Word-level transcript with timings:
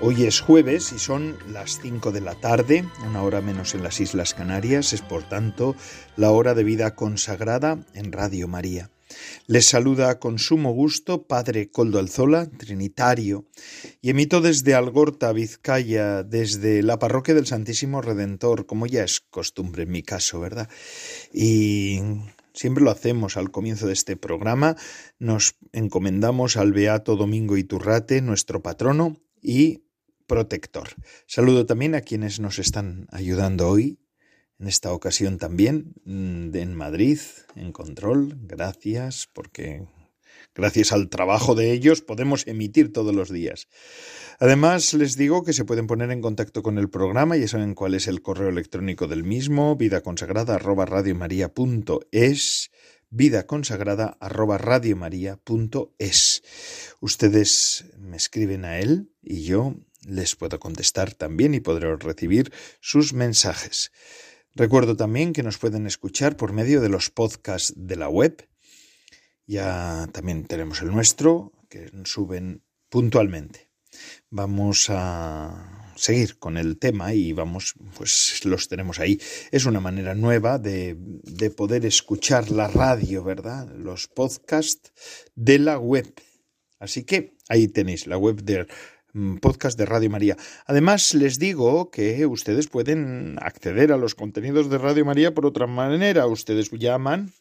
Hoy 0.00 0.26
es 0.26 0.40
jueves 0.40 0.92
y 0.92 0.98
son 1.00 1.36
las 1.52 1.80
5 1.82 2.12
de 2.12 2.20
la 2.20 2.36
tarde, 2.36 2.84
una 3.04 3.24
hora 3.24 3.40
menos 3.40 3.74
en 3.74 3.82
las 3.82 4.00
Islas 4.00 4.32
Canarias, 4.32 4.92
es 4.92 5.02
por 5.02 5.28
tanto 5.28 5.74
la 6.16 6.30
hora 6.30 6.54
de 6.54 6.62
vida 6.62 6.94
consagrada 6.94 7.84
en 7.94 8.12
Radio 8.12 8.46
María. 8.46 8.92
Les 9.48 9.66
saluda 9.66 10.20
con 10.20 10.38
sumo 10.38 10.70
gusto 10.70 11.26
Padre 11.26 11.72
Coldo 11.72 11.98
Alzola, 11.98 12.46
trinitario, 12.46 13.46
y 14.00 14.10
emito 14.10 14.40
desde 14.40 14.76
Algorta, 14.76 15.32
Vizcaya, 15.32 16.22
desde 16.22 16.84
la 16.84 17.00
parroquia 17.00 17.34
del 17.34 17.46
Santísimo 17.46 18.00
Redentor, 18.00 18.66
como 18.66 18.86
ya 18.86 19.02
es 19.02 19.18
costumbre 19.18 19.82
en 19.82 19.90
mi 19.90 20.04
caso, 20.04 20.38
¿verdad? 20.38 20.68
Y 21.32 22.00
Siempre 22.54 22.82
lo 22.82 22.90
hacemos 22.90 23.36
al 23.36 23.52
comienzo 23.52 23.86
de 23.86 23.92
este 23.92 24.16
programa. 24.16 24.74
Nos 25.20 25.54
encomendamos 25.70 26.56
al 26.56 26.72
Beato 26.72 27.14
Domingo 27.14 27.56
Iturrate, 27.56 28.20
nuestro 28.20 28.62
patrono 28.62 29.20
y 29.40 29.84
protector. 30.28 30.90
Saludo 31.26 31.66
también 31.66 31.96
a 31.96 32.02
quienes 32.02 32.38
nos 32.38 32.60
están 32.60 33.08
ayudando 33.10 33.68
hoy, 33.68 33.98
en 34.60 34.68
esta 34.68 34.92
ocasión 34.92 35.38
también, 35.38 35.94
mm, 36.04 36.54
en 36.54 36.74
Madrid, 36.74 37.18
en 37.56 37.72
control. 37.72 38.36
Gracias, 38.42 39.28
porque 39.32 39.86
gracias 40.54 40.92
al 40.92 41.08
trabajo 41.08 41.54
de 41.54 41.72
ellos 41.72 42.02
podemos 42.02 42.46
emitir 42.46 42.92
todos 42.92 43.14
los 43.14 43.30
días. 43.30 43.68
Además, 44.38 44.94
les 44.94 45.16
digo 45.16 45.44
que 45.44 45.52
se 45.52 45.64
pueden 45.64 45.86
poner 45.86 46.10
en 46.10 46.20
contacto 46.20 46.62
con 46.62 46.78
el 46.78 46.90
programa, 46.90 47.36
ya 47.36 47.48
saben 47.48 47.74
cuál 47.74 47.94
es 47.94 48.06
el 48.06 48.22
correo 48.22 48.48
electrónico 48.48 49.06
del 49.06 49.24
mismo, 49.24 49.76
vidaconsagrada 49.76 50.56
arroba 50.56 50.84
radiomaria.es, 50.86 52.70
vidaconsagrada 53.10 54.16
arroba 54.20 54.58
radiomaria.es. 54.58 56.42
Ustedes 57.00 57.84
me 57.98 58.16
escriben 58.16 58.64
a 58.64 58.78
él 58.80 59.10
y 59.22 59.42
yo 59.42 59.76
les 60.06 60.36
puedo 60.36 60.58
contestar 60.58 61.14
también 61.14 61.54
y 61.54 61.60
podré 61.60 61.94
recibir 61.96 62.52
sus 62.80 63.12
mensajes. 63.12 63.92
Recuerdo 64.54 64.96
también 64.96 65.32
que 65.32 65.42
nos 65.42 65.58
pueden 65.58 65.86
escuchar 65.86 66.36
por 66.36 66.52
medio 66.52 66.80
de 66.80 66.88
los 66.88 67.10
podcasts 67.10 67.72
de 67.76 67.96
la 67.96 68.08
web. 68.08 68.48
Ya 69.46 70.08
también 70.12 70.44
tenemos 70.46 70.82
el 70.82 70.90
nuestro, 70.90 71.52
que 71.68 71.90
suben 72.04 72.62
puntualmente 72.88 73.68
vamos 74.30 74.86
a 74.90 75.92
seguir 75.96 76.38
con 76.38 76.56
el 76.56 76.78
tema 76.78 77.14
y 77.14 77.32
vamos, 77.32 77.74
pues 77.96 78.44
los 78.44 78.68
tenemos 78.68 79.00
ahí. 79.00 79.20
Es 79.50 79.66
una 79.66 79.80
manera 79.80 80.14
nueva 80.14 80.58
de, 80.58 80.96
de 80.98 81.50
poder 81.50 81.84
escuchar 81.86 82.50
la 82.50 82.68
radio, 82.68 83.24
¿verdad? 83.24 83.68
Los 83.74 84.08
podcasts 84.08 84.92
de 85.34 85.58
la 85.58 85.78
web. 85.78 86.12
Así 86.78 87.04
que 87.04 87.36
ahí 87.48 87.68
tenéis 87.68 88.06
la 88.06 88.18
web 88.18 88.42
mm, 88.42 88.66
podcast 89.40 89.78
de 89.78 89.86
Radio 89.86 90.10
María. 90.10 90.36
Además, 90.66 91.14
les 91.14 91.38
digo 91.38 91.90
que 91.90 92.26
ustedes 92.26 92.68
pueden 92.68 93.36
acceder 93.40 93.92
a 93.92 93.96
los 93.96 94.14
contenidos 94.14 94.70
de 94.70 94.78
Radio 94.78 95.04
María 95.04 95.34
por 95.34 95.46
otra 95.46 95.66
manera. 95.66 96.26
Ustedes 96.26 96.70
llaman 96.70 97.32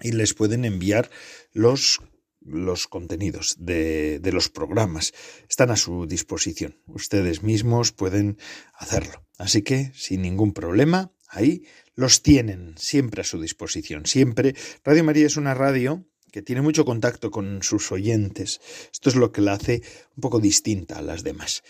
y 0.00 0.12
les 0.12 0.34
pueden 0.34 0.64
enviar 0.64 1.10
los 1.52 2.00
los 2.44 2.88
contenidos 2.88 3.54
de, 3.60 4.18
de, 4.18 4.32
los 4.32 4.48
programas 4.48 5.12
están 5.48 5.70
a 5.70 5.76
su 5.76 6.06
disposición. 6.06 6.76
Ustedes 6.86 7.44
mismos 7.44 7.92
pueden 7.92 8.36
hacerlo. 8.74 9.24
Así 9.38 9.62
que, 9.62 9.92
sin 9.94 10.22
ningún 10.22 10.52
problema, 10.52 11.12
ahí 11.28 11.64
los 11.94 12.22
tienen 12.22 12.74
siempre 12.76 13.20
a 13.20 13.24
su 13.24 13.40
disposición. 13.40 14.06
Siempre. 14.06 14.54
Radio 14.84 15.04
María 15.04 15.26
es 15.26 15.36
una 15.36 15.54
radio 15.54 16.04
que 16.32 16.42
tiene 16.42 16.62
mucho 16.62 16.84
contacto 16.86 17.30
con 17.30 17.62
sus 17.62 17.92
oyentes. 17.92 18.60
Esto 18.90 19.10
es 19.10 19.16
lo 19.16 19.30
que 19.30 19.42
la 19.42 19.52
hace 19.52 19.82
un 20.16 20.22
poco 20.22 20.40
distinta 20.40 20.98
a 20.98 21.02
las 21.02 21.22
demás. 21.22 21.62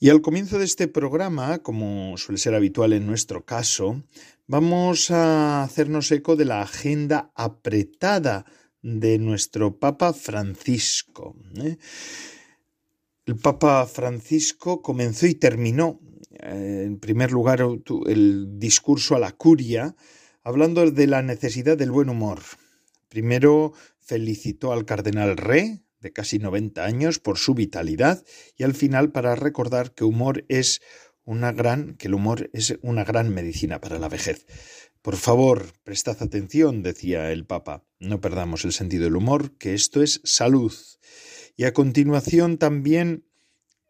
Y 0.00 0.10
al 0.10 0.20
comienzo 0.20 0.58
de 0.58 0.64
este 0.64 0.88
programa, 0.88 1.58
como 1.60 2.18
suele 2.18 2.38
ser 2.38 2.54
habitual 2.54 2.92
en 2.92 3.06
nuestro 3.06 3.44
caso, 3.44 4.02
vamos 4.48 5.12
a 5.12 5.62
hacernos 5.62 6.10
eco 6.10 6.34
de 6.34 6.46
la 6.46 6.62
agenda 6.62 7.30
apretada 7.36 8.44
de 8.82 9.18
nuestro 9.18 9.78
Papa 9.78 10.12
Francisco. 10.12 11.36
¿eh? 11.56 11.76
El 13.24 13.36
Papa 13.36 13.86
Francisco 13.86 14.82
comenzó 14.82 15.26
y 15.26 15.34
terminó, 15.34 16.00
eh, 16.32 16.82
en 16.86 16.98
primer 16.98 17.30
lugar, 17.30 17.64
el 18.06 18.58
discurso 18.58 19.14
a 19.14 19.20
la 19.20 19.30
curia, 19.30 19.94
hablando 20.42 20.90
de 20.90 21.06
la 21.06 21.22
necesidad 21.22 21.78
del 21.78 21.92
buen 21.92 22.08
humor. 22.08 22.40
Primero 23.08 23.72
felicitó 24.08 24.72
al 24.72 24.86
cardenal 24.86 25.36
Re, 25.36 25.82
de 26.00 26.12
casi 26.12 26.38
90 26.38 26.82
años, 26.84 27.18
por 27.18 27.36
su 27.36 27.54
vitalidad, 27.54 28.24
y 28.56 28.64
al 28.64 28.74
final 28.74 29.12
para 29.12 29.36
recordar 29.36 29.92
que 29.92 30.04
humor 30.04 30.46
es 30.48 30.80
una 31.24 31.52
gran, 31.52 31.94
que 31.96 32.08
el 32.08 32.14
humor 32.14 32.48
es 32.54 32.78
una 32.80 33.04
gran 33.04 33.28
medicina 33.32 33.82
para 33.82 33.98
la 33.98 34.08
vejez. 34.08 34.46
Por 35.02 35.16
favor, 35.16 35.74
prestad 35.84 36.16
atención, 36.22 36.82
decía 36.82 37.30
el 37.30 37.44
Papa, 37.44 37.84
no 38.00 38.20
perdamos 38.20 38.64
el 38.64 38.72
sentido 38.72 39.04
del 39.04 39.16
humor, 39.16 39.56
que 39.58 39.74
esto 39.74 40.02
es 40.02 40.22
salud. 40.24 40.72
Y 41.54 41.64
a 41.64 41.74
continuación 41.74 42.56
también 42.56 43.26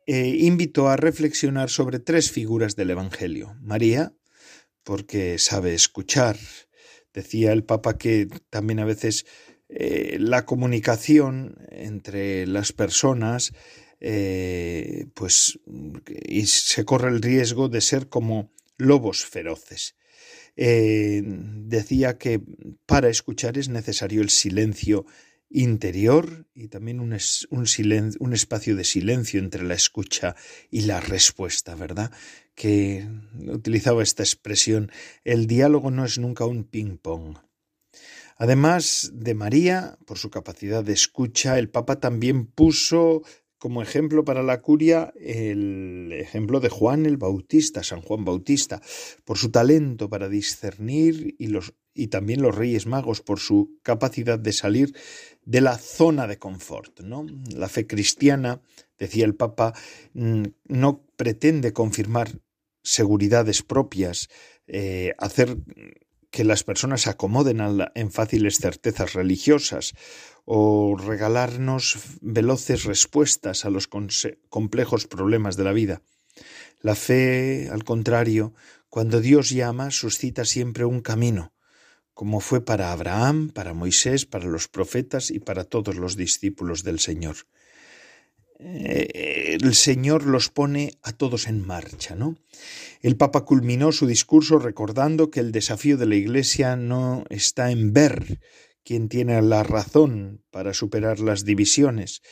eh, 0.06 0.36
invitó 0.40 0.88
a 0.88 0.96
reflexionar 0.96 1.70
sobre 1.70 2.00
tres 2.00 2.32
figuras 2.32 2.74
del 2.74 2.90
Evangelio. 2.90 3.56
María, 3.60 4.14
porque 4.82 5.38
sabe 5.38 5.74
escuchar. 5.74 6.36
Decía 7.14 7.52
el 7.52 7.64
Papa 7.64 7.98
que 7.98 8.28
también 8.50 8.80
a 8.80 8.84
veces 8.84 9.26
eh, 9.68 10.16
la 10.18 10.44
comunicación 10.44 11.56
entre 11.70 12.46
las 12.46 12.72
personas 12.72 13.52
eh, 14.00 15.06
pues 15.14 15.58
y 16.06 16.46
se 16.46 16.84
corre 16.84 17.08
el 17.08 17.20
riesgo 17.20 17.68
de 17.68 17.80
ser 17.80 18.08
como 18.08 18.52
lobos 18.76 19.24
feroces. 19.24 19.96
Eh, 20.56 21.22
decía 21.24 22.18
que 22.18 22.40
para 22.86 23.08
escuchar 23.08 23.58
es 23.58 23.68
necesario 23.68 24.22
el 24.22 24.30
silencio 24.30 25.06
interior 25.50 26.46
y 26.54 26.68
también 26.68 27.00
un, 27.00 27.16
un, 27.50 27.66
un, 28.20 28.32
espacio 28.34 28.76
de 28.76 28.84
silencio 28.84 29.40
entre 29.40 29.62
la 29.64 29.74
escucha 29.74 30.36
y 30.70 30.82
la 30.82 31.00
respuesta, 31.00 31.74
¿verdad? 31.74 32.12
Que 32.54 33.08
utilizaba 33.46 34.02
esta 34.02 34.22
expresión, 34.22 34.90
el 35.24 35.46
diálogo 35.46 35.90
no 35.90 36.04
es 36.04 36.18
nunca 36.18 36.44
un 36.44 36.64
ping-pong. 36.64 37.38
Además 38.38 39.10
de 39.14 39.34
María, 39.34 39.98
por 40.06 40.16
su 40.16 40.30
capacidad 40.30 40.84
de 40.84 40.92
escucha, 40.92 41.58
el 41.58 41.68
Papa 41.68 41.98
también 41.98 42.46
puso 42.46 43.22
como 43.58 43.82
ejemplo 43.82 44.24
para 44.24 44.44
la 44.44 44.62
curia 44.62 45.12
el 45.20 46.12
ejemplo 46.12 46.60
de 46.60 46.68
Juan 46.68 47.04
el 47.04 47.16
Bautista, 47.16 47.82
San 47.82 48.00
Juan 48.00 48.24
Bautista, 48.24 48.80
por 49.24 49.38
su 49.38 49.50
talento 49.50 50.08
para 50.08 50.28
discernir 50.28 51.34
y, 51.38 52.06
también 52.06 52.40
los 52.40 52.54
Reyes 52.54 52.86
Magos 52.86 53.20
por 53.20 53.40
su 53.40 53.76
capacidad 53.82 54.38
de 54.38 54.52
salir 54.52 54.94
de 55.44 55.60
la 55.60 55.76
zona 55.76 56.28
de 56.28 56.38
confort. 56.38 57.00
¿no? 57.00 57.26
La 57.52 57.68
fe 57.68 57.88
cristiana, 57.88 58.62
decía 58.96 59.24
el 59.24 59.34
Papa, 59.34 59.74
mm, 60.14 60.44
no 60.68 61.04
pretende 61.16 61.72
confirmar 61.72 62.38
seguridades 62.84 63.64
propias, 63.64 64.28
eh, 64.68 65.12
hacer 65.18 65.56
que 66.30 66.44
las 66.44 66.62
personas 66.62 67.06
acomoden 67.06 67.60
en 67.94 68.10
fáciles 68.10 68.58
certezas 68.58 69.14
religiosas 69.14 69.94
o 70.44 70.96
regalarnos 70.96 71.98
veloces 72.20 72.84
respuestas 72.84 73.64
a 73.64 73.70
los 73.70 73.88
complejos 73.88 75.06
problemas 75.06 75.56
de 75.56 75.64
la 75.64 75.72
vida. 75.72 76.02
La 76.80 76.94
fe, 76.94 77.68
al 77.72 77.84
contrario, 77.84 78.54
cuando 78.88 79.20
Dios 79.20 79.50
llama, 79.50 79.90
suscita 79.90 80.44
siempre 80.44 80.84
un 80.84 81.00
camino, 81.00 81.52
como 82.14 82.40
fue 82.40 82.64
para 82.64 82.92
Abraham, 82.92 83.50
para 83.50 83.74
Moisés, 83.74 84.26
para 84.26 84.46
los 84.46 84.68
profetas 84.68 85.30
y 85.30 85.40
para 85.40 85.64
todos 85.64 85.96
los 85.96 86.16
discípulos 86.16 86.82
del 86.82 86.98
Señor. 86.98 87.36
El 88.58 89.74
Señor 89.74 90.26
los 90.26 90.48
pone 90.48 90.94
a 91.02 91.12
todos 91.12 91.46
en 91.46 91.64
marcha, 91.64 92.16
¿no? 92.16 92.36
El 93.02 93.16
Papa 93.16 93.44
culminó 93.44 93.92
su 93.92 94.06
discurso 94.06 94.58
recordando 94.58 95.30
que 95.30 95.40
el 95.40 95.52
desafío 95.52 95.96
de 95.96 96.06
la 96.06 96.16
Iglesia 96.16 96.74
no 96.74 97.24
está 97.30 97.70
en 97.70 97.92
ver, 97.92 98.40
quien 98.82 99.08
tiene 99.08 99.40
la 99.42 99.62
razón 99.62 100.42
para 100.50 100.74
superar 100.74 101.20
las 101.20 101.44
divisiones. 101.44 102.22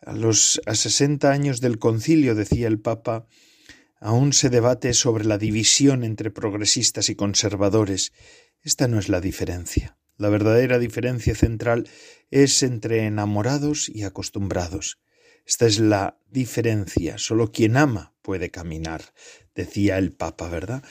A 0.00 0.14
los 0.14 0.60
a 0.66 0.74
60 0.74 1.30
años 1.30 1.60
del 1.60 1.78
concilio, 1.78 2.34
decía 2.34 2.66
el 2.66 2.80
Papa, 2.80 3.26
Aún 4.00 4.32
se 4.32 4.50
debate 4.50 4.94
sobre 4.94 5.24
la 5.24 5.38
división 5.38 6.02
entre 6.02 6.32
progresistas 6.32 7.08
y 7.08 7.14
conservadores. 7.14 8.12
Esta 8.60 8.88
no 8.88 8.98
es 8.98 9.08
la 9.08 9.20
diferencia. 9.20 9.96
La 10.16 10.28
verdadera 10.28 10.80
diferencia 10.80 11.36
central 11.36 11.88
es 12.28 12.64
entre 12.64 13.06
enamorados 13.06 13.88
y 13.88 14.02
acostumbrados. 14.02 14.98
Esta 15.46 15.66
es 15.66 15.78
la 15.78 16.18
diferencia. 16.30 17.18
Solo 17.18 17.50
quien 17.50 17.76
ama 17.76 18.14
puede 18.22 18.50
caminar, 18.50 19.02
decía 19.54 19.98
el 19.98 20.12
Papa, 20.12 20.48
¿verdad? 20.48 20.82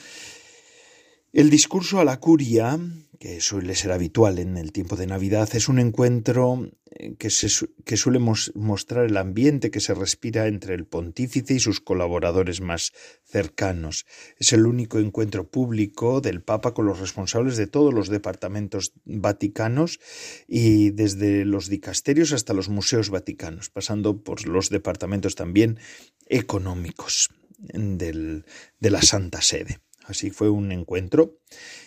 El 1.32 1.48
discurso 1.48 1.98
a 1.98 2.04
la 2.04 2.20
curia, 2.20 2.78
que 3.22 3.40
suele 3.40 3.76
ser 3.76 3.92
habitual 3.92 4.40
en 4.40 4.56
el 4.56 4.72
tiempo 4.72 4.96
de 4.96 5.06
Navidad, 5.06 5.48
es 5.54 5.68
un 5.68 5.78
encuentro 5.78 6.68
eh, 6.90 7.14
que, 7.14 7.28
que 7.84 7.96
suele 7.96 8.18
mostrar 8.18 9.04
el 9.04 9.16
ambiente 9.16 9.70
que 9.70 9.78
se 9.78 9.94
respira 9.94 10.48
entre 10.48 10.74
el 10.74 10.86
pontífice 10.86 11.54
y 11.54 11.60
sus 11.60 11.78
colaboradores 11.80 12.60
más 12.60 12.92
cercanos. 13.24 14.06
Es 14.38 14.52
el 14.52 14.66
único 14.66 14.98
encuentro 14.98 15.48
público 15.48 16.20
del 16.20 16.42
Papa 16.42 16.74
con 16.74 16.84
los 16.84 16.98
responsables 16.98 17.56
de 17.56 17.68
todos 17.68 17.94
los 17.94 18.08
departamentos 18.08 18.92
vaticanos 19.04 20.00
y 20.48 20.90
desde 20.90 21.44
los 21.44 21.68
dicasterios 21.68 22.32
hasta 22.32 22.54
los 22.54 22.68
museos 22.68 23.10
vaticanos, 23.10 23.70
pasando 23.70 24.24
por 24.24 24.48
los 24.48 24.68
departamentos 24.68 25.36
también 25.36 25.78
económicos 26.26 27.30
del, 27.60 28.46
de 28.80 28.90
la 28.90 29.00
Santa 29.00 29.42
Sede. 29.42 29.78
Así 30.06 30.30
fue 30.30 30.50
un 30.50 30.72
encuentro. 30.72 31.38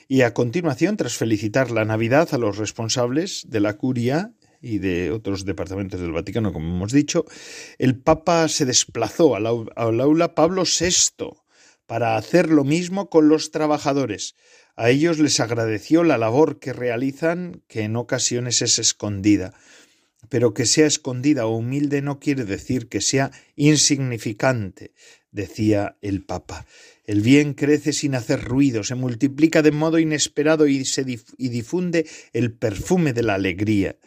Y 0.07 0.21
a 0.21 0.33
continuación, 0.35 0.97
tras 0.97 1.15
felicitar 1.15 1.71
la 1.71 1.83
Navidad 1.83 2.29
a 2.31 2.37
los 2.37 2.57
responsables 2.57 3.45
de 3.49 3.59
la 3.59 3.77
curia 3.77 4.33
y 4.61 4.77
de 4.77 5.11
otros 5.11 5.45
departamentos 5.45 5.99
del 5.99 6.11
Vaticano, 6.11 6.53
como 6.53 6.75
hemos 6.75 6.91
dicho, 6.91 7.25
el 7.79 7.97
Papa 7.97 8.47
se 8.47 8.65
desplazó 8.65 9.35
al, 9.35 9.47
aula 9.75 10.35
Pablo 10.35 10.63
VI 10.63 11.29
para 11.87 12.17
hacer 12.17 12.49
lo 12.49 12.63
mismo 12.63 13.09
con 13.09 13.29
los 13.29 13.49
trabajadores. 13.49 14.35
A 14.75 14.91
ellos 14.91 15.17
les 15.17 15.39
agradeció 15.39 16.03
la 16.03 16.19
labor 16.19 16.59
que 16.59 16.73
realizan, 16.73 17.63
que 17.67 17.81
en 17.81 17.95
ocasiones 17.95 18.61
es 18.61 18.77
escondida. 18.77 19.53
Pero 20.29 20.53
que 20.53 20.65
sea 20.65 20.85
escondida 20.85 21.47
o 21.47 21.55
humilde 21.55 22.01
no 22.01 22.19
quiere 22.19 22.45
decir 22.45 22.89
que 22.89 23.01
sea 23.01 23.31
insignificante, 23.55 24.93
decía 25.31 25.97
el 26.01 26.23
Papa. 26.23 26.65
El 27.05 27.21
bien 27.21 27.53
crece 27.53 27.93
sin 27.93 28.15
hacer 28.15 28.43
ruido, 28.43 28.83
se 28.83 28.95
multiplica 28.95 29.61
de 29.61 29.71
modo 29.71 29.99
inesperado 29.99 30.67
y, 30.67 30.85
se 30.85 31.03
difunde 31.03 32.07
el 32.33 32.53
perfume 32.53 33.13
de 33.13 33.23
la 33.23 33.35
alegría. 33.35 33.97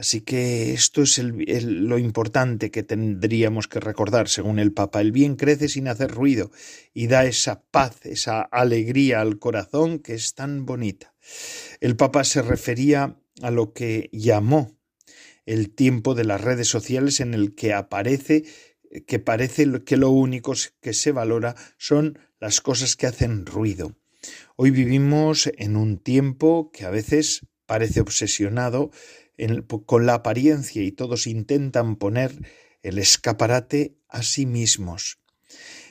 Así 0.00 0.22
que 0.22 0.72
esto 0.72 1.02
es 1.02 1.18
lo 1.18 1.98
importante 1.98 2.70
que 2.70 2.82
tendríamos 2.82 3.68
que 3.68 3.80
recordar, 3.80 4.30
según 4.30 4.58
el 4.58 4.72
Papa. 4.72 5.02
El 5.02 5.12
bien 5.12 5.36
crece 5.36 5.68
sin 5.68 5.88
hacer 5.88 6.10
ruido 6.10 6.50
y 6.94 7.06
da 7.06 7.26
esa 7.26 7.62
paz, 7.70 8.06
esa 8.06 8.40
alegría 8.40 9.20
al 9.20 9.38
corazón 9.38 9.98
que 9.98 10.14
es 10.14 10.34
tan 10.34 10.64
bonita. 10.64 11.12
El 11.80 11.96
Papa 11.96 12.24
se 12.24 12.40
refería 12.40 13.18
a 13.42 13.50
lo 13.50 13.74
que 13.74 14.08
llamó 14.10 14.74
el 15.44 15.74
tiempo 15.74 16.14
de 16.14 16.24
las 16.24 16.40
redes 16.40 16.68
sociales 16.68 17.20
en 17.20 17.34
el 17.34 17.54
que 17.54 17.74
aparece 17.74 18.44
que 19.06 19.18
parece 19.18 19.84
que 19.84 19.96
lo 19.96 20.10
único 20.10 20.52
que 20.80 20.92
se 20.92 21.12
valora 21.12 21.54
son 21.78 22.18
las 22.40 22.60
cosas 22.60 22.96
que 22.96 23.06
hacen 23.06 23.46
ruido. 23.46 23.96
Hoy 24.56 24.70
vivimos 24.70 25.50
en 25.56 25.76
un 25.76 25.98
tiempo 25.98 26.70
que 26.72 26.84
a 26.84 26.90
veces 26.90 27.46
parece 27.66 28.00
obsesionado 28.00 28.90
con 29.86 30.06
la 30.06 30.14
apariencia 30.14 30.82
y 30.82 30.92
todos 30.92 31.26
intentan 31.26 31.96
poner 31.96 32.32
el 32.82 32.98
escaparate 32.98 33.96
a 34.08 34.22
sí 34.22 34.44
mismos. 34.44 35.18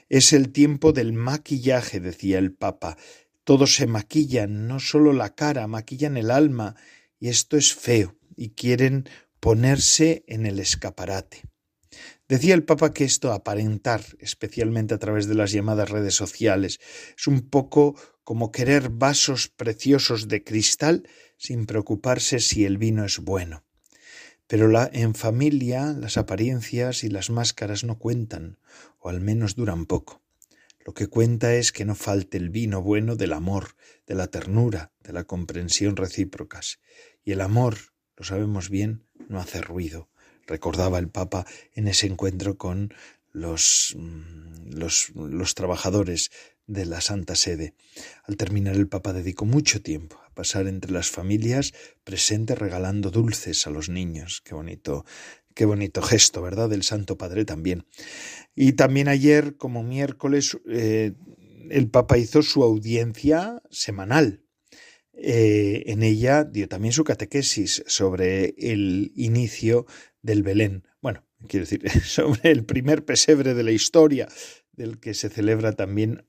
Es 0.09 0.33
el 0.33 0.51
tiempo 0.51 0.91
del 0.91 1.13
maquillaje, 1.13 1.99
decía 1.99 2.39
el 2.39 2.51
Papa. 2.53 2.97
Todos 3.43 3.75
se 3.75 3.87
maquillan, 3.87 4.67
no 4.67 4.79
solo 4.79 5.13
la 5.13 5.35
cara, 5.35 5.67
maquillan 5.67 6.17
el 6.17 6.31
alma, 6.31 6.75
y 7.19 7.29
esto 7.29 7.57
es 7.57 7.73
feo, 7.73 8.15
y 8.35 8.51
quieren 8.51 9.07
ponerse 9.39 10.23
en 10.27 10.45
el 10.45 10.59
escaparate. 10.59 11.48
Decía 12.29 12.53
el 12.53 12.63
Papa 12.63 12.93
que 12.93 13.05
esto 13.05 13.33
aparentar, 13.33 14.03
especialmente 14.19 14.93
a 14.93 14.99
través 14.99 15.27
de 15.27 15.33
las 15.33 15.51
llamadas 15.51 15.89
redes 15.89 16.13
sociales, 16.13 16.79
es 17.17 17.25
un 17.25 17.41
poco 17.41 17.95
como 18.23 18.51
querer 18.51 18.89
vasos 18.89 19.47
preciosos 19.47 20.27
de 20.27 20.43
cristal 20.43 21.09
sin 21.37 21.65
preocuparse 21.65 22.39
si 22.39 22.65
el 22.65 22.77
vino 22.77 23.03
es 23.03 23.17
bueno. 23.17 23.63
Pero 24.45 24.67
la, 24.67 24.87
en 24.93 25.15
familia 25.15 25.95
las 25.97 26.17
apariencias 26.17 27.03
y 27.03 27.09
las 27.09 27.31
máscaras 27.31 27.83
no 27.83 27.97
cuentan, 27.97 28.59
o 28.99 29.09
al 29.09 29.21
menos 29.21 29.55
duran 29.55 29.87
poco. 29.87 30.21
Lo 30.85 30.93
que 30.93 31.07
cuenta 31.07 31.55
es 31.55 31.71
que 31.71 31.83
no 31.83 31.95
falte 31.95 32.37
el 32.37 32.51
vino 32.51 32.83
bueno 32.83 33.15
del 33.15 33.33
amor, 33.33 33.75
de 34.05 34.13
la 34.13 34.27
ternura, 34.27 34.91
de 35.01 35.13
la 35.13 35.23
comprensión 35.23 35.95
recíprocas. 35.95 36.79
Y 37.23 37.31
el 37.31 37.41
amor, 37.41 37.75
lo 38.15 38.23
sabemos 38.23 38.69
bien, 38.69 39.07
no 39.29 39.39
hace 39.39 39.61
ruido, 39.61 40.08
recordaba 40.49 40.99
el 40.99 41.09
Papa 41.09 41.45
en 41.73 41.87
ese 41.87 42.07
encuentro 42.07 42.57
con 42.57 42.93
los, 43.31 43.95
mm, 43.97 44.73
los, 44.73 45.11
los, 45.15 45.55
trabajadores 45.55 46.31
de 46.67 46.85
la 46.85 46.99
Santa 46.99 47.35
Sede. 47.35 47.75
Al 48.23 48.35
terminar 48.35 48.75
el 48.75 48.87
Papa 48.87 49.13
dedicó 49.13 49.45
mucho 49.45 49.81
tiempo 49.81 50.19
a 50.25 50.33
pasar 50.33 50.67
entre 50.67 50.91
las 50.91 51.09
familias 51.09 51.73
presentes 52.03 52.57
regalando 52.57 53.11
dulces 53.11 53.65
a 53.67 53.69
los 53.69 53.89
niños. 53.89 54.41
Qué 54.43 54.55
bonito, 54.55 55.05
qué 55.53 55.65
bonito 55.65 56.01
gesto, 56.01 56.41
¿verdad? 56.41 56.69
Del 56.69 56.83
Santo 56.83 57.17
Padre 57.17 57.45
también. 57.45 57.85
Y 58.55 58.73
también 58.73 59.07
ayer, 59.07 59.55
como 59.55 59.83
miércoles, 59.83 60.57
eh, 60.67 61.13
el 61.69 61.89
Papa 61.89 62.17
hizo 62.17 62.41
su 62.41 62.63
audiencia 62.63 63.61
semanal 63.69 64.43
eh, 65.21 65.83
en 65.87 66.01
ella 66.01 66.45
dio 66.45 66.69
también 66.69 66.93
su 66.93 67.03
catequesis 67.03 67.83
sobre 67.87 68.55
el 68.57 69.11
inicio 69.15 69.85
del 70.21 70.43
Belén. 70.43 70.83
Bueno, 71.01 71.23
quiero 71.47 71.65
decir, 71.65 71.89
sobre 72.03 72.51
el 72.51 72.65
primer 72.65 73.05
pesebre 73.05 73.53
de 73.53 73.63
la 73.63 73.71
historia, 73.71 74.27
del 74.73 74.99
que 74.99 75.13
se 75.13 75.29
celebra 75.29 75.73
también 75.73 76.25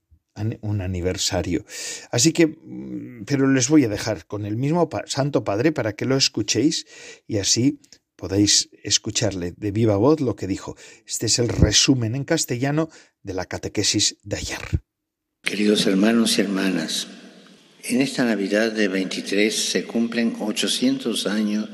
un 0.61 0.81
aniversario. 0.81 1.65
Así 2.11 2.33
que, 2.33 2.47
mm, 2.47 3.25
pero 3.27 3.51
les 3.51 3.69
voy 3.69 3.85
a 3.85 3.89
dejar 3.89 4.27
con 4.27 4.47
el 4.47 4.57
mismo 4.57 4.89
Santo 5.07 5.45
Padre 5.45 5.73
para 5.73 5.93
que 5.95 6.07
lo 6.07 6.17
escuchéis 6.17 6.87
y 7.27 7.39
así 7.39 7.81
podáis 8.17 8.69
escucharle 8.83 9.55
de 9.57 9.71
viva 9.71 9.97
voz 9.97 10.21
lo 10.21 10.37
que 10.37 10.47
dijo. 10.47 10.77
Este 11.07 11.27
es 11.27 11.39
el 11.39 11.49
resumen 11.49 12.15
en 12.15 12.25
castellano 12.25 12.91
de 13.23 13.35
la 13.35 13.47
catequesis 13.47 14.19
de 14.23 14.37
ayer. 14.37 14.83
Queridos 15.43 15.87
hermanos 15.87 16.37
y 16.37 16.43
hermanas, 16.43 17.09
en 17.85 18.03
esta 18.03 18.25
Navidad 18.25 18.73
de 18.73 18.89
23 18.89 19.55
se 19.55 19.85
cumplen 19.85 20.37
800 20.39 21.27
años 21.27 21.69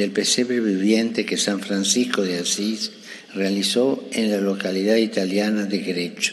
del 0.00 0.12
pesebre 0.12 0.60
viviente 0.60 1.26
que 1.26 1.36
San 1.36 1.60
Francisco 1.60 2.22
de 2.22 2.38
Asís 2.38 2.90
realizó 3.34 4.08
en 4.12 4.30
la 4.30 4.40
localidad 4.40 4.96
italiana 4.96 5.66
de 5.66 5.78
Grecho. 5.80 6.32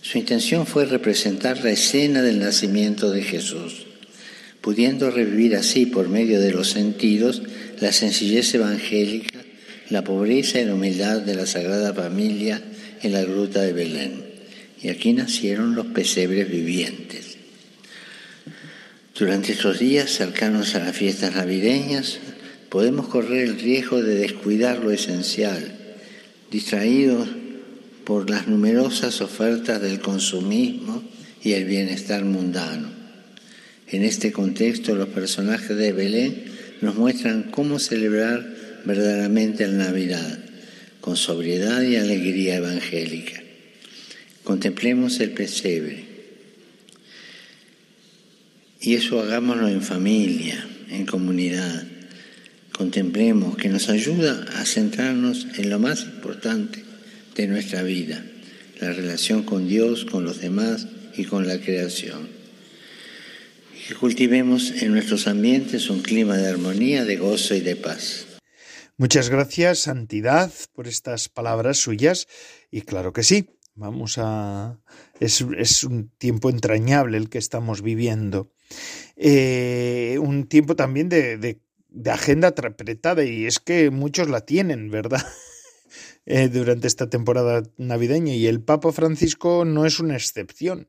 Su 0.00 0.16
intención 0.16 0.66
fue 0.66 0.86
representar 0.86 1.62
la 1.62 1.72
escena 1.72 2.22
del 2.22 2.38
nacimiento 2.38 3.10
de 3.10 3.22
Jesús, 3.22 3.84
pudiendo 4.62 5.10
revivir 5.10 5.56
así 5.56 5.84
por 5.84 6.08
medio 6.08 6.40
de 6.40 6.52
los 6.52 6.70
sentidos 6.70 7.42
la 7.80 7.92
sencillez 7.92 8.54
evangélica, 8.54 9.40
la 9.90 10.02
pobreza 10.02 10.58
y 10.58 10.64
la 10.64 10.74
humildad 10.74 11.20
de 11.20 11.34
la 11.34 11.44
Sagrada 11.44 11.92
Familia 11.92 12.62
en 13.02 13.12
la 13.12 13.24
gruta 13.24 13.60
de 13.60 13.74
Belén. 13.74 14.24
Y 14.82 14.88
aquí 14.88 15.12
nacieron 15.12 15.74
los 15.74 15.88
pesebres 15.88 16.50
vivientes. 16.50 17.36
Durante 19.18 19.52
estos 19.52 19.80
días 19.80 20.10
cercanos 20.10 20.74
a 20.76 20.78
las 20.78 20.96
fiestas 20.96 21.34
navideñas, 21.34 22.20
podemos 22.68 23.08
correr 23.08 23.48
el 23.48 23.58
riesgo 23.58 24.02
de 24.02 24.16
descuidar 24.16 24.78
lo 24.78 24.90
esencial, 24.90 25.76
distraídos 26.50 27.28
por 28.04 28.30
las 28.30 28.46
numerosas 28.48 29.20
ofertas 29.20 29.80
del 29.80 30.00
consumismo 30.00 31.02
y 31.42 31.52
el 31.52 31.64
bienestar 31.64 32.24
mundano. 32.24 32.90
En 33.86 34.02
este 34.02 34.32
contexto, 34.32 34.94
los 34.94 35.08
personajes 35.08 35.76
de 35.76 35.92
Belén 35.92 36.44
nos 36.82 36.94
muestran 36.96 37.44
cómo 37.50 37.78
celebrar 37.78 38.46
verdaderamente 38.84 39.66
la 39.66 39.86
Navidad, 39.86 40.38
con 41.00 41.16
sobriedad 41.16 41.82
y 41.82 41.96
alegría 41.96 42.56
evangélica. 42.56 43.42
Contemplemos 44.44 45.20
el 45.20 45.30
pesebre. 45.30 46.04
Y 48.80 48.94
eso 48.94 49.20
hagámoslo 49.20 49.68
en 49.68 49.82
familia, 49.82 50.66
en 50.90 51.04
comunidad 51.04 51.87
contemplemos, 52.78 53.56
que 53.56 53.68
nos 53.68 53.88
ayuda 53.88 54.46
a 54.56 54.64
centrarnos 54.64 55.48
en 55.58 55.68
lo 55.68 55.80
más 55.80 56.04
importante 56.04 56.84
de 57.34 57.48
nuestra 57.48 57.82
vida, 57.82 58.24
la 58.80 58.92
relación 58.92 59.42
con 59.42 59.66
Dios, 59.66 60.04
con 60.04 60.24
los 60.24 60.40
demás 60.40 60.86
y 61.16 61.24
con 61.24 61.48
la 61.48 61.60
creación. 61.60 62.28
Que 63.88 63.94
cultivemos 63.96 64.70
en 64.80 64.92
nuestros 64.92 65.26
ambientes 65.26 65.90
un 65.90 66.02
clima 66.02 66.36
de 66.36 66.48
armonía, 66.48 67.04
de 67.04 67.16
gozo 67.16 67.56
y 67.56 67.60
de 67.60 67.74
paz. 67.74 68.26
Muchas 68.96 69.28
gracias, 69.28 69.80
Santidad, 69.80 70.52
por 70.72 70.86
estas 70.86 71.28
palabras 71.28 71.78
suyas. 71.78 72.28
Y 72.70 72.82
claro 72.82 73.12
que 73.12 73.24
sí, 73.24 73.48
Vamos 73.78 74.18
a. 74.18 74.80
Es, 75.20 75.40
un 75.84 76.10
tiempo 76.18 76.50
entrañable 76.50 77.16
el 77.16 77.28
que 77.28 77.38
estamos 77.38 77.80
viviendo. 77.80 78.50
Eh, 79.14 80.18
un 80.20 80.48
tiempo 80.48 80.74
también 80.74 81.08
de, 81.08 81.60
de, 82.02 82.10
agenda 82.10 82.48
apretada, 82.48 83.24
y 83.24 83.46
es 83.46 83.58
que 83.58 83.90
muchos 83.90 84.28
la 84.28 84.42
tienen, 84.42 84.90
¿verdad? 84.90 85.24
Eh, 86.30 86.50
durante 86.50 86.86
esta 86.86 87.08
temporada 87.08 87.62
navideña, 87.78 88.34
y 88.34 88.48
el 88.48 88.60
Papa 88.60 88.92
Francisco 88.92 89.64
no 89.64 89.86
es 89.86 89.98
una 89.98 90.14
excepción. 90.14 90.86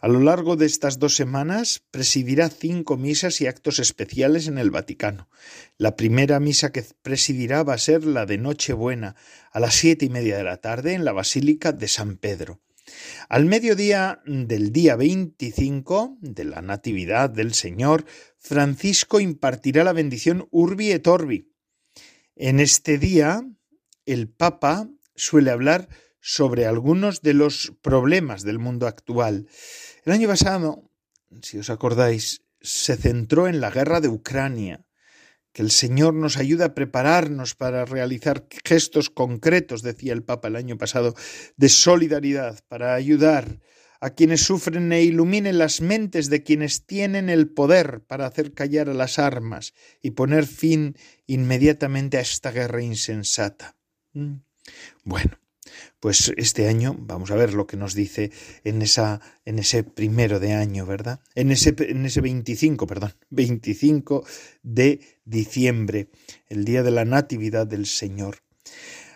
A 0.00 0.08
lo 0.08 0.18
largo 0.20 0.56
de 0.56 0.64
estas 0.64 0.98
dos 0.98 1.14
semanas 1.14 1.82
presidirá 1.90 2.48
cinco 2.48 2.96
misas 2.96 3.42
y 3.42 3.46
actos 3.46 3.80
especiales 3.80 4.48
en 4.48 4.56
el 4.56 4.70
Vaticano. 4.70 5.28
La 5.76 5.94
primera 5.94 6.40
misa 6.40 6.72
que 6.72 6.86
presidirá 7.02 7.64
va 7.64 7.74
a 7.74 7.78
ser 7.78 8.06
la 8.06 8.24
de 8.24 8.38
Nochebuena, 8.38 9.14
a 9.52 9.60
las 9.60 9.74
siete 9.74 10.06
y 10.06 10.08
media 10.08 10.38
de 10.38 10.44
la 10.44 10.56
tarde 10.56 10.94
en 10.94 11.04
la 11.04 11.12
Basílica 11.12 11.72
de 11.72 11.88
San 11.88 12.16
Pedro. 12.16 12.62
Al 13.28 13.44
mediodía 13.46 14.20
del 14.26 14.72
día 14.72 14.96
25 14.96 16.18
de 16.20 16.44
la 16.44 16.62
Natividad 16.62 17.30
del 17.30 17.54
Señor, 17.54 18.04
Francisco 18.36 19.20
impartirá 19.20 19.84
la 19.84 19.92
bendición 19.92 20.48
Urbi 20.50 20.92
et 20.92 21.06
Orbi. 21.06 21.52
En 22.36 22.60
este 22.60 22.98
día, 22.98 23.42
el 24.06 24.28
Papa 24.28 24.88
suele 25.14 25.50
hablar 25.50 25.88
sobre 26.20 26.66
algunos 26.66 27.22
de 27.22 27.34
los 27.34 27.72
problemas 27.82 28.42
del 28.42 28.58
mundo 28.58 28.86
actual. 28.86 29.48
El 30.04 30.12
año 30.12 30.28
pasado, 30.28 30.90
si 31.42 31.58
os 31.58 31.70
acordáis, 31.70 32.42
se 32.60 32.96
centró 32.96 33.48
en 33.48 33.60
la 33.60 33.70
guerra 33.70 34.00
de 34.00 34.08
Ucrania. 34.08 34.84
Que 35.52 35.62
el 35.62 35.70
Señor 35.70 36.14
nos 36.14 36.36
ayude 36.36 36.64
a 36.64 36.74
prepararnos 36.74 37.54
para 37.54 37.84
realizar 37.84 38.46
gestos 38.64 39.10
concretos, 39.10 39.82
decía 39.82 40.12
el 40.12 40.22
Papa 40.22 40.48
el 40.48 40.56
año 40.56 40.78
pasado, 40.78 41.14
de 41.56 41.68
solidaridad, 41.68 42.60
para 42.68 42.94
ayudar 42.94 43.58
a 44.00 44.10
quienes 44.10 44.42
sufren 44.42 44.92
e 44.92 45.02
iluminen 45.02 45.58
las 45.58 45.80
mentes 45.80 46.30
de 46.30 46.42
quienes 46.42 46.86
tienen 46.86 47.28
el 47.28 47.48
poder 47.48 48.02
para 48.06 48.26
hacer 48.26 48.52
callar 48.52 48.88
a 48.88 48.94
las 48.94 49.18
armas 49.18 49.74
y 50.00 50.12
poner 50.12 50.46
fin 50.46 50.96
inmediatamente 51.26 52.18
a 52.18 52.20
esta 52.20 52.52
guerra 52.52 52.82
insensata. 52.82 53.76
Mm. 54.12 54.36
Bueno, 55.04 55.38
pues 56.00 56.32
este 56.36 56.68
año 56.68 56.96
vamos 56.98 57.30
a 57.30 57.34
ver 57.36 57.54
lo 57.54 57.66
que 57.66 57.76
nos 57.76 57.94
dice 57.94 58.30
en 58.64 58.82
esa 58.82 59.20
en 59.44 59.58
ese 59.58 59.84
primero 59.84 60.40
de 60.40 60.52
año, 60.54 60.86
¿verdad? 60.86 61.20
En 61.34 61.50
ese 61.50 61.74
en 61.78 62.06
ese 62.06 62.20
25, 62.20 62.86
perdón, 62.86 63.12
25 63.30 64.24
de 64.62 65.00
diciembre, 65.24 66.10
el 66.48 66.64
día 66.64 66.82
de 66.82 66.90
la 66.90 67.04
Natividad 67.04 67.66
del 67.66 67.86
Señor. 67.86 68.38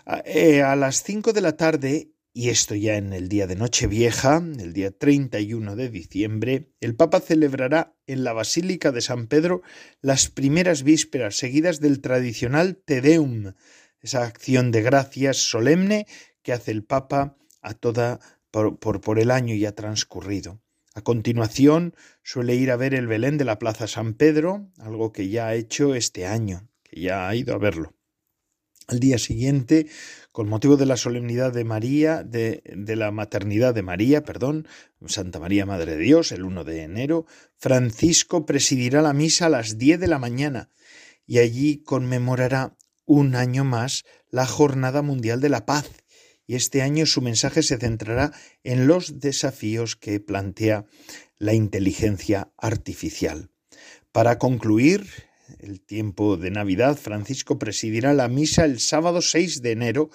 A, 0.04 0.22
eh, 0.24 0.62
a 0.62 0.74
las 0.74 1.04
5 1.04 1.32
de 1.32 1.40
la 1.40 1.56
tarde 1.56 2.12
y 2.34 2.48
esto 2.48 2.74
ya 2.74 2.96
en 2.96 3.12
el 3.12 3.28
día 3.28 3.46
de 3.46 3.56
Nochevieja, 3.56 4.42
el 4.58 4.72
día 4.72 4.90
31 4.90 5.76
de 5.76 5.90
diciembre, 5.90 6.70
el 6.80 6.94
Papa 6.94 7.20
celebrará 7.20 7.94
en 8.06 8.24
la 8.24 8.32
Basílica 8.32 8.90
de 8.90 9.02
San 9.02 9.26
Pedro 9.26 9.62
las 10.00 10.30
primeras 10.30 10.82
vísperas 10.82 11.36
seguidas 11.36 11.80
del 11.80 12.00
tradicional 12.00 12.76
Te 12.76 13.02
Deum, 13.02 13.52
esa 14.00 14.24
acción 14.24 14.70
de 14.70 14.80
gracias 14.80 15.36
solemne 15.36 16.06
que 16.42 16.52
hace 16.52 16.70
el 16.70 16.84
Papa 16.84 17.36
a 17.60 17.74
toda 17.74 18.20
por, 18.50 18.78
por, 18.78 19.18
el 19.18 19.30
año 19.30 19.54
ya 19.54 19.72
transcurrido. 19.72 20.60
A 20.94 21.00
continuación 21.00 21.94
suele 22.22 22.54
ir 22.54 22.70
a 22.70 22.76
ver 22.76 22.94
el 22.94 23.06
Belén 23.06 23.38
de 23.38 23.44
la 23.44 23.58
Plaza 23.58 23.86
San 23.86 24.14
Pedro, 24.14 24.70
algo 24.78 25.12
que 25.12 25.28
ya 25.28 25.48
ha 25.48 25.54
hecho 25.54 25.94
este 25.94 26.26
año, 26.26 26.68
que 26.82 27.00
ya 27.00 27.28
ha 27.28 27.34
ido 27.34 27.54
a 27.54 27.58
verlo. 27.58 27.94
Al 28.88 29.00
día 29.00 29.16
siguiente, 29.16 29.86
con 30.32 30.48
motivo 30.48 30.76
de 30.76 30.84
la 30.84 30.98
solemnidad 30.98 31.52
de 31.52 31.64
María, 31.64 32.24
de, 32.24 32.62
de, 32.64 32.96
la 32.96 33.10
maternidad 33.10 33.72
de 33.72 33.82
María, 33.82 34.22
perdón, 34.22 34.66
Santa 35.06 35.38
María 35.38 35.64
Madre 35.64 35.96
de 35.96 36.02
Dios, 36.02 36.30
el 36.32 36.42
1 36.42 36.64
de 36.64 36.82
enero, 36.82 37.24
Francisco 37.56 38.44
presidirá 38.44 39.00
la 39.00 39.14
misa 39.14 39.46
a 39.46 39.50
las 39.50 39.78
10 39.78 40.00
de 40.00 40.08
la 40.08 40.18
mañana 40.18 40.68
y 41.26 41.38
allí 41.38 41.78
conmemorará 41.78 42.76
un 43.06 43.34
año 43.34 43.64
más 43.64 44.04
la 44.30 44.46
Jornada 44.46 45.00
Mundial 45.00 45.40
de 45.40 45.48
la 45.48 45.64
Paz 45.64 46.01
y 46.46 46.54
este 46.54 46.82
año 46.82 47.06
su 47.06 47.20
mensaje 47.22 47.62
se 47.62 47.78
centrará 47.78 48.32
en 48.64 48.86
los 48.86 49.20
desafíos 49.20 49.96
que 49.96 50.20
plantea 50.20 50.86
la 51.38 51.54
inteligencia 51.54 52.52
artificial. 52.56 53.50
Para 54.12 54.38
concluir 54.38 55.06
el 55.58 55.80
tiempo 55.80 56.36
de 56.36 56.50
Navidad, 56.50 56.96
Francisco 56.96 57.58
presidirá 57.58 58.12
la 58.12 58.28
misa 58.28 58.64
el 58.64 58.80
sábado 58.80 59.22
6 59.22 59.62
de 59.62 59.72
enero, 59.72 60.10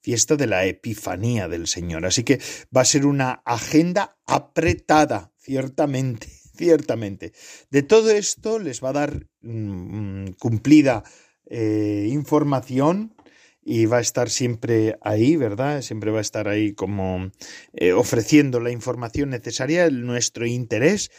fiesta 0.00 0.36
de 0.36 0.46
la 0.46 0.64
Epifanía 0.66 1.48
del 1.48 1.66
Señor. 1.66 2.06
Así 2.06 2.24
que 2.24 2.40
va 2.74 2.82
a 2.82 2.86
ser 2.86 3.06
una 3.06 3.42
agenda 3.44 4.18
apretada, 4.26 5.32
ciertamente, 5.36 6.28
ciertamente. 6.56 7.32
De 7.70 7.82
todo 7.82 8.10
esto 8.10 8.58
les 8.58 8.82
va 8.82 8.90
a 8.90 8.94
dar 8.94 9.26
mm, 9.42 10.24
mm, 10.24 10.32
cumplida 10.38 11.04
eh, 11.46 12.08
información 12.10 13.14
y 13.62 13.86
va 13.86 13.98
a 13.98 14.00
estar 14.00 14.30
siempre 14.30 14.96
ahí, 15.02 15.36
¿verdad? 15.36 15.82
Siempre 15.82 16.10
va 16.10 16.18
a 16.18 16.22
estar 16.22 16.48
ahí 16.48 16.72
como 16.72 17.30
eh, 17.72 17.92
ofreciendo 17.92 18.60
la 18.60 18.70
información 18.70 19.30
necesaria, 19.30 19.88
nuestro 19.90 20.46
interés, 20.46 21.10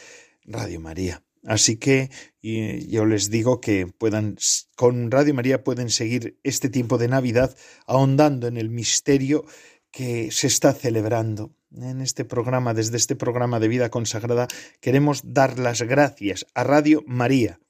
Radio 0.44 0.80
María. 0.80 1.22
Así 1.44 1.76
que 1.76 2.08
yo 2.40 3.04
les 3.04 3.30
digo 3.30 3.60
que 3.60 3.86
puedan, 3.86 4.36
con 4.76 5.10
Radio 5.10 5.34
María 5.34 5.64
pueden 5.64 5.90
seguir 5.90 6.38
este 6.44 6.68
tiempo 6.68 6.98
de 6.98 7.08
Navidad 7.08 7.56
ahondando 7.86 8.46
en 8.46 8.56
el 8.56 8.70
misterio 8.70 9.44
que 9.90 10.30
se 10.30 10.46
está 10.46 10.72
celebrando. 10.72 11.52
En 11.74 12.00
este 12.00 12.24
programa, 12.24 12.74
desde 12.74 12.96
este 12.96 13.16
programa 13.16 13.58
de 13.58 13.68
vida 13.68 13.90
consagrada, 13.90 14.46
queremos 14.80 15.22
dar 15.24 15.58
las 15.58 15.82
gracias 15.82 16.46
a 16.54 16.64
Radio 16.64 17.02
María, 17.06 17.60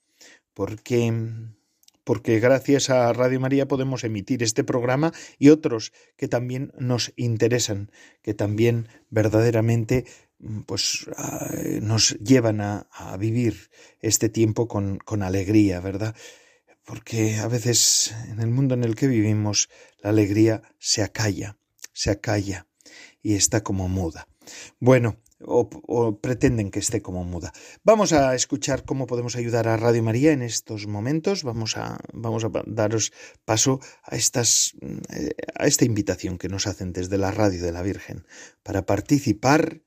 porque 0.55 1.13
porque 2.05 2.41
gracias 2.41 2.91
a 2.91 3.13
Radio 3.13 3.41
María 3.41 3.69
podemos 3.69 4.05
emitir 4.05 4.43
este 4.43 4.65
programa 4.65 5.13
y 5.39 5.51
otros 5.51 5.93
que 6.17 6.29
también 6.29 6.73
nos 6.79 7.13
interesan, 7.17 7.91
que 8.23 8.35
también 8.35 8.89
verdaderamente 9.11 10.05
mm, 10.39 10.61
pues 10.63 11.07
nos 11.81 12.19
llevan 12.19 12.61
a, 12.61 12.87
vivir 13.19 13.71
este 14.01 14.29
tiempo 14.29 14.69
con, 14.69 14.99
con 14.99 15.23
alegría, 15.23 15.81
¿verdad? 15.81 16.17
Porque 16.85 17.37
a 17.37 17.47
veces 17.47 18.15
en 18.29 18.41
el 18.41 18.51
mundo 18.51 18.75
en 18.75 18.85
el 18.85 18.97
que 18.97 19.07
vivimos 19.07 19.69
la 20.03 20.11
alegría 20.11 20.63
se 20.79 21.03
acalla, 21.03 21.57
se 21.93 22.11
acalla 22.11 22.67
y 23.23 23.35
está 23.35 23.63
como 23.63 23.89
muda. 23.89 24.27
Bueno, 24.81 25.22
o, 25.45 26.19
pretenden 26.21 26.71
que 26.71 26.79
esté 26.79 27.03
como 27.03 27.25
muda. 27.25 27.53
Vamos 27.85 28.13
a 28.13 28.35
escuchar 28.35 28.85
cómo 28.85 29.07
podemos 29.07 29.37
ayudar 29.37 29.69
a 29.69 29.77
Radio 29.77 30.03
María 30.03 30.33
en 30.33 30.43
estos 30.43 30.87
momentos. 30.87 31.45
Vamos 31.45 31.77
a, 31.77 31.99
vamos 32.13 32.45
a 32.45 32.51
daros 32.67 33.13
paso 33.45 33.81
a, 34.05 34.17
estas, 34.17 34.75
eh, 35.11 35.31
a 35.59 35.67
esta 35.67 35.85
invitación 35.85 36.39
que 36.39 36.49
nos 36.49 36.67
hacen 36.67 36.93
desde 36.93 37.19
la 37.19 37.31
Radio 37.31 37.63
de 37.63 37.73
la 37.73 37.83
Virgen 37.83 38.27
para 38.63 38.87
participar 38.87 39.83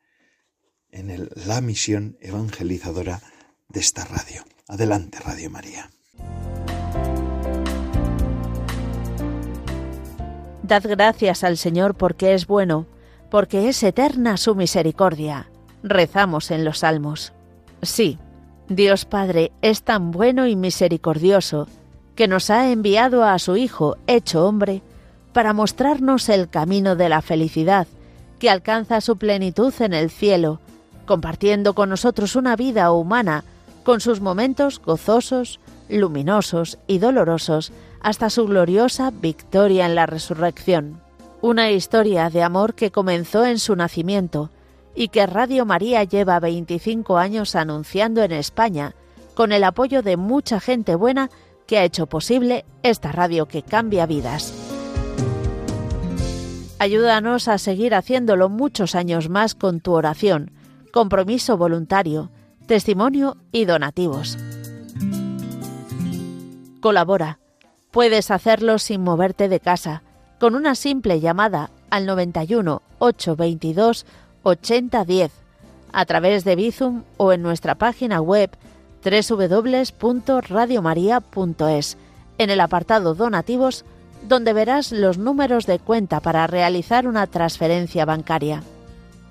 en 0.91 1.29
la 1.47 1.61
misión 1.61 2.17
evangelizadora 2.21 3.21
de 3.69 3.79
esta 3.79 4.05
radio. 4.05 4.43
Adelante, 4.67 5.19
Radio 5.19 5.49
María. 5.49 5.89
Dad 10.63 10.83
gracias 10.87 11.43
al 11.43 11.57
Señor 11.57 11.95
porque 11.95 12.33
es 12.33 12.47
bueno 12.47 12.87
porque 13.29 13.69
es 13.69 13.81
eterna 13.83 14.37
su 14.37 14.55
misericordia. 14.55 15.49
Rezamos 15.83 16.51
en 16.51 16.65
los 16.65 16.79
salmos. 16.79 17.33
Sí, 17.81 18.17
Dios 18.69 19.05
Padre 19.05 19.51
es 19.61 19.83
tan 19.83 20.11
bueno 20.11 20.47
y 20.47 20.55
misericordioso 20.55 21.67
que 22.15 22.27
nos 22.27 22.49
ha 22.49 22.71
enviado 22.71 23.23
a 23.23 23.37
su 23.39 23.57
Hijo, 23.57 23.97
hecho 24.07 24.45
hombre, 24.47 24.81
para 25.33 25.53
mostrarnos 25.53 26.29
el 26.29 26.49
camino 26.49 26.95
de 26.95 27.09
la 27.09 27.21
felicidad, 27.21 27.87
que 28.39 28.49
alcanza 28.49 29.01
su 29.01 29.17
plenitud 29.17 29.73
en 29.79 29.93
el 29.93 30.09
cielo, 30.09 30.59
compartiendo 31.05 31.75
con 31.75 31.89
nosotros 31.89 32.35
una 32.35 32.55
vida 32.55 32.91
humana, 32.91 33.43
con 33.83 33.99
sus 33.99 34.21
momentos 34.21 34.81
gozosos, 34.83 35.59
luminosos 35.89 36.77
y 36.87 36.99
dolorosos, 36.99 37.71
hasta 38.01 38.29
su 38.29 38.45
gloriosa 38.45 39.11
victoria 39.11 39.85
en 39.85 39.95
la 39.95 40.05
resurrección 40.05 41.04
una 41.45 41.69
historia 41.69 42.31
de 42.31 42.41
amor 42.41 42.73
que 42.73 42.89
comenzó 42.89 43.45
en 43.45 43.59
su 43.59 43.75
nacimiento 43.75 44.49
y 44.95 45.09
que 45.09 45.27
Radio 45.27 45.63
María 45.63 46.03
lleva 46.03 46.39
25 46.39 47.19
años 47.19 47.55
anunciando 47.55 48.23
en 48.23 48.31
España, 48.31 48.95
con 49.35 49.51
el 49.51 49.63
apoyo 49.63 50.01
de 50.01 50.17
mucha 50.17 50.59
gente 50.59 50.95
buena 50.95 51.29
que 51.67 51.77
ha 51.77 51.83
hecho 51.83 52.07
posible 52.07 52.65
esta 52.81 53.11
radio 53.11 53.45
que 53.47 53.61
cambia 53.61 54.07
vidas. 54.07 54.55
Ayúdanos 56.79 57.47
a 57.47 57.59
seguir 57.59 57.93
haciéndolo 57.93 58.49
muchos 58.49 58.95
años 58.95 59.29
más 59.29 59.53
con 59.53 59.81
tu 59.81 59.93
oración, 59.93 60.49
compromiso 60.91 61.57
voluntario, 61.57 62.31
testimonio 62.65 63.37
y 63.51 63.65
donativos. 63.65 64.35
Colabora. 66.81 67.37
Puedes 67.91 68.31
hacerlo 68.31 68.79
sin 68.79 69.01
moverte 69.01 69.47
de 69.47 69.59
casa 69.59 70.01
con 70.39 70.55
una 70.55 70.75
simple 70.75 71.19
llamada 71.19 71.71
al 71.89 72.05
91 72.05 72.81
822 72.99 74.05
8010 74.43 75.31
a 75.91 76.05
través 76.05 76.43
de 76.43 76.55
Bizum 76.55 77.01
o 77.17 77.33
en 77.33 77.41
nuestra 77.41 77.73
página 77.75 78.21
web 78.21 78.51
www.radiomaria.es 79.03 81.97
en 82.37 82.49
el 82.49 82.59
apartado 82.59 83.15
Donativos 83.15 83.85
donde 84.27 84.53
verás 84.53 84.91
los 84.91 85.17
números 85.17 85.65
de 85.65 85.79
cuenta 85.79 86.19
para 86.19 86.47
realizar 86.47 87.07
una 87.07 87.27
transferencia 87.27 88.05
bancaria. 88.05 88.63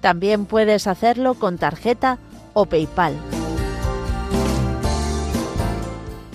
También 0.01 0.47
puedes 0.47 0.87
hacerlo 0.87 1.35
con 1.35 1.59
tarjeta 1.59 2.19
o 2.53 2.67
PayPal. 2.67 3.15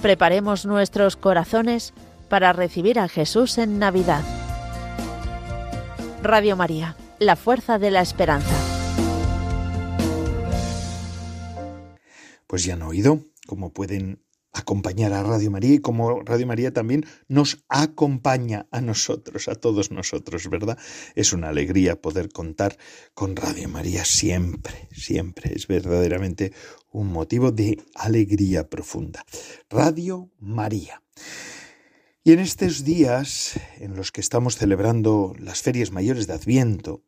Preparemos 0.01 0.65
nuestros 0.65 1.15
corazones 1.15 1.93
para 2.29 2.53
recibir 2.53 2.99
a 2.99 3.07
Jesús 3.07 3.57
en 3.57 3.79
Navidad. 3.79 4.23
Radio 6.21 6.57
María, 6.57 6.97
la 7.19 7.37
fuerza 7.37 7.79
de 7.79 7.91
la 7.91 8.01
esperanza. 8.01 8.53
Pues 12.45 12.65
ya 12.65 12.73
han 12.73 12.81
oído 12.81 13.25
cómo 13.47 13.71
pueden 13.71 14.21
acompañar 14.51 15.13
a 15.13 15.23
Radio 15.23 15.49
María 15.49 15.75
y 15.75 15.79
como 15.79 16.21
Radio 16.21 16.45
María 16.45 16.73
también 16.73 17.05
nos 17.29 17.63
acompaña 17.69 18.67
a 18.71 18.81
nosotros, 18.81 19.47
a 19.47 19.55
todos 19.55 19.91
nosotros, 19.91 20.49
¿verdad? 20.49 20.77
Es 21.15 21.31
una 21.31 21.49
alegría 21.49 22.01
poder 22.01 22.29
contar 22.33 22.77
con 23.13 23.37
Radio 23.37 23.69
María 23.69 24.03
siempre, 24.03 24.89
siempre. 24.91 25.53
Es 25.55 25.67
verdaderamente 25.67 26.51
un 26.91 27.13
motivo 27.13 27.51
de 27.51 27.81
alegría 27.95 28.69
profunda. 28.69 29.23
Radio 29.69 30.31
María. 30.39 31.01
Y 32.21 32.33
en 32.33 32.39
estos 32.39 32.83
días 32.83 33.57
en 33.77 33.95
los 33.95 34.11
que 34.11 34.19
estamos 34.19 34.57
celebrando 34.57 35.33
las 35.39 35.61
ferias 35.61 35.91
mayores 35.91 36.27
de 36.27 36.33
Adviento, 36.33 37.01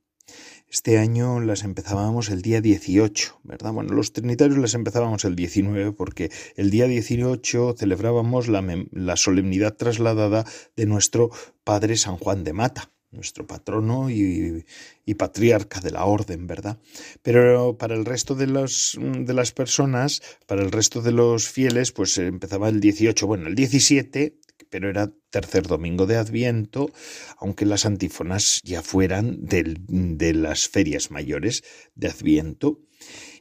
este 0.70 1.00
año 1.00 1.41
las 1.41 1.65
empezábamos 1.65 2.30
el 2.30 2.41
día 2.41 2.62
18, 2.62 3.41
¿verdad? 3.44 3.74
Bueno, 3.74 3.94
los 3.94 4.13
trinitarios 4.13 4.58
las 4.58 4.74
empezábamos 4.74 5.25
el 5.25 5.36
19 5.36 5.91
porque 5.91 6.32
el 6.56 6.72
día 6.72 6.88
18 6.88 7.75
celebrábamos 7.77 8.48
la, 8.48 9.18
solemnidad 9.18 9.75
trasladada 9.75 10.46
de 10.77 10.86
nuestro 10.86 11.30
Padre 11.65 11.98
San 11.98 12.15
Juan 12.15 12.46
de 12.46 12.53
Mata, 12.53 12.89
nuestro 13.12 13.46
patrono 13.46 14.10
y, 14.10 14.65
y, 15.06 15.13
patriarca 15.15 15.82
de 15.82 15.91
la 15.91 16.06
orden, 16.06 16.48
¿verdad? 16.48 16.80
Pero 17.22 17.77
para 17.77 17.96
el 17.96 18.06
resto 18.06 18.34
de, 18.36 18.48
los, 18.48 18.98
de 18.98 19.34
las 19.34 19.51
personas, 19.51 20.22
para 20.48 20.62
el 20.62 20.72
resto 20.72 21.01
de 21.01 21.12
los 21.12 21.50
fieles, 21.50 21.91
pues 21.91 22.18
empezaba 22.18 22.70
el 22.70 22.80
18, 22.80 23.27
bueno, 23.27 23.48
el 23.48 23.56
17 23.56 24.38
pero 24.71 24.89
era 24.89 25.13
tercer 25.29 25.67
domingo 25.67 26.07
de 26.07 26.15
Adviento, 26.15 26.91
aunque 27.37 27.67
las 27.67 27.85
antífonas 27.85 28.61
ya 28.63 28.81
fueran 28.81 29.45
de 29.45 30.33
las 30.33 30.67
ferias 30.67 31.11
mayores 31.11 31.63
de 31.93 32.07
Adviento, 32.07 32.79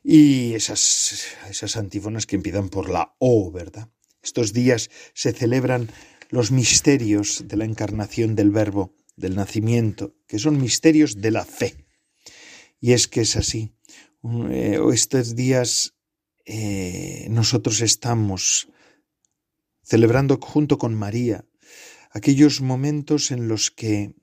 y 0.02 0.54
esas, 0.54 1.24
esas 1.48 1.76
antífonas 1.76 2.26
que 2.26 2.36
empiezan 2.36 2.68
por 2.68 2.90
la 2.90 3.14
O, 3.18 3.50
¿verdad? 3.52 3.88
Estos 4.22 4.52
días 4.52 4.90
se 5.14 5.32
celebran 5.32 5.88
los 6.30 6.50
misterios 6.50 7.44
de 7.46 7.56
la 7.56 7.64
encarnación 7.64 8.34
del 8.34 8.50
Verbo, 8.50 8.94
del 9.16 9.36
nacimiento, 9.36 10.14
que 10.26 10.38
son 10.38 10.60
misterios 10.60 11.20
de 11.20 11.30
la 11.30 11.44
fe. 11.44 11.86
Y 12.80 12.92
es 12.92 13.08
que 13.08 13.22
es 13.22 13.36
así. 13.36 13.74
Eh, 14.50 14.78
estos 14.92 15.34
días 15.34 15.94
eh, 16.44 17.26
nosotros 17.30 17.80
estamos 17.80 18.68
celebrando 19.90 20.38
junto 20.40 20.78
con 20.78 20.94
María 20.94 21.44
aquellos 22.12 22.60
momentos 22.60 23.32
en 23.32 23.48
los 23.48 23.72
que 23.72 24.14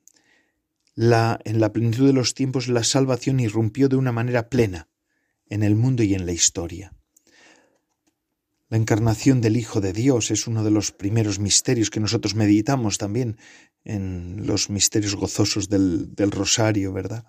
la, 0.94 1.38
en 1.44 1.60
la 1.60 1.74
plenitud 1.74 2.06
de 2.06 2.14
los 2.14 2.32
tiempos 2.32 2.68
la 2.68 2.84
salvación 2.84 3.38
irrumpió 3.38 3.90
de 3.90 3.96
una 3.96 4.10
manera 4.10 4.48
plena 4.48 4.88
en 5.46 5.62
el 5.62 5.76
mundo 5.76 6.02
y 6.02 6.14
en 6.14 6.24
la 6.24 6.32
historia. 6.32 6.94
La 8.70 8.78
encarnación 8.78 9.42
del 9.42 9.58
Hijo 9.58 9.82
de 9.82 9.92
Dios 9.92 10.30
es 10.30 10.46
uno 10.46 10.64
de 10.64 10.70
los 10.70 10.90
primeros 10.90 11.38
misterios 11.38 11.90
que 11.90 12.00
nosotros 12.00 12.34
meditamos 12.34 12.96
también 12.96 13.36
en 13.84 14.46
los 14.46 14.70
misterios 14.70 15.16
gozosos 15.16 15.68
del, 15.68 16.14
del 16.14 16.30
rosario, 16.30 16.94
¿verdad? 16.94 17.26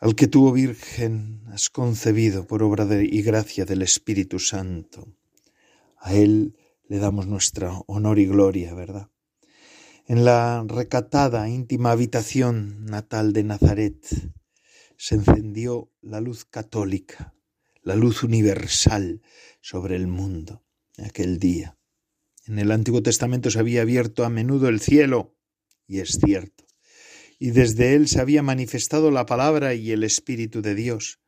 Al 0.00 0.16
que 0.16 0.26
tuvo 0.26 0.52
Virgen 0.52 1.44
has 1.52 1.70
concebido 1.70 2.48
por 2.48 2.64
obra 2.64 2.84
y 3.00 3.22
gracia 3.22 3.64
del 3.64 3.82
Espíritu 3.82 4.40
Santo. 4.40 5.06
A 5.98 6.14
Él 6.14 6.56
le 6.86 6.98
damos 6.98 7.26
nuestro 7.26 7.84
honor 7.86 8.18
y 8.18 8.26
gloria, 8.26 8.74
¿verdad? 8.74 9.08
En 10.06 10.24
la 10.24 10.62
recatada, 10.68 11.48
íntima 11.48 11.90
habitación 11.90 12.84
natal 12.84 13.32
de 13.32 13.42
Nazaret 13.42 14.06
se 14.96 15.14
encendió 15.14 15.90
la 16.02 16.20
luz 16.20 16.44
católica, 16.44 17.34
la 17.82 17.96
luz 17.96 18.22
universal 18.22 19.22
sobre 19.60 19.96
el 19.96 20.06
mundo 20.06 20.62
aquel 21.02 21.38
día. 21.38 21.78
En 22.46 22.58
el 22.58 22.70
Antiguo 22.70 23.02
Testamento 23.02 23.50
se 23.50 23.58
había 23.58 23.82
abierto 23.82 24.24
a 24.24 24.30
menudo 24.30 24.68
el 24.68 24.80
cielo, 24.80 25.34
y 25.86 26.00
es 26.00 26.18
cierto, 26.22 26.66
y 27.38 27.50
desde 27.50 27.94
él 27.94 28.06
se 28.06 28.20
había 28.20 28.42
manifestado 28.42 29.10
la 29.10 29.24
palabra 29.24 29.74
y 29.74 29.90
el 29.90 30.04
Espíritu 30.04 30.60
de 30.60 30.74
Dios, 30.74 31.18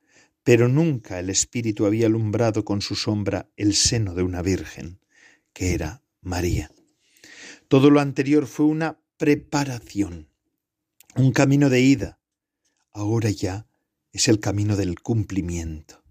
pero 0.44 0.68
nunca 0.68 1.18
el 1.18 1.30
Espíritu 1.30 1.86
había 1.86 2.06
alumbrado 2.06 2.64
con 2.64 2.82
su 2.82 2.94
sombra 2.94 3.50
el 3.56 3.74
seno 3.74 4.14
de 4.14 4.22
una 4.22 4.42
virgen 4.42 5.00
que 5.56 5.72
era 5.72 6.02
María. 6.20 6.70
Todo 7.66 7.88
lo 7.88 8.00
anterior 8.00 8.46
fue 8.46 8.66
una 8.66 9.00
preparación, 9.16 10.28
un 11.14 11.32
camino 11.32 11.70
de 11.70 11.80
ida. 11.80 12.20
Ahora 12.92 13.30
ya 13.30 13.66
es 14.12 14.28
el 14.28 14.38
camino 14.38 14.76
del 14.76 15.00
cumplimiento. 15.00 16.04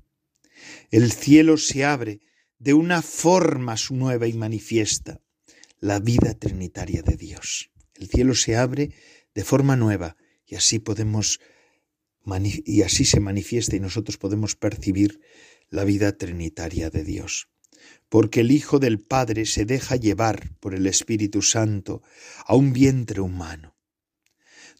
El 0.89 1.11
cielo 1.11 1.57
se 1.57 1.85
abre 1.85 2.21
de 2.57 2.73
una 2.73 3.03
forma 3.03 3.75
nueva 3.91 4.25
y 4.25 4.33
manifiesta, 4.33 5.21
la 5.79 5.99
vida 5.99 6.33
trinitaria 6.33 7.03
de 7.03 7.15
Dios. 7.15 7.69
El 7.93 8.07
cielo 8.07 8.33
se 8.33 8.55
abre 8.55 8.95
de 9.35 9.43
forma 9.43 9.75
nueva 9.75 10.17
y 10.47 10.55
así 10.55 10.79
podemos 10.79 11.39
y 12.65 12.81
así 12.81 13.05
se 13.05 13.19
manifiesta 13.19 13.75
y 13.75 13.79
nosotros 13.79 14.17
podemos 14.17 14.55
percibir 14.55 15.21
la 15.69 15.83
vida 15.83 16.17
trinitaria 16.17 16.89
de 16.89 17.03
Dios 17.03 17.47
porque 18.09 18.41
el 18.41 18.51
Hijo 18.51 18.79
del 18.79 18.99
Padre 18.99 19.45
se 19.45 19.65
deja 19.65 19.95
llevar 19.95 20.51
por 20.59 20.73
el 20.73 20.87
Espíritu 20.87 21.41
Santo 21.41 22.01
a 22.45 22.55
un 22.55 22.73
vientre 22.73 23.21
humano. 23.21 23.75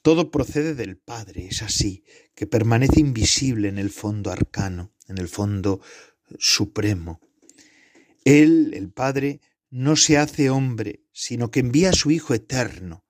Todo 0.01 0.29
procede 0.29 0.75
del 0.75 0.97
Padre, 0.97 1.47
es 1.47 1.61
así, 1.61 2.03
que 2.35 2.47
permanece 2.47 2.99
invisible 2.99 3.69
en 3.69 3.77
el 3.77 3.89
fondo 3.89 4.31
arcano, 4.31 4.93
en 5.07 5.17
el 5.17 5.27
fondo 5.27 5.81
supremo. 6.37 7.19
Él, 8.23 8.71
el 8.75 8.91
Padre, 8.91 9.41
no 9.69 9.95
se 9.95 10.17
hace 10.17 10.49
hombre, 10.49 11.03
sino 11.11 11.51
que 11.51 11.59
envía 11.59 11.89
a 11.89 11.93
su 11.93 12.11
Hijo 12.11 12.33
eterno, 12.33 13.05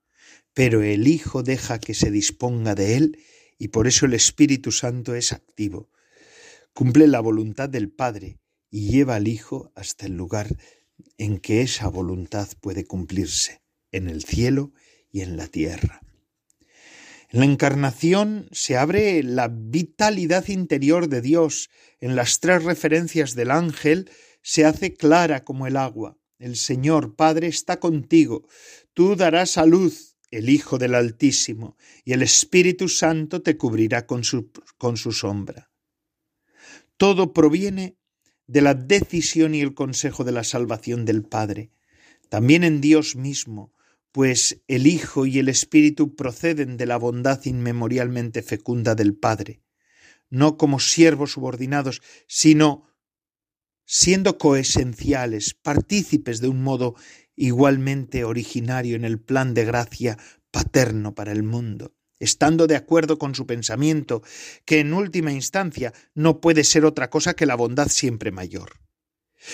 pero 0.54 0.82
el 0.82 1.08
Hijo 1.08 1.44
deja 1.44 1.80
que 1.80 1.94
se 1.94 2.12
disponga 2.12 2.76
de 2.76 2.96
él 2.96 3.20
y 3.58 3.70
por 3.70 3.88
eso 3.88 4.06
el 4.06 4.14
Espíritu 4.14 4.72
Santo 4.72 5.16
es 5.16 5.34
activo. 5.34 5.90
Cumple 6.74 7.08
la 7.08 7.20
voluntad 7.20 7.70
del 7.70 7.92
Padre 7.92 8.40
y 8.76 8.90
lleva 8.90 9.16
al 9.16 9.30
Hijo 9.30 9.72
hasta 9.74 10.06
el 10.06 10.18
lugar 10.18 10.54
en 11.18 11.40
que 11.40 11.62
esa 11.62 11.88
voluntad 11.88 12.50
puede 12.60 12.84
cumplirse, 12.84 13.62
en 13.94 14.10
el 14.10 14.26
cielo 14.26 14.74
y 15.10 15.22
en 15.22 15.38
la 15.38 15.48
tierra. 15.48 16.02
En 17.30 17.40
la 17.40 17.46
encarnación 17.46 18.50
se 18.52 18.76
abre 18.76 19.24
la 19.24 19.48
vitalidad 19.48 20.50
interior 20.50 21.08
de 21.08 21.22
Dios. 21.22 21.70
En 22.02 22.18
las 22.18 22.42
tres 22.42 22.66
referencias 22.66 23.34
del 23.34 23.52
ángel 23.52 24.12
se 24.42 24.66
hace 24.66 24.94
clara 24.94 25.46
como 25.46 25.68
el 25.68 25.78
agua. 25.78 26.18
El 26.38 26.58
Señor 26.58 27.16
Padre 27.16 27.48
está 27.48 27.80
contigo. 27.80 28.46
Tú 28.94 29.16
darás 29.16 29.58
a 29.58 29.66
luz 29.66 30.18
el 30.32 30.50
Hijo 30.50 30.78
del 30.78 30.96
Altísimo, 30.96 31.78
y 32.04 32.12
el 32.12 32.24
Espíritu 32.24 32.90
Santo 32.90 33.42
te 33.42 33.56
cubrirá 33.56 34.06
con 34.06 34.26
su, 34.26 34.52
con 34.78 34.98
su 34.98 35.14
sombra. 35.14 35.72
Todo 36.98 37.32
proviene 37.32 37.96
de 38.48 38.62
la 38.62 38.74
decisión 38.74 39.56
y 39.56 39.62
el 39.62 39.74
consejo 39.74 40.24
de 40.24 40.32
la 40.32 40.44
salvación 40.44 41.06
del 41.06 41.24
Padre, 41.24 41.72
también 42.30 42.64
en 42.64 42.82
Dios 42.82 43.16
mismo, 43.16 43.74
pues 44.12 44.62
el 44.68 44.88
Hijo 44.88 45.26
y 45.26 45.40
el 45.40 45.50
Espíritu 45.50 46.16
proceden 46.16 46.78
de 46.78 46.86
la 46.86 46.98
bondad 46.98 47.44
inmemorialmente 47.46 48.42
fecunda 48.42 48.96
del 48.96 49.16
Padre, 49.16 49.62
no 50.30 50.58
como 50.58 50.80
siervos 50.80 51.34
subordinados, 51.34 52.02
sino 52.28 52.88
siendo 53.86 54.38
coesenciales, 54.38 55.54
partícipes 55.54 56.40
de 56.40 56.48
un 56.48 56.64
modo 56.64 56.96
igualmente 57.36 58.24
originario 58.24 58.96
en 58.96 59.06
el 59.06 59.20
plan 59.20 59.54
de 59.54 59.66
gracia 59.66 60.18
paterno 60.52 61.14
para 61.14 61.32
el 61.32 61.44
mundo 61.44 61.95
estando 62.20 62.68
de 62.68 62.76
acuerdo 62.76 63.18
con 63.18 63.36
su 63.36 63.46
pensamiento, 63.46 64.22
que 64.66 64.80
en 64.80 64.94
última 64.94 65.32
instancia 65.32 65.94
no 66.14 66.42
puede 66.42 66.64
ser 66.64 66.86
otra 66.86 67.10
cosa 67.10 67.34
que 67.34 67.46
la 67.46 67.56
bondad 67.56 67.90
siempre 67.90 68.32
mayor. 68.32 68.80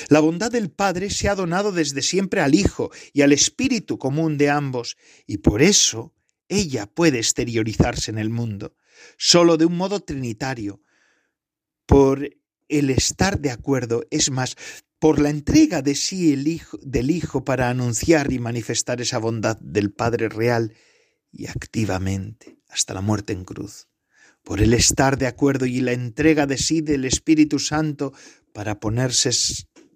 La 0.09 0.19
bondad 0.19 0.51
del 0.51 0.71
Padre 0.71 1.09
se 1.09 1.27
ha 1.27 1.35
donado 1.35 1.71
desde 1.71 2.01
siempre 2.01 2.41
al 2.41 2.55
Hijo 2.55 2.91
y 3.13 3.23
al 3.23 3.33
Espíritu 3.33 3.97
común 3.97 4.37
de 4.37 4.49
ambos, 4.49 4.97
y 5.25 5.37
por 5.37 5.61
eso 5.61 6.13
ella 6.47 6.85
puede 6.85 7.17
exteriorizarse 7.17 8.11
en 8.11 8.17
el 8.17 8.29
mundo, 8.29 8.75
solo 9.17 9.57
de 9.57 9.65
un 9.65 9.77
modo 9.77 9.99
trinitario, 10.01 10.81
por 11.85 12.29
el 12.69 12.89
estar 12.89 13.39
de 13.39 13.51
acuerdo, 13.51 14.05
es 14.11 14.31
más, 14.31 14.55
por 14.99 15.19
la 15.19 15.29
entrega 15.29 15.81
de 15.81 15.95
sí 15.95 16.31
el 16.31 16.47
hijo, 16.47 16.77
del 16.81 17.09
Hijo 17.09 17.43
para 17.43 17.69
anunciar 17.69 18.31
y 18.31 18.39
manifestar 18.39 19.01
esa 19.01 19.17
bondad 19.17 19.57
del 19.59 19.91
Padre 19.91 20.29
real 20.29 20.73
y 21.31 21.47
activamente 21.47 22.57
hasta 22.69 22.93
la 22.93 23.01
muerte 23.01 23.33
en 23.33 23.43
cruz, 23.43 23.87
por 24.43 24.61
el 24.61 24.73
estar 24.73 25.17
de 25.17 25.27
acuerdo 25.27 25.65
y 25.65 25.81
la 25.81 25.93
entrega 25.93 26.45
de 26.45 26.57
sí 26.57 26.81
del 26.81 27.05
Espíritu 27.05 27.59
Santo 27.59 28.13
para 28.53 28.79
ponerse 28.79 29.31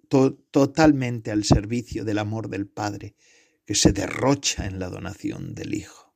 totalmente 0.08 1.30
al 1.30 1.44
servicio 1.44 2.04
del 2.04 2.18
amor 2.18 2.48
del 2.48 2.66
Padre 2.66 3.16
que 3.64 3.74
se 3.74 3.92
derrocha 3.92 4.66
en 4.66 4.78
la 4.78 4.88
donación 4.88 5.54
del 5.54 5.74
Hijo. 5.74 6.14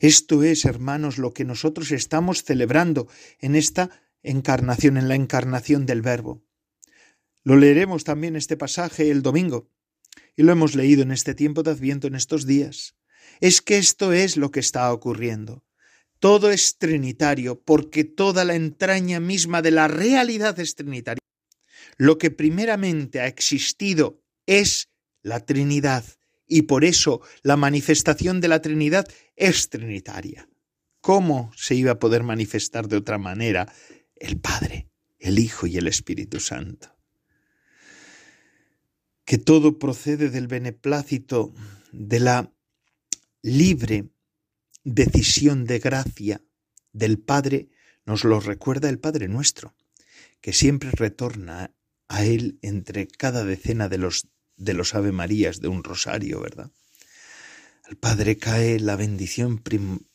Esto 0.00 0.42
es, 0.42 0.64
hermanos, 0.64 1.18
lo 1.18 1.32
que 1.32 1.44
nosotros 1.44 1.92
estamos 1.92 2.42
celebrando 2.42 3.08
en 3.38 3.54
esta 3.54 4.02
encarnación, 4.22 4.96
en 4.96 5.08
la 5.08 5.14
encarnación 5.14 5.86
del 5.86 6.02
Verbo. 6.02 6.42
Lo 7.44 7.56
leeremos 7.56 8.04
también 8.04 8.34
este 8.34 8.56
pasaje 8.56 9.10
el 9.10 9.22
domingo, 9.22 9.70
y 10.34 10.42
lo 10.42 10.52
hemos 10.52 10.74
leído 10.74 11.02
en 11.02 11.12
este 11.12 11.34
tiempo 11.34 11.62
de 11.62 11.72
Adviento, 11.72 12.06
en 12.06 12.14
estos 12.14 12.46
días. 12.46 12.96
Es 13.40 13.60
que 13.60 13.78
esto 13.78 14.12
es 14.12 14.36
lo 14.36 14.50
que 14.50 14.60
está 14.60 14.92
ocurriendo. 14.92 15.64
Todo 16.18 16.50
es 16.50 16.78
trinitario, 16.78 17.60
porque 17.60 18.04
toda 18.04 18.44
la 18.44 18.54
entraña 18.54 19.18
misma 19.18 19.60
de 19.62 19.72
la 19.72 19.88
realidad 19.88 20.58
es 20.60 20.76
trinitaria. 20.76 21.18
Lo 21.96 22.18
que 22.18 22.30
primeramente 22.30 23.20
ha 23.20 23.26
existido 23.26 24.22
es 24.46 24.88
la 25.22 25.40
Trinidad, 25.40 26.04
y 26.46 26.62
por 26.62 26.84
eso 26.84 27.22
la 27.42 27.56
manifestación 27.56 28.40
de 28.40 28.48
la 28.48 28.60
Trinidad 28.60 29.06
es 29.36 29.68
trinitaria. 29.68 30.48
¿Cómo 31.00 31.50
se 31.56 31.74
iba 31.74 31.92
a 31.92 31.98
poder 31.98 32.22
manifestar 32.22 32.88
de 32.88 32.96
otra 32.96 33.18
manera 33.18 33.72
el 34.16 34.38
Padre, 34.38 34.88
el 35.18 35.38
Hijo 35.38 35.66
y 35.66 35.76
el 35.76 35.86
Espíritu 35.86 36.40
Santo? 36.40 36.94
Que 39.24 39.38
todo 39.38 39.78
procede 39.78 40.30
del 40.30 40.46
beneplácito, 40.46 41.54
de 41.92 42.20
la 42.20 42.52
libre 43.42 44.08
decisión 44.84 45.64
de 45.64 45.78
gracia 45.78 46.40
del 46.92 47.18
Padre, 47.18 47.68
nos 48.04 48.24
lo 48.24 48.40
recuerda 48.40 48.88
el 48.88 48.98
Padre 48.98 49.28
nuestro, 49.28 49.74
que 50.40 50.52
siempre 50.52 50.90
retorna 50.92 51.74
a 52.08 52.24
Él 52.24 52.58
entre 52.62 53.06
cada 53.06 53.44
decena 53.44 53.88
de 53.88 53.98
los 53.98 54.28
de 54.56 54.74
los 54.74 54.94
Ave 54.94 55.12
Marías 55.12 55.60
de 55.60 55.68
un 55.68 55.82
rosario, 55.82 56.40
¿verdad? 56.40 56.70
Al 57.84 57.96
Padre 57.96 58.36
cae 58.36 58.78
la 58.78 58.96
bendición 58.96 59.62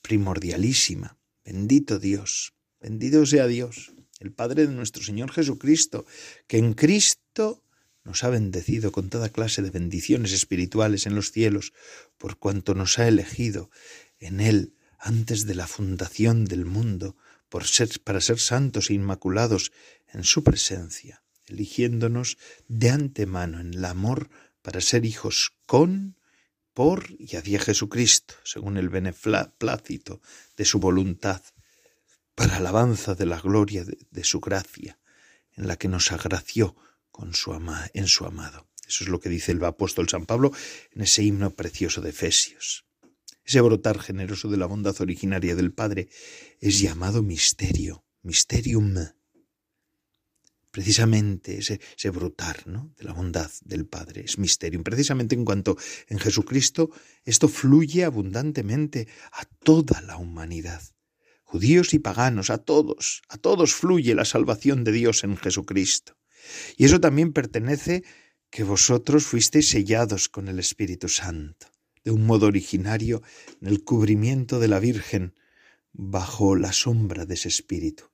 primordialísima. 0.02 1.18
Bendito 1.44 2.00
Dios, 2.00 2.54
bendito 2.80 3.26
sea 3.26 3.48
Dios, 3.48 3.94
el 4.20 4.32
Padre 4.32 4.68
de 4.68 4.74
nuestro 4.74 5.04
Señor 5.04 5.32
Jesucristo, 5.32 6.06
que 6.48 6.58
en 6.58 6.74
Cristo 6.74 7.64
nos 8.08 8.24
ha 8.24 8.30
bendecido 8.30 8.92
con 8.92 9.10
toda 9.10 9.30
clase 9.30 9.62
de 9.62 9.70
bendiciones 9.70 10.32
espirituales 10.32 11.06
en 11.06 11.14
los 11.14 11.32
cielos, 11.32 11.74
por 12.18 12.40
cuanto 12.40 12.74
nos 12.74 12.98
ha 12.98 13.08
elegido 13.08 13.70
en 14.20 14.40
Él 14.40 14.74
antes 14.98 15.46
de 15.46 15.54
la 15.54 15.68
fundación 15.68 16.46
del 16.46 16.66
mundo, 16.66 17.16
por 17.50 17.66
ser, 17.66 17.90
para 18.04 18.22
ser 18.22 18.40
santos 18.40 18.90
e 18.90 18.96
inmaculados 18.96 19.72
en 20.12 20.24
su 20.24 20.44
presencia 20.44 21.22
eligiéndonos 21.48 22.38
de 22.68 22.90
antemano 22.90 23.60
en 23.60 23.74
el 23.74 23.86
amor 23.86 24.30
para 24.62 24.82
ser 24.82 25.06
hijos 25.06 25.54
con, 25.66 26.18
por 26.74 27.08
y 27.18 27.36
hacia 27.38 27.60
Jesucristo, 27.60 28.36
según 28.44 28.78
el 28.78 28.90
beneplácito 28.90 30.22
de 30.56 30.66
su 30.66 30.80
voluntad, 30.80 31.42
para 32.36 32.58
alabanza 32.58 33.16
de 33.16 33.26
la 33.26 33.40
gloria 33.40 33.84
de, 33.84 34.24
su 34.24 34.40
gracia, 34.40 35.00
en 35.56 35.68
la 35.68 35.78
que 35.78 35.88
nos 35.88 36.12
agració 36.12 36.76
con 37.18 37.34
su 37.34 37.52
en 37.94 38.08
su 38.08 38.26
amado. 38.26 38.68
Eso 38.88 39.04
es 39.04 39.10
lo 39.10 39.20
que 39.20 39.28
dice 39.28 39.52
el 39.52 39.64
apóstol 39.66 40.08
San 40.08 40.28
Pablo 40.28 40.52
en 40.92 41.02
ese 41.02 41.24
himno 41.24 41.50
precioso 41.50 42.00
de 42.00 42.12
Efesios. 42.12 42.86
Ese 43.44 43.60
brotar 43.62 43.98
generoso 44.00 44.50
de 44.50 44.58
la 44.58 44.68
bondad 44.68 44.96
originaria 45.02 45.56
del 45.56 45.74
Padre 45.74 46.10
es 46.60 46.80
llamado 46.80 47.24
misterio, 47.24 48.06
mysterium, 48.22 48.94
precisamente 50.70 51.58
ese, 51.58 51.82
ese 51.98 52.10
brotar 52.12 52.68
¿no? 52.68 52.94
de 53.00 53.06
la 53.06 53.14
bondad 53.14 53.50
del 53.66 53.88
Padre, 53.88 54.26
es 54.26 54.38
misterio. 54.38 54.84
Precisamente 54.84 55.34
en 55.34 55.44
cuanto 55.44 55.76
en 56.08 56.20
Jesucristo 56.20 56.92
esto 57.26 57.48
fluye 57.48 58.04
abundantemente 58.04 59.08
a 59.32 59.46
toda 59.46 60.02
la 60.02 60.18
humanidad. 60.18 60.84
Judíos 61.42 61.96
y 61.96 62.00
paganos, 62.00 62.52
a 62.52 62.60
todos, 62.60 63.24
a 63.28 63.38
todos 63.38 63.74
fluye 63.74 64.14
la 64.14 64.26
salvación 64.26 64.84
de 64.84 64.92
Dios 64.92 65.24
en 65.24 65.36
Jesucristo. 65.36 66.17
Y 66.78 66.86
eso 66.86 67.00
también 67.00 67.34
pertenece 67.34 68.04
que 68.50 68.64
vosotros 68.64 69.26
fuisteis 69.26 69.70
sellados 69.70 70.30
con 70.30 70.48
el 70.48 70.60
Espíritu 70.60 71.10
Santo, 71.10 71.68
de 72.04 72.12
un 72.12 72.26
modo 72.26 72.48
originario 72.48 73.22
en 73.62 73.68
el 73.68 73.84
cubrimiento 73.84 74.60
de 74.60 74.68
la 74.68 74.80
Virgen, 74.80 75.34
bajo 75.92 76.56
la 76.56 76.72
sombra 76.72 77.26
de 77.26 77.34
ese 77.34 77.50
Espíritu. 77.50 78.06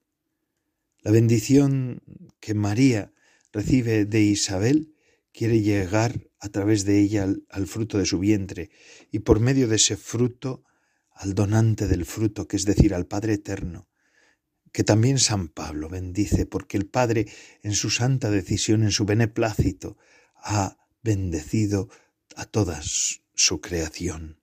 La 1.01 1.11
bendición 1.11 2.01
que 2.39 2.53
María 2.53 3.13
recibe 3.51 4.05
de 4.05 4.21
Isabel 4.21 4.95
quiere 5.33 5.61
llegar 5.61 6.29
a 6.39 6.49
través 6.49 6.85
de 6.85 6.99
ella 6.99 7.27
al, 7.49 7.67
fruto 7.67 7.97
de 7.97 8.05
su 8.05 8.19
vientre 8.19 8.69
y 9.11 9.19
por 9.19 9.39
medio 9.39 9.67
de 9.67 9.75
ese 9.75 9.97
fruto 9.97 10.63
al 11.11 11.35
donante 11.35 11.87
del 11.87 12.05
fruto, 12.05 12.47
que 12.47 12.55
es 12.55 12.65
decir, 12.65 12.93
al 12.93 13.05
Padre 13.05 13.33
Eterno, 13.33 13.87
que 14.73 14.83
también 14.83 15.19
San 15.19 15.49
Pablo 15.49 15.87
bendice, 15.87 16.47
porque 16.47 16.77
el 16.77 16.87
Padre, 16.87 17.27
en 17.61 17.73
su 17.73 17.91
santa 17.91 18.31
decisión, 18.31 18.81
en 18.81 18.91
su 18.91 19.05
beneplácito, 19.05 19.97
ha 20.35 20.77
bendecido 21.03 21.89
a 22.35 22.45
toda 22.45 22.81
su 22.81 23.61
creación. 23.61 24.41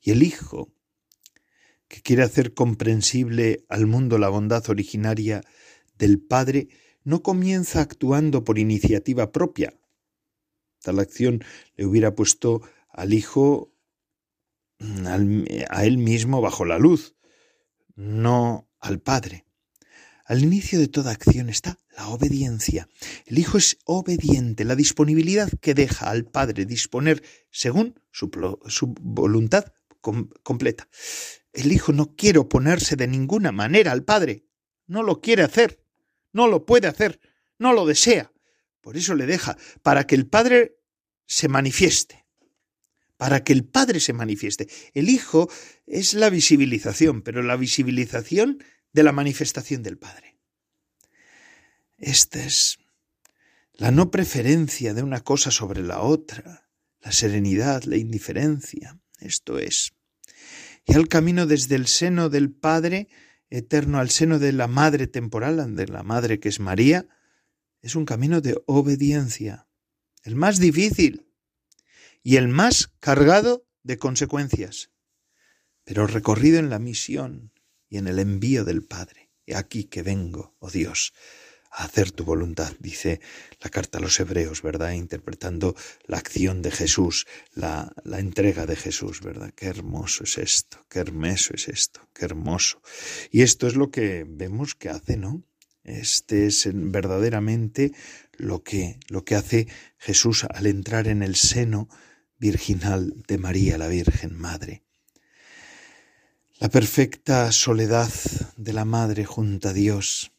Y 0.00 0.12
el 0.12 0.22
Hijo, 0.22 0.72
que 1.88 2.00
quiere 2.00 2.22
hacer 2.22 2.54
comprensible 2.54 3.64
al 3.68 3.86
mundo 3.86 4.18
la 4.18 4.28
bondad 4.28 4.70
originaria 4.70 5.42
del 5.96 6.20
Padre, 6.20 6.68
no 7.02 7.24
comienza 7.24 7.80
actuando 7.80 8.44
por 8.44 8.56
iniciativa 8.56 9.32
propia. 9.32 9.74
Tal 10.80 11.00
acción 11.00 11.42
le 11.74 11.86
hubiera 11.86 12.14
puesto 12.14 12.62
al 12.88 13.12
Hijo 13.12 13.74
a 14.78 15.84
él 15.84 15.98
mismo 15.98 16.40
bajo 16.40 16.64
la 16.64 16.78
luz, 16.78 17.16
no 17.96 18.67
al 18.80 19.00
Padre. 19.00 19.44
Al 20.24 20.42
inicio 20.42 20.78
de 20.78 20.88
toda 20.88 21.12
acción 21.12 21.48
está 21.48 21.80
la 21.96 22.08
obediencia. 22.08 22.86
El 23.24 23.38
Hijo 23.38 23.56
es 23.56 23.78
obediente, 23.86 24.64
la 24.64 24.76
disponibilidad 24.76 25.50
que 25.60 25.72
deja 25.72 26.10
al 26.10 26.26
Padre 26.26 26.66
disponer 26.66 27.22
según 27.50 27.98
su, 28.10 28.28
voluntad 29.00 29.72
completa. 30.42 30.88
El 31.52 31.72
Hijo 31.72 31.92
no 31.92 32.14
quiere 32.14 32.38
oponerse 32.38 32.94
de 32.94 33.08
ninguna 33.08 33.52
manera 33.52 33.92
al 33.92 34.04
Padre. 34.04 34.44
No 34.86 35.02
lo 35.02 35.22
quiere 35.22 35.42
hacer. 35.42 35.82
No 36.32 36.46
lo 36.46 36.66
puede 36.66 36.88
hacer. 36.88 37.20
No 37.58 37.72
lo 37.72 37.86
desea. 37.86 38.30
Por 38.82 38.96
eso 38.98 39.14
le 39.14 39.26
deja, 39.26 39.56
para 39.82 40.06
que 40.06 40.14
el 40.14 40.26
Padre 40.26 40.78
se 41.26 41.48
manifieste. 41.48 42.27
Para 43.18 43.44
que 43.44 43.52
el 43.52 43.64
Padre 43.64 44.00
se 44.00 44.14
manifieste. 44.14 44.68
El 44.94 45.10
Hijo 45.10 45.50
es 45.86 46.14
la 46.14 46.30
visibilización, 46.30 47.20
pero 47.20 47.42
la 47.42 47.56
visibilización 47.56 48.64
de 48.94 49.02
la 49.02 49.12
manifestación 49.12 49.82
del 49.82 49.98
Padre. 49.98 50.38
Esta 51.98 52.42
es 52.42 52.78
la 53.74 53.90
no 53.90 54.10
preferencia 54.10 54.94
de 54.94 55.02
una 55.02 55.20
cosa 55.20 55.50
sobre 55.50 55.82
la 55.82 56.00
otra, 56.00 56.70
la 57.02 57.12
serenidad, 57.12 57.82
la 57.82 57.98
indiferencia. 57.98 58.98
Esto 59.20 59.58
es 59.58 59.92
y 60.88 60.94
al 60.94 61.06
camino 61.06 61.46
desde 61.46 61.74
el 61.76 61.86
seno 61.86 62.30
del 62.30 62.50
Padre 62.50 63.08
eterno 63.50 63.98
al 63.98 64.10
seno 64.10 64.38
de 64.38 64.52
la 64.52 64.66
Madre 64.66 65.06
temporal, 65.06 65.76
de 65.76 65.86
la 65.86 66.02
Madre 66.02 66.40
que 66.40 66.48
es 66.48 66.60
María, 66.60 67.06
es 67.82 67.94
un 67.94 68.06
camino 68.06 68.40
de 68.40 68.60
obediencia, 68.66 69.68
el 70.24 70.34
más 70.34 70.58
difícil 70.58 71.27
y 72.22 72.36
el 72.36 72.48
más 72.48 72.90
cargado 73.00 73.66
de 73.82 73.98
consecuencias, 73.98 74.90
pero 75.84 76.06
recorrido 76.06 76.58
en 76.58 76.70
la 76.70 76.78
misión 76.78 77.52
y 77.88 77.98
en 77.98 78.08
el 78.08 78.18
envío 78.18 78.64
del 78.64 78.84
Padre. 78.84 79.30
He 79.46 79.56
aquí 79.56 79.84
que 79.84 80.02
vengo, 80.02 80.54
oh 80.58 80.70
Dios, 80.70 81.14
a 81.70 81.84
hacer 81.84 82.12
tu 82.12 82.24
voluntad, 82.24 82.72
dice 82.78 83.20
la 83.60 83.70
carta 83.70 83.98
a 83.98 84.00
los 84.00 84.18
hebreos, 84.20 84.62
¿verdad? 84.62 84.92
Interpretando 84.92 85.74
la 86.06 86.18
acción 86.18 86.60
de 86.62 86.70
Jesús, 86.70 87.26
la, 87.54 87.92
la 88.04 88.18
entrega 88.18 88.66
de 88.66 88.76
Jesús, 88.76 89.20
¿verdad? 89.22 89.52
Qué 89.54 89.66
hermoso 89.66 90.24
es 90.24 90.38
esto, 90.38 90.84
qué 90.88 90.98
hermoso 90.98 91.54
es 91.54 91.68
esto, 91.68 92.08
qué 92.14 92.24
hermoso. 92.24 92.82
Y 93.30 93.42
esto 93.42 93.66
es 93.66 93.76
lo 93.76 93.90
que 93.90 94.24
vemos 94.28 94.74
que 94.74 94.90
hace, 94.90 95.16
¿no? 95.16 95.42
Este 95.84 96.46
es 96.46 96.68
verdaderamente 96.72 97.92
lo 98.32 98.62
que, 98.62 99.00
lo 99.08 99.24
que 99.24 99.34
hace 99.34 99.68
Jesús 99.96 100.44
al 100.44 100.66
entrar 100.66 101.08
en 101.08 101.22
el 101.22 101.34
seno 101.34 101.88
virginal 102.38 103.22
de 103.26 103.38
María, 103.38 103.78
la 103.78 103.88
Virgen 103.88 104.36
Madre. 104.36 104.84
La 106.60 106.68
perfecta 106.68 107.52
soledad 107.52 108.10
de 108.56 108.72
la 108.72 108.84
madre 108.84 109.24
junto 109.24 109.68
a 109.68 109.72
Dios, 109.72 110.32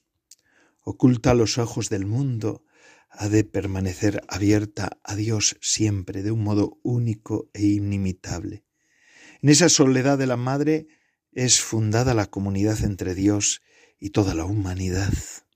oculta 0.82 1.32
a 1.32 1.34
los 1.34 1.58
ojos 1.58 1.90
del 1.90 2.06
mundo, 2.06 2.64
ha 3.10 3.30
de 3.30 3.44
permanecer 3.44 4.22
abierta 4.28 5.00
a 5.04 5.16
Dios 5.16 5.58
siempre 5.62 6.24
de 6.24 6.32
un 6.32 6.44
modo 6.44 6.80
único 6.84 7.50
e 7.54 7.66
inimitable. 7.66 8.64
En 9.42 9.50
esa 9.50 9.70
soledad 9.70 10.18
de 10.18 10.28
la 10.28 10.38
madre 10.38 10.88
es 11.32 11.62
fundada 11.62 12.14
la 12.14 12.28
comunidad 12.28 12.84
entre 12.84 13.16
Dios 13.16 13.62
y 14.00 14.12
toda 14.12 14.36
la 14.36 14.46
humanidad, 14.46 15.14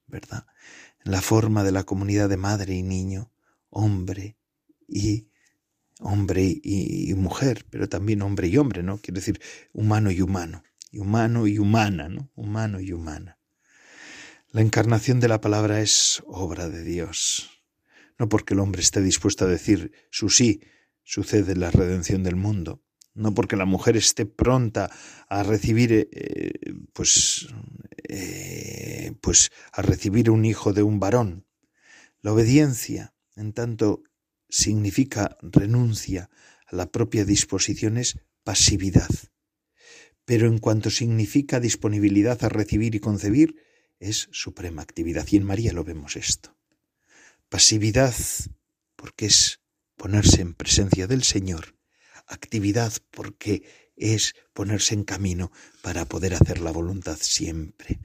¿verdad? 0.07 0.45
En 1.03 1.11
la 1.11 1.21
forma 1.21 1.63
de 1.63 1.71
la 1.71 1.83
comunidad 1.83 2.29
de 2.29 2.37
madre 2.37 2.73
y 2.73 2.83
niño, 2.83 3.31
hombre 3.69 4.37
y 4.87 5.27
hombre 6.03 6.59
y, 6.61 7.13
mujer, 7.15 7.65
pero 7.69 7.87
también 7.89 8.21
hombre 8.21 8.47
y 8.47 8.57
hombre, 8.57 8.83
¿no? 8.83 8.97
Quiero 8.97 9.19
decir, 9.19 9.41
humano 9.71 10.11
y 10.11 10.21
humano, 10.21 10.63
y 10.91 10.99
humano 10.99 11.47
y 11.47 11.57
humana, 11.57 12.09
¿no? 12.09 12.29
Humano 12.35 12.79
y 12.79 12.91
humana. 12.91 13.39
La 14.51 14.61
encarnación 14.61 15.19
de 15.19 15.29
la 15.29 15.41
palabra 15.41 15.81
es 15.81 16.21
obra 16.27 16.69
de 16.69 16.83
Dios. 16.83 17.49
No 18.19 18.29
porque 18.29 18.53
el 18.53 18.59
hombre 18.59 18.81
esté 18.81 19.01
dispuesto 19.01 19.45
a 19.45 19.47
decir 19.47 19.91
su 20.11 20.29
sí, 20.29 20.61
sucede 21.03 21.55
la 21.55 21.71
redención 21.71 22.21
del 22.21 22.35
mundo, 22.35 22.83
no 23.15 23.33
porque 23.33 23.55
la 23.55 23.65
mujer 23.65 23.97
esté 23.97 24.25
pronta 24.25 24.91
a 25.29 25.43
recibir, 25.43 26.09
eh, 26.11 26.51
pues, 26.93 27.47
eh, 28.09 29.13
pues, 29.21 29.51
a 29.71 29.81
recibir 29.81 30.29
un 30.29 30.45
hijo 30.45 30.73
de 30.73 30.83
un 30.83 30.99
varón. 30.99 31.47
La 32.21 32.33
obediencia, 32.33 33.13
en 33.35 33.53
tanto, 33.53 34.03
significa 34.53 35.37
renuncia 35.41 36.29
a 36.67 36.75
la 36.75 36.91
propia 36.91 37.25
disposición 37.25 37.97
es 37.97 38.19
pasividad. 38.43 39.09
Pero 40.25 40.47
en 40.47 40.59
cuanto 40.59 40.89
significa 40.89 41.59
disponibilidad 41.59 42.43
a 42.43 42.49
recibir 42.49 42.95
y 42.95 42.99
concebir, 42.99 43.55
es 43.99 44.29
suprema 44.31 44.81
actividad. 44.81 45.27
Y 45.29 45.37
en 45.37 45.43
María 45.43 45.73
lo 45.73 45.83
vemos 45.83 46.15
esto. 46.15 46.57
Pasividad, 47.49 48.15
porque 48.95 49.25
es 49.25 49.61
ponerse 49.97 50.41
en 50.41 50.53
presencia 50.53 51.07
del 51.07 51.23
Señor 51.23 51.75
actividad 52.27 52.93
porque 53.11 53.63
es 53.95 54.35
ponerse 54.53 54.93
en 54.93 55.03
camino 55.03 55.51
para 55.81 56.05
poder 56.05 56.33
hacer 56.33 56.59
la 56.59 56.71
voluntad 56.71 57.17
siempre. 57.19 57.99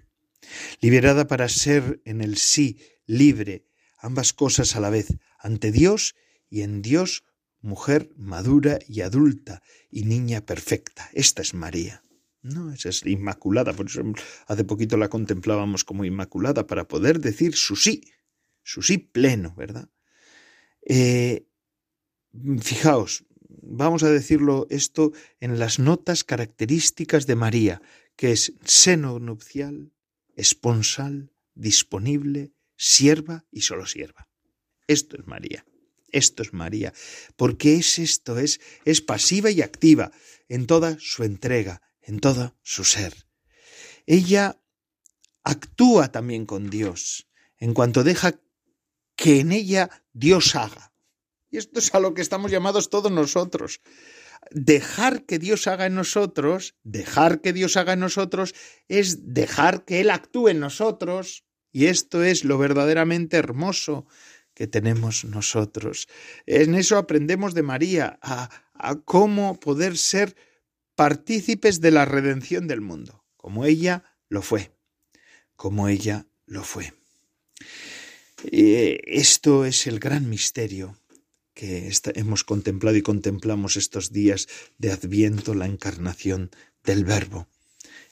Liberada 0.80 1.26
para 1.26 1.48
ser 1.48 2.00
en 2.04 2.20
el 2.20 2.36
sí 2.36 2.78
libre, 3.06 3.66
ambas 3.98 4.32
cosas 4.32 4.76
a 4.76 4.80
la 4.80 4.90
vez, 4.90 5.08
ante 5.38 5.72
Dios 5.72 6.14
y 6.50 6.62
en 6.62 6.82
Dios, 6.82 7.24
mujer 7.60 8.10
madura 8.16 8.78
y 8.88 9.00
adulta 9.00 9.62
y 9.90 10.04
niña 10.04 10.40
perfecta. 10.42 11.10
Esta 11.12 11.42
es 11.42 11.54
María. 11.54 12.02
No, 12.42 12.72
esa 12.72 12.88
es 12.88 13.04
inmaculada, 13.04 13.72
por 13.72 13.86
eso 13.86 14.02
hace 14.46 14.64
poquito 14.64 14.96
la 14.96 15.08
contemplábamos 15.08 15.84
como 15.84 16.04
inmaculada 16.04 16.66
para 16.66 16.86
poder 16.86 17.20
decir 17.20 17.56
su 17.56 17.74
sí, 17.76 18.12
su 18.62 18.82
sí 18.82 18.98
pleno, 18.98 19.54
¿verdad? 19.56 19.90
Eh, 20.82 21.46
fijaos, 22.60 23.24
vamos 23.48 24.02
a 24.02 24.10
decirlo 24.10 24.66
esto 24.70 25.12
en 25.40 25.58
las 25.58 25.78
notas 25.78 26.24
características 26.24 27.26
de 27.26 27.34
María, 27.34 27.82
que 28.16 28.32
es 28.32 28.54
seno 28.64 29.18
nupcial, 29.18 29.92
esponsal, 30.36 31.32
disponible, 31.54 32.52
sierva 32.76 33.44
y 33.50 33.62
solo 33.62 33.84
sierva. 33.86 34.28
Esto 34.86 35.16
es 35.16 35.26
María. 35.26 35.66
Esto 36.10 36.42
es 36.42 36.52
María. 36.52 36.92
Porque 37.36 37.76
es 37.76 37.98
esto, 37.98 38.38
es, 38.38 38.60
es 38.84 39.00
pasiva 39.00 39.50
y 39.50 39.62
activa 39.62 40.10
en 40.48 40.66
toda 40.66 40.96
su 41.00 41.24
entrega, 41.24 41.82
en 42.02 42.20
todo 42.20 42.56
su 42.62 42.84
ser. 42.84 43.14
Ella 44.06 44.60
actúa 45.44 46.10
también 46.10 46.46
con 46.46 46.70
Dios, 46.70 47.28
en 47.58 47.74
cuanto 47.74 48.04
deja 48.04 48.40
que 49.16 49.40
en 49.40 49.52
ella 49.52 49.90
Dios 50.12 50.54
haga. 50.54 50.92
Y 51.50 51.58
esto 51.58 51.78
es 51.78 51.94
a 51.94 52.00
lo 52.00 52.14
que 52.14 52.22
estamos 52.22 52.50
llamados 52.50 52.90
todos 52.90 53.10
nosotros. 53.10 53.80
Dejar 54.50 55.24
que 55.24 55.38
Dios 55.38 55.66
haga 55.66 55.86
en 55.86 55.94
nosotros, 55.94 56.76
dejar 56.84 57.40
que 57.40 57.52
Dios 57.52 57.76
haga 57.76 57.94
en 57.94 58.00
nosotros, 58.00 58.54
es 58.88 59.34
dejar 59.34 59.84
que 59.84 60.00
Él 60.00 60.10
actúe 60.10 60.48
en 60.48 60.60
nosotros. 60.60 61.44
Y 61.72 61.86
esto 61.86 62.22
es 62.22 62.44
lo 62.44 62.58
verdaderamente 62.58 63.36
hermoso 63.36 64.06
que 64.58 64.66
tenemos 64.66 65.24
nosotros. 65.24 66.08
En 66.44 66.74
eso 66.74 66.98
aprendemos 66.98 67.54
de 67.54 67.62
María, 67.62 68.18
a, 68.20 68.50
a 68.74 68.96
cómo 68.96 69.60
poder 69.60 69.96
ser 69.96 70.34
partícipes 70.96 71.80
de 71.80 71.92
la 71.92 72.04
redención 72.04 72.66
del 72.66 72.80
mundo, 72.80 73.24
como 73.36 73.64
ella 73.64 74.02
lo 74.28 74.42
fue, 74.42 74.72
como 75.54 75.86
ella 75.86 76.26
lo 76.44 76.64
fue. 76.64 76.92
Eh, 78.50 79.00
esto 79.06 79.64
es 79.64 79.86
el 79.86 80.00
gran 80.00 80.28
misterio 80.28 80.98
que 81.54 81.92
hemos 82.16 82.42
contemplado 82.42 82.96
y 82.96 83.02
contemplamos 83.02 83.76
estos 83.76 84.10
días 84.10 84.48
de 84.76 84.90
Adviento, 84.90 85.54
la 85.54 85.66
encarnación 85.66 86.50
del 86.82 87.04
Verbo. 87.04 87.46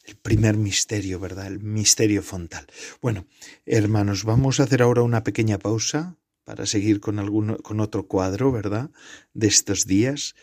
El 0.04 0.14
primer 0.14 0.56
misterio, 0.56 1.18
¿verdad? 1.18 1.48
El 1.48 1.58
misterio 1.58 2.22
fontal. 2.22 2.68
Bueno, 3.02 3.26
hermanos, 3.64 4.22
vamos 4.22 4.60
a 4.60 4.62
hacer 4.62 4.80
ahora 4.80 5.02
una 5.02 5.24
pequeña 5.24 5.58
pausa 5.58 6.16
para 6.46 6.64
seguir 6.64 7.00
con, 7.00 7.18
alguno, 7.18 7.56
con 7.58 7.80
otro 7.80 8.06
cuadro, 8.06 8.52
¿verdad? 8.52 8.90
De 9.34 9.48
estos 9.48 9.84
días. 9.84 10.36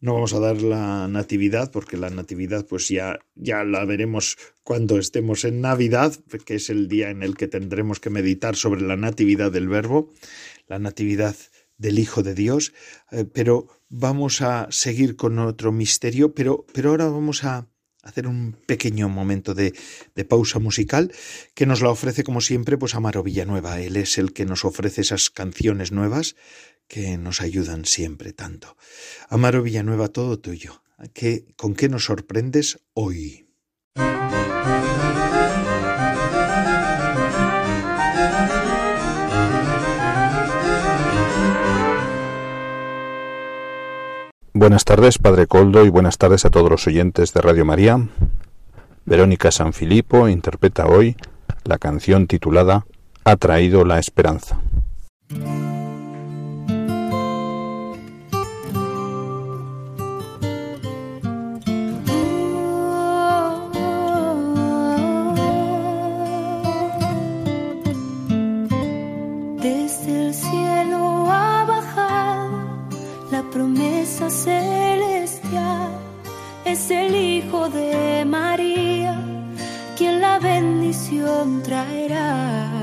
No 0.00 0.14
vamos 0.14 0.32
a 0.32 0.40
dar 0.40 0.62
la 0.62 1.06
natividad 1.06 1.70
porque 1.70 1.98
la 1.98 2.08
natividad 2.08 2.66
pues 2.66 2.88
ya, 2.88 3.18
ya 3.34 3.62
la 3.64 3.84
veremos 3.84 4.38
cuando 4.62 4.98
estemos 4.98 5.44
en 5.44 5.60
Navidad, 5.60 6.14
que 6.46 6.54
es 6.54 6.70
el 6.70 6.88
día 6.88 7.10
en 7.10 7.22
el 7.22 7.36
que 7.36 7.46
tendremos 7.46 8.00
que 8.00 8.08
meditar 8.08 8.56
sobre 8.56 8.80
la 8.80 8.96
natividad 8.96 9.52
del 9.52 9.68
verbo. 9.68 10.10
La 10.66 10.78
natividad 10.78 11.36
del 11.76 11.98
Hijo 11.98 12.22
de 12.22 12.34
Dios, 12.34 12.72
eh, 13.12 13.26
pero 13.30 13.66
vamos 13.90 14.40
a 14.40 14.66
seguir 14.70 15.16
con 15.16 15.38
otro 15.38 15.72
misterio, 15.72 16.34
pero, 16.34 16.64
pero 16.72 16.90
ahora 16.90 17.06
vamos 17.08 17.44
a 17.44 17.69
hacer 18.02 18.26
un 18.26 18.56
pequeño 18.66 19.08
momento 19.08 19.54
de, 19.54 19.74
de, 20.14 20.24
pausa 20.24 20.58
musical 20.58 21.12
que 21.54 21.66
nos 21.66 21.82
la 21.82 21.90
ofrece 21.90 22.24
como 22.24 22.40
siempre 22.40 22.78
pues 22.78 22.94
Amaro 22.94 23.22
Villanueva. 23.22 23.80
Él 23.80 23.96
es 23.96 24.18
el 24.18 24.32
que 24.32 24.46
nos 24.46 24.64
ofrece 24.64 25.02
esas 25.02 25.30
canciones 25.30 25.92
nuevas 25.92 26.36
que 26.88 27.16
nos 27.18 27.40
ayudan 27.40 27.84
siempre 27.84 28.32
tanto. 28.32 28.76
Amaro 29.28 29.62
Villanueva, 29.62 30.08
todo 30.08 30.38
tuyo. 30.38 30.82
¿Qué, 31.14 31.46
¿Con 31.56 31.74
qué 31.74 31.88
nos 31.88 32.04
sorprendes 32.04 32.80
hoy? 32.94 33.46
Buenas 44.60 44.84
tardes, 44.84 45.16
Padre 45.16 45.46
Coldo, 45.46 45.86
y 45.86 45.88
buenas 45.88 46.18
tardes 46.18 46.44
a 46.44 46.50
todos 46.50 46.68
los 46.68 46.86
oyentes 46.86 47.32
de 47.32 47.40
Radio 47.40 47.64
María. 47.64 47.98
Verónica 49.06 49.50
Sanfilippo 49.50 50.28
interpreta 50.28 50.84
hoy 50.84 51.16
la 51.64 51.78
canción 51.78 52.26
titulada 52.26 52.84
Ha 53.24 53.36
traído 53.36 53.86
la 53.86 53.98
esperanza. 53.98 54.60
Traerá. 81.62 82.79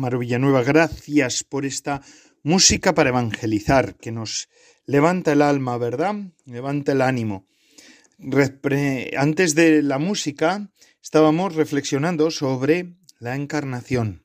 Amaro 0.00 0.20
Villanueva, 0.20 0.62
gracias 0.62 1.44
por 1.44 1.66
esta 1.66 2.00
música 2.42 2.94
para 2.94 3.10
evangelizar, 3.10 3.96
que 3.96 4.10
nos 4.10 4.48
levanta 4.86 5.32
el 5.32 5.42
alma, 5.42 5.76
¿verdad? 5.76 6.14
Levanta 6.46 6.92
el 6.92 7.02
ánimo. 7.02 7.46
Antes 9.18 9.54
de 9.54 9.82
la 9.82 9.98
música 9.98 10.70
estábamos 11.02 11.54
reflexionando 11.54 12.30
sobre 12.30 12.94
la 13.18 13.36
encarnación. 13.36 14.24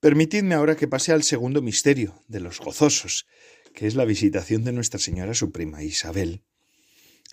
Permitidme 0.00 0.54
ahora 0.54 0.76
que 0.76 0.88
pase 0.88 1.12
al 1.12 1.24
segundo 1.24 1.60
misterio 1.60 2.24
de 2.26 2.40
los 2.40 2.58
gozosos, 2.58 3.26
que 3.74 3.86
es 3.86 3.96
la 3.96 4.06
visitación 4.06 4.64
de 4.64 4.72
Nuestra 4.72 4.98
Señora 4.98 5.34
su 5.34 5.52
prima 5.52 5.82
Isabel. 5.82 6.42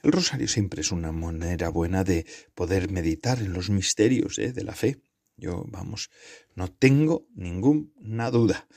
El 0.03 0.11
rosario 0.11 0.49
siempre 0.49 0.81
es 0.81 0.91
una 0.91 1.13
manera 1.13 1.69
buena 1.69 2.03
de 2.03 2.25
poder 2.55 2.91
meditar 2.91 3.39
en 3.39 3.53
los 3.53 3.69
misterios 3.69 4.37
¿eh? 4.37 4.51
de 4.51 4.65
la 4.65 4.75
fe. 4.75 4.99
Yo, 5.37 5.63
vamos, 5.67 6.09
no 6.57 6.69
tengo 6.69 7.27
ninguna 7.35 8.31
duda. 8.31 8.67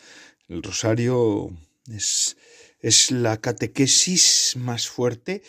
El 0.48 0.62
rosario 0.62 1.50
es, 1.88 2.36
es 2.78 3.10
la 3.10 3.38
catequesis 3.38 4.54
más 4.58 4.86
fuerte 4.86 5.42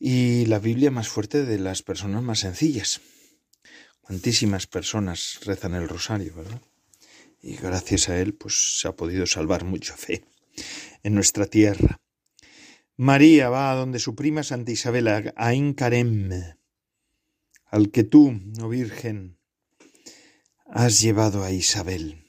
y 0.00 0.46
la 0.46 0.58
Biblia 0.58 0.90
más 0.90 1.08
fuerte 1.08 1.44
de 1.44 1.58
las 1.58 1.82
personas 1.82 2.22
más 2.22 2.40
sencillas. 2.40 3.02
Cuantísimas 4.00 4.66
personas 4.66 5.40
rezan 5.44 5.74
el 5.74 5.86
rosario, 5.86 6.34
¿verdad? 6.34 6.62
Y 7.42 7.56
gracias 7.56 8.08
a 8.08 8.18
él, 8.18 8.32
pues 8.32 8.80
se 8.80 8.88
ha 8.88 8.96
podido 8.96 9.26
salvar 9.26 9.64
mucha 9.64 9.98
fe 9.98 10.24
en 11.02 11.14
nuestra 11.14 11.44
tierra. 11.44 12.00
María 12.96 13.50
va 13.50 13.70
a 13.70 13.74
donde 13.74 13.98
su 13.98 14.14
prima 14.14 14.42
Santa 14.42 14.72
Isabel, 14.72 15.08
a 15.08 15.34
Ain 15.36 15.74
Carem, 15.74 16.30
al 17.66 17.90
que 17.90 18.02
tú, 18.02 18.40
oh 18.62 18.68
Virgen, 18.70 19.36
has 20.68 21.00
llevado 21.00 21.44
a 21.44 21.52
Isabel. 21.52 22.24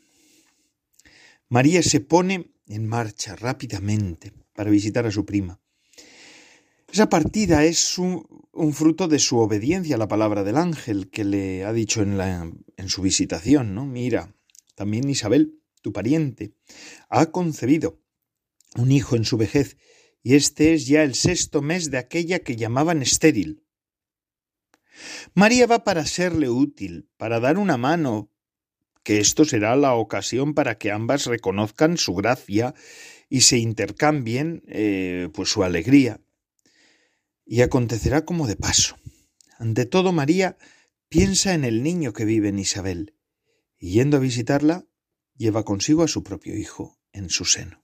María 1.50 1.82
se 1.82 2.00
pone 2.00 2.52
en 2.68 2.88
marcha 2.88 3.36
rápidamente 3.36 4.34
para 4.54 4.70
visitar 4.70 5.06
a 5.06 5.12
su 5.12 5.26
prima. 5.26 5.60
Esa 6.92 7.10
partida 7.10 7.66
es 7.66 7.98
un, 7.98 8.26
fruto 8.74 9.08
de 9.08 9.20
su 9.20 9.38
obediencia 9.38 9.96
a 9.96 10.00
la 10.00 10.08
palabra 10.08 10.44
del 10.44 10.58
ángel 10.58 11.10
que 11.10 11.24
le 11.24 11.66
ha 11.66 11.74
dicho 11.74 12.02
en, 12.02 12.20
en 12.78 12.90
su 12.90 13.02
visitación, 13.02 13.76
¿no? 13.76 13.86
Mira, 13.86 14.34
también 14.76 15.10
Isabel, 15.10 15.60
tu 15.82 15.92
pariente, 15.92 16.54
ha 17.10 17.28
concebido 17.28 18.02
un 18.76 18.92
hijo 18.92 19.16
en 19.16 19.26
su 19.26 19.38
vejez, 19.38 19.78
y 20.24 20.36
este 20.36 20.74
es 20.74 20.88
ya 20.88 21.04
el 21.04 21.16
sexto 21.16 21.62
mes 21.62 21.92
de 21.92 21.98
aquella 21.98 22.40
que 22.40 22.56
llamaban 22.56 23.02
estéril. 23.02 23.64
María 25.34 25.68
va 25.68 25.84
para 25.84 26.06
serle 26.06 26.50
útil, 26.50 27.10
para 27.18 27.40
dar 27.40 27.58
una 27.58 27.78
mano, 27.78 28.30
que 29.04 29.20
esto 29.20 29.46
será 29.46 29.76
la 29.76 29.94
ocasión 29.94 30.54
para 30.54 30.78
que 30.78 30.92
ambas 30.92 31.26
reconozcan 31.26 31.98
su 31.98 32.14
gracia 32.14 32.74
y 33.30 33.42
se 33.42 33.58
intercambien 33.58 34.64
eh, 34.68 35.30
pues 35.34 35.50
su 35.50 35.64
alegría. 35.64 36.20
Y 37.46 37.62
acontecerá 37.62 38.26
como 38.26 38.48
de 38.48 38.58
paso. 38.58 38.98
Ante 39.58 39.86
todo, 39.86 40.12
María 40.12 40.58
piensa 41.10 41.54
en 41.54 41.64
el 41.64 41.84
niño 41.84 42.14
que 42.14 42.26
vive 42.26 42.50
en 42.50 42.60
Isabel, 42.60 43.16
y 43.80 43.92
yendo 43.92 44.18
a 44.18 44.20
visitarla, 44.20 44.86
lleva 45.38 45.64
consigo 45.64 46.04
a 46.04 46.08
su 46.08 46.24
propio 46.24 46.58
hijo 46.58 47.00
en 47.14 47.30
su 47.30 47.46
seno. 47.46 47.84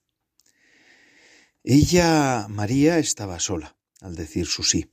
Ella, 1.64 2.48
María, 2.50 3.00
estaba 3.00 3.40
sola 3.40 3.78
al 4.02 4.16
decir 4.16 4.46
su 4.46 4.64
sí. 4.64 4.92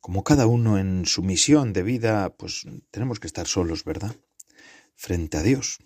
Como 0.00 0.24
cada 0.24 0.46
uno 0.46 0.78
en 0.78 1.04
su 1.04 1.22
misión 1.22 1.72
de 1.72 1.82
vida, 1.82 2.34
pues 2.36 2.66
tenemos 2.90 3.20
que 3.20 3.26
estar 3.26 3.46
solos, 3.46 3.84
¿verdad? 3.84 4.16
Frente 4.96 5.36
a 5.36 5.42
Dios. 5.42 5.78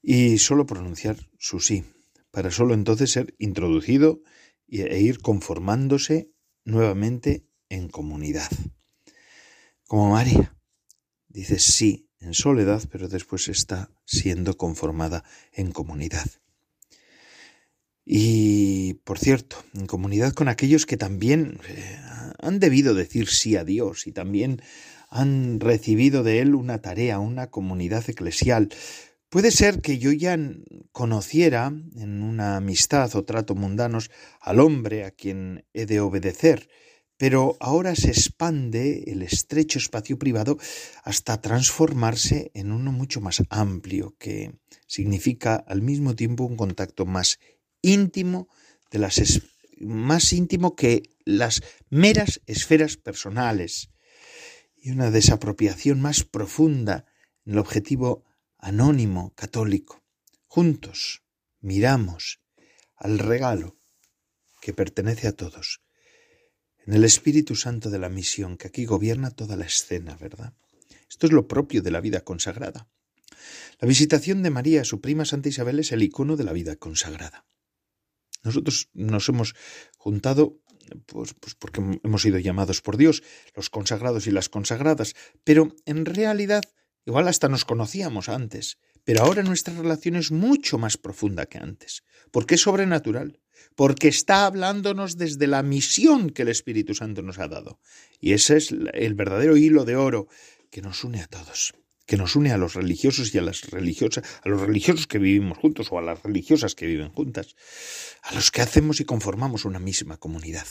Y 0.00 0.38
solo 0.38 0.66
pronunciar 0.66 1.16
su 1.38 1.58
sí, 1.58 1.84
para 2.30 2.50
solo 2.50 2.74
entonces 2.74 3.10
ser 3.10 3.34
introducido 3.38 4.22
e 4.68 5.00
ir 5.00 5.20
conformándose 5.20 6.30
nuevamente 6.64 7.48
en 7.68 7.88
comunidad. 7.88 8.50
Como 9.84 10.10
María, 10.10 10.56
dice 11.28 11.58
sí 11.58 12.08
en 12.20 12.34
soledad, 12.34 12.82
pero 12.90 13.08
después 13.08 13.48
está 13.48 13.90
siendo 14.04 14.56
conformada 14.56 15.24
en 15.52 15.72
comunidad. 15.72 16.26
Y, 18.08 18.94
por 19.02 19.18
cierto, 19.18 19.56
en 19.74 19.86
comunidad 19.86 20.32
con 20.32 20.46
aquellos 20.46 20.86
que 20.86 20.96
también 20.96 21.58
eh, 21.68 21.98
han 22.38 22.60
debido 22.60 22.94
decir 22.94 23.28
sí 23.28 23.56
a 23.56 23.64
Dios 23.64 24.06
y 24.06 24.12
también 24.12 24.62
han 25.08 25.58
recibido 25.58 26.22
de 26.22 26.38
Él 26.38 26.54
una 26.54 26.80
tarea, 26.80 27.18
una 27.18 27.48
comunidad 27.48 28.08
eclesial. 28.08 28.68
Puede 29.28 29.50
ser 29.50 29.80
que 29.80 29.98
yo 29.98 30.12
ya 30.12 30.38
conociera 30.92 31.72
en 31.96 32.22
una 32.22 32.56
amistad 32.56 33.14
o 33.16 33.24
trato 33.24 33.56
mundanos 33.56 34.12
al 34.40 34.60
hombre 34.60 35.04
a 35.04 35.10
quien 35.10 35.64
he 35.74 35.84
de 35.84 35.98
obedecer, 35.98 36.68
pero 37.16 37.56
ahora 37.58 37.96
se 37.96 38.10
expande 38.10 39.04
el 39.08 39.22
estrecho 39.22 39.80
espacio 39.80 40.16
privado 40.16 40.58
hasta 41.02 41.40
transformarse 41.40 42.52
en 42.54 42.70
uno 42.70 42.92
mucho 42.92 43.20
más 43.20 43.42
amplio, 43.50 44.14
que 44.18 44.52
significa 44.86 45.56
al 45.56 45.82
mismo 45.82 46.14
tiempo 46.14 46.44
un 46.44 46.56
contacto 46.56 47.04
más 47.04 47.40
íntimo 47.86 48.48
de 48.90 48.98
las 48.98 49.42
más 49.78 50.32
íntimo 50.32 50.74
que 50.74 51.02
las 51.24 51.62
meras 51.90 52.40
esferas 52.46 52.96
personales 52.96 53.90
y 54.76 54.90
una 54.90 55.10
desapropiación 55.10 56.00
más 56.00 56.24
profunda 56.24 57.06
en 57.44 57.54
el 57.54 57.58
objetivo 57.58 58.24
anónimo 58.58 59.34
católico. 59.34 60.02
Juntos 60.46 61.22
miramos 61.60 62.40
al 62.96 63.18
regalo 63.18 63.78
que 64.60 64.72
pertenece 64.72 65.28
a 65.28 65.32
todos, 65.32 65.82
en 66.86 66.94
el 66.94 67.04
Espíritu 67.04 67.54
Santo 67.54 67.90
de 67.90 67.98
la 67.98 68.08
misión 68.08 68.56
que 68.56 68.68
aquí 68.68 68.84
gobierna 68.84 69.30
toda 69.30 69.56
la 69.56 69.66
escena, 69.66 70.16
¿verdad? 70.16 70.54
Esto 71.08 71.26
es 71.26 71.32
lo 71.32 71.46
propio 71.46 71.82
de 71.82 71.90
la 71.90 72.00
vida 72.00 72.22
consagrada. 72.22 72.88
La 73.80 73.86
visitación 73.86 74.42
de 74.42 74.50
María 74.50 74.80
a 74.80 74.84
su 74.84 75.00
prima 75.00 75.24
Santa 75.24 75.48
Isabel 75.48 75.80
es 75.80 75.92
el 75.92 76.02
icono 76.02 76.36
de 76.36 76.44
la 76.44 76.52
vida 76.52 76.76
consagrada. 76.76 77.44
Nosotros 78.46 78.88
nos 78.94 79.28
hemos 79.28 79.54
juntado 79.98 80.60
pues, 81.06 81.34
pues 81.34 81.54
porque 81.54 81.82
hemos 82.02 82.22
sido 82.22 82.38
llamados 82.38 82.80
por 82.80 82.96
Dios, 82.96 83.22
los 83.54 83.70
consagrados 83.70 84.26
y 84.26 84.30
las 84.30 84.48
consagradas, 84.48 85.14
pero 85.44 85.74
en 85.84 86.06
realidad 86.06 86.62
igual 87.04 87.28
hasta 87.28 87.48
nos 87.48 87.64
conocíamos 87.64 88.28
antes, 88.28 88.78
pero 89.04 89.22
ahora 89.22 89.42
nuestra 89.42 89.74
relación 89.74 90.16
es 90.16 90.30
mucho 90.30 90.78
más 90.78 90.96
profunda 90.96 91.46
que 91.46 91.58
antes, 91.58 92.04
porque 92.30 92.56
es 92.56 92.62
sobrenatural, 92.62 93.40
porque 93.74 94.08
está 94.08 94.46
hablándonos 94.46 95.16
desde 95.16 95.46
la 95.46 95.62
misión 95.62 96.30
que 96.30 96.42
el 96.42 96.48
Espíritu 96.48 96.94
Santo 96.94 97.22
nos 97.22 97.38
ha 97.38 97.48
dado. 97.48 97.78
Y 98.20 98.32
ese 98.32 98.56
es 98.56 98.74
el 98.92 99.14
verdadero 99.14 99.56
hilo 99.56 99.84
de 99.84 99.96
oro 99.96 100.28
que 100.70 100.82
nos 100.82 101.04
une 101.04 101.22
a 101.22 101.26
todos, 101.26 101.74
que 102.06 102.16
nos 102.16 102.36
une 102.36 102.52
a 102.52 102.56
los 102.56 102.74
religiosos 102.74 103.34
y 103.34 103.38
a 103.38 103.42
las 103.42 103.62
religiosas, 103.70 104.24
a 104.42 104.48
los 104.48 104.60
religiosos 104.60 105.06
que 105.06 105.18
vivimos 105.18 105.58
juntos 105.58 105.88
o 105.90 105.98
a 105.98 106.02
las 106.02 106.22
religiosas 106.22 106.74
que 106.74 106.86
viven 106.86 107.10
juntas, 107.10 107.56
a 108.22 108.34
los 108.34 108.50
que 108.50 108.62
hacemos 108.62 109.00
y 109.00 109.04
conformamos 109.04 109.64
una 109.64 109.80
misma 109.80 110.16
comunidad. 110.16 110.66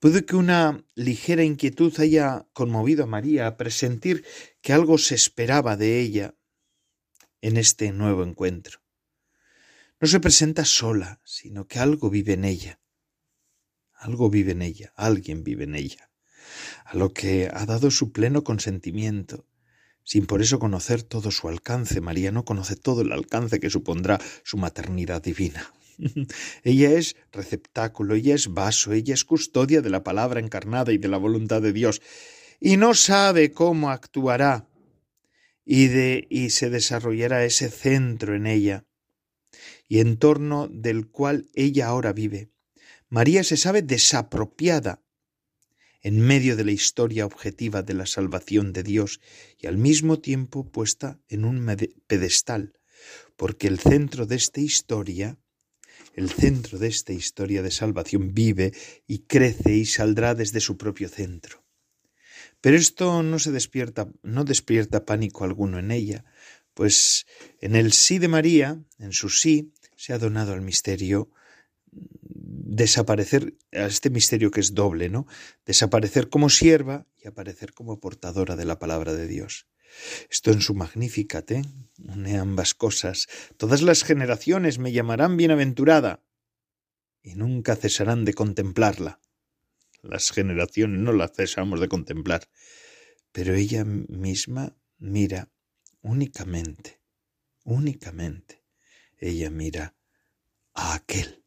Puede 0.00 0.24
que 0.24 0.36
una 0.36 0.84
ligera 0.94 1.42
inquietud 1.42 1.98
haya 1.98 2.46
conmovido 2.52 3.04
a 3.04 3.08
María 3.08 3.46
a 3.48 3.56
presentir 3.56 4.24
que 4.60 4.72
algo 4.72 4.96
se 4.98 5.16
esperaba 5.16 5.76
de 5.76 6.00
ella 6.00 6.34
en 7.40 7.56
este 7.56 7.90
nuevo 7.90 8.22
encuentro. 8.22 8.80
No 10.00 10.06
se 10.06 10.20
presenta 10.20 10.64
sola, 10.64 11.20
sino 11.24 11.66
que 11.66 11.80
algo 11.80 12.10
vive 12.10 12.34
en 12.34 12.44
ella. 12.44 12.80
Algo 13.94 14.30
vive 14.30 14.52
en 14.52 14.62
ella, 14.62 14.92
alguien 14.94 15.42
vive 15.42 15.64
en 15.64 15.74
ella, 15.74 16.12
a 16.84 16.96
lo 16.96 17.12
que 17.12 17.50
ha 17.52 17.66
dado 17.66 17.90
su 17.90 18.12
pleno 18.12 18.44
consentimiento, 18.44 19.48
sin 20.08 20.24
por 20.24 20.40
eso 20.40 20.58
conocer 20.58 21.02
todo 21.02 21.30
su 21.30 21.48
alcance. 21.48 22.00
María 22.00 22.32
no 22.32 22.46
conoce 22.46 22.76
todo 22.76 23.02
el 23.02 23.12
alcance 23.12 23.60
que 23.60 23.68
supondrá 23.68 24.18
su 24.42 24.56
maternidad 24.56 25.22
divina. 25.22 25.70
ella 26.64 26.92
es 26.92 27.14
receptáculo, 27.30 28.14
ella 28.14 28.34
es 28.34 28.54
vaso, 28.54 28.94
ella 28.94 29.12
es 29.12 29.24
custodia 29.26 29.82
de 29.82 29.90
la 29.90 30.04
palabra 30.04 30.40
encarnada 30.40 30.94
y 30.94 30.98
de 30.98 31.08
la 31.08 31.18
voluntad 31.18 31.60
de 31.60 31.74
Dios, 31.74 32.00
y 32.58 32.78
no 32.78 32.94
sabe 32.94 33.52
cómo 33.52 33.90
actuará 33.90 34.66
y, 35.66 35.88
de, 35.88 36.26
y 36.30 36.50
se 36.50 36.70
desarrollará 36.70 37.44
ese 37.44 37.68
centro 37.68 38.34
en 38.34 38.46
ella 38.46 38.86
y 39.88 40.00
en 40.00 40.16
torno 40.16 40.68
del 40.68 41.10
cual 41.10 41.50
ella 41.52 41.88
ahora 41.88 42.14
vive. 42.14 42.48
María 43.10 43.44
se 43.44 43.58
sabe 43.58 43.82
desapropiada 43.82 45.02
en 46.02 46.20
medio 46.20 46.56
de 46.56 46.64
la 46.64 46.72
historia 46.72 47.26
objetiva 47.26 47.82
de 47.82 47.94
la 47.94 48.06
salvación 48.06 48.72
de 48.72 48.82
Dios 48.82 49.20
y 49.58 49.66
al 49.66 49.78
mismo 49.78 50.20
tiempo 50.20 50.70
puesta 50.70 51.20
en 51.28 51.44
un 51.44 51.64
pedestal, 52.06 52.78
porque 53.36 53.66
el 53.66 53.78
centro 53.78 54.26
de 54.26 54.36
esta 54.36 54.60
historia 54.60 55.38
el 56.14 56.30
centro 56.30 56.78
de 56.78 56.88
esta 56.88 57.12
historia 57.12 57.62
de 57.62 57.70
salvación 57.70 58.34
vive 58.34 58.72
y 59.06 59.20
crece 59.20 59.76
y 59.76 59.86
saldrá 59.86 60.34
desde 60.34 60.60
su 60.60 60.76
propio 60.76 61.08
centro. 61.08 61.64
Pero 62.60 62.76
esto 62.76 63.22
no 63.22 63.38
se 63.38 63.52
despierta, 63.52 64.08
no 64.22 64.44
despierta 64.44 65.04
pánico 65.04 65.44
alguno 65.44 65.78
en 65.78 65.92
ella, 65.92 66.24
pues 66.74 67.26
en 67.60 67.76
el 67.76 67.92
sí 67.92 68.18
de 68.18 68.26
María, 68.26 68.82
en 68.98 69.12
su 69.12 69.28
sí, 69.28 69.72
se 69.96 70.12
ha 70.12 70.18
donado 70.18 70.52
al 70.52 70.60
misterio 70.60 71.30
desaparecer, 72.48 73.58
a 73.72 73.86
este 73.86 74.08
misterio 74.08 74.50
que 74.50 74.60
es 74.60 74.74
doble, 74.74 75.10
¿no? 75.10 75.26
Desaparecer 75.66 76.30
como 76.30 76.48
sierva 76.48 77.06
y 77.22 77.28
aparecer 77.28 77.74
como 77.74 78.00
portadora 78.00 78.56
de 78.56 78.64
la 78.64 78.78
palabra 78.78 79.12
de 79.12 79.26
Dios. 79.26 79.68
Esto 80.30 80.50
en 80.50 80.62
su 80.62 80.74
Magnificat, 80.74 81.50
¿eh? 81.50 81.62
Une 81.98 82.38
ambas 82.38 82.74
cosas. 82.74 83.26
Todas 83.58 83.82
las 83.82 84.02
generaciones 84.02 84.78
me 84.78 84.92
llamarán 84.92 85.36
bienaventurada 85.36 86.24
y 87.22 87.34
nunca 87.34 87.76
cesarán 87.76 88.24
de 88.24 88.32
contemplarla. 88.32 89.20
Las 90.02 90.30
generaciones 90.30 91.00
no 91.00 91.12
la 91.12 91.28
cesamos 91.28 91.80
de 91.80 91.88
contemplar, 91.88 92.48
pero 93.32 93.54
ella 93.54 93.84
misma 93.84 94.76
mira 94.96 95.50
únicamente, 96.00 97.02
únicamente, 97.64 98.64
ella 99.18 99.50
mira 99.50 99.96
a 100.72 100.94
aquel 100.94 101.44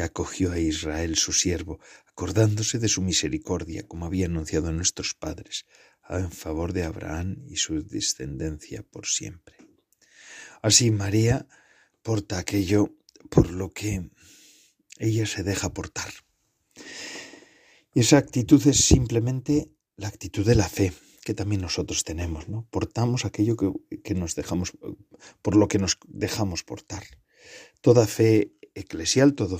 que 0.00 0.04
acogió 0.06 0.52
a 0.52 0.58
Israel 0.58 1.14
su 1.16 1.34
siervo, 1.34 1.78
acordándose 2.06 2.78
de 2.78 2.88
su 2.88 3.02
misericordia, 3.02 3.86
como 3.86 4.06
había 4.06 4.24
anunciado 4.24 4.68
a 4.68 4.72
nuestros 4.72 5.12
padres, 5.12 5.66
en 6.08 6.32
favor 6.32 6.72
de 6.72 6.84
Abraham 6.84 7.44
y 7.46 7.56
su 7.56 7.82
descendencia 7.86 8.82
por 8.82 9.06
siempre. 9.06 9.56
Así 10.62 10.90
María 10.90 11.46
porta 12.02 12.38
aquello 12.38 12.96
por 13.28 13.50
lo 13.50 13.74
que 13.74 14.10
ella 14.98 15.26
se 15.26 15.42
deja 15.42 15.74
portar. 15.74 16.10
Y 17.92 18.00
esa 18.00 18.16
actitud 18.16 18.66
es 18.66 18.82
simplemente 18.82 19.70
la 19.96 20.08
actitud 20.08 20.46
de 20.46 20.54
la 20.54 20.70
fe 20.70 20.94
que 21.26 21.34
también 21.34 21.60
nosotros 21.60 22.04
tenemos, 22.04 22.48
¿no? 22.48 22.66
Portamos 22.70 23.26
aquello 23.26 23.54
que, 24.02 24.14
nos 24.14 24.34
dejamos, 24.34 24.72
por 25.42 25.56
lo 25.56 25.68
que 25.68 25.78
nos 25.78 25.98
dejamos 26.08 26.64
portar. 26.64 27.04
Toda 27.82 28.06
fe 28.06 28.54
eclesial, 28.80 29.34
toda 29.34 29.58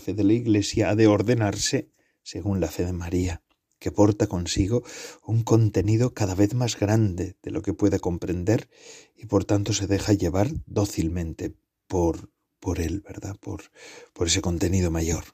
fe 0.00 0.14
de 0.14 0.24
la 0.24 0.32
Iglesia 0.32 0.90
ha 0.90 0.96
de 0.96 1.06
ordenarse 1.06 1.90
según 2.22 2.60
la 2.60 2.68
fe 2.68 2.84
de 2.84 2.92
María 2.92 3.42
que 3.80 3.90
porta 3.90 4.28
consigo 4.28 4.84
un 5.24 5.42
contenido 5.42 6.12
cada 6.14 6.36
vez 6.36 6.54
más 6.54 6.78
grande 6.78 7.36
de 7.42 7.50
lo 7.50 7.62
que 7.62 7.72
puede 7.72 7.98
comprender 7.98 8.68
y 9.16 9.26
por 9.26 9.44
tanto 9.44 9.72
se 9.72 9.88
deja 9.88 10.12
llevar 10.12 10.50
dócilmente 10.66 11.56
por, 11.88 12.30
por 12.60 12.78
él, 12.78 13.00
¿verdad? 13.00 13.36
Por, 13.40 13.62
por 14.12 14.28
ese 14.28 14.42
contenido 14.42 14.90
mayor. 14.90 15.24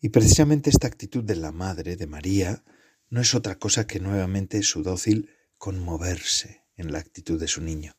Y 0.00 0.10
precisamente 0.10 0.70
esta 0.70 0.86
actitud 0.86 1.22
de 1.24 1.36
la 1.36 1.52
Madre, 1.52 1.96
de 1.96 2.06
María, 2.06 2.64
no 3.10 3.20
es 3.20 3.34
otra 3.34 3.58
cosa 3.58 3.86
que 3.86 4.00
nuevamente 4.00 4.62
su 4.62 4.82
dócil 4.82 5.28
conmoverse 5.58 6.62
en 6.76 6.92
la 6.92 6.98
actitud 6.98 7.38
de 7.38 7.48
su 7.48 7.60
niño. 7.60 7.96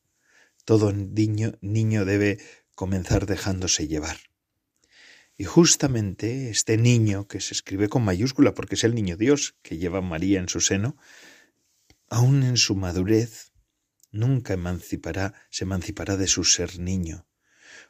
Todo 0.65 0.93
niño, 0.93 1.53
niño 1.61 2.05
debe 2.05 2.39
comenzar 2.75 3.25
dejándose 3.25 3.87
llevar. 3.87 4.17
Y 5.35 5.45
justamente 5.45 6.49
este 6.49 6.77
niño, 6.77 7.27
que 7.27 7.41
se 7.41 7.53
escribe 7.53 7.89
con 7.89 8.03
mayúscula 8.03 8.53
porque 8.53 8.75
es 8.75 8.83
el 8.83 8.93
niño 8.93 9.17
Dios 9.17 9.55
que 9.63 9.77
lleva 9.77 10.01
María 10.01 10.39
en 10.39 10.49
su 10.49 10.61
seno, 10.61 10.95
aun 12.09 12.43
en 12.43 12.57
su 12.57 12.75
madurez, 12.75 13.51
nunca 14.11 14.53
emancipará, 14.53 15.33
se 15.49 15.63
emancipará 15.63 16.17
de 16.17 16.27
su 16.27 16.43
ser 16.43 16.79
niño, 16.79 17.27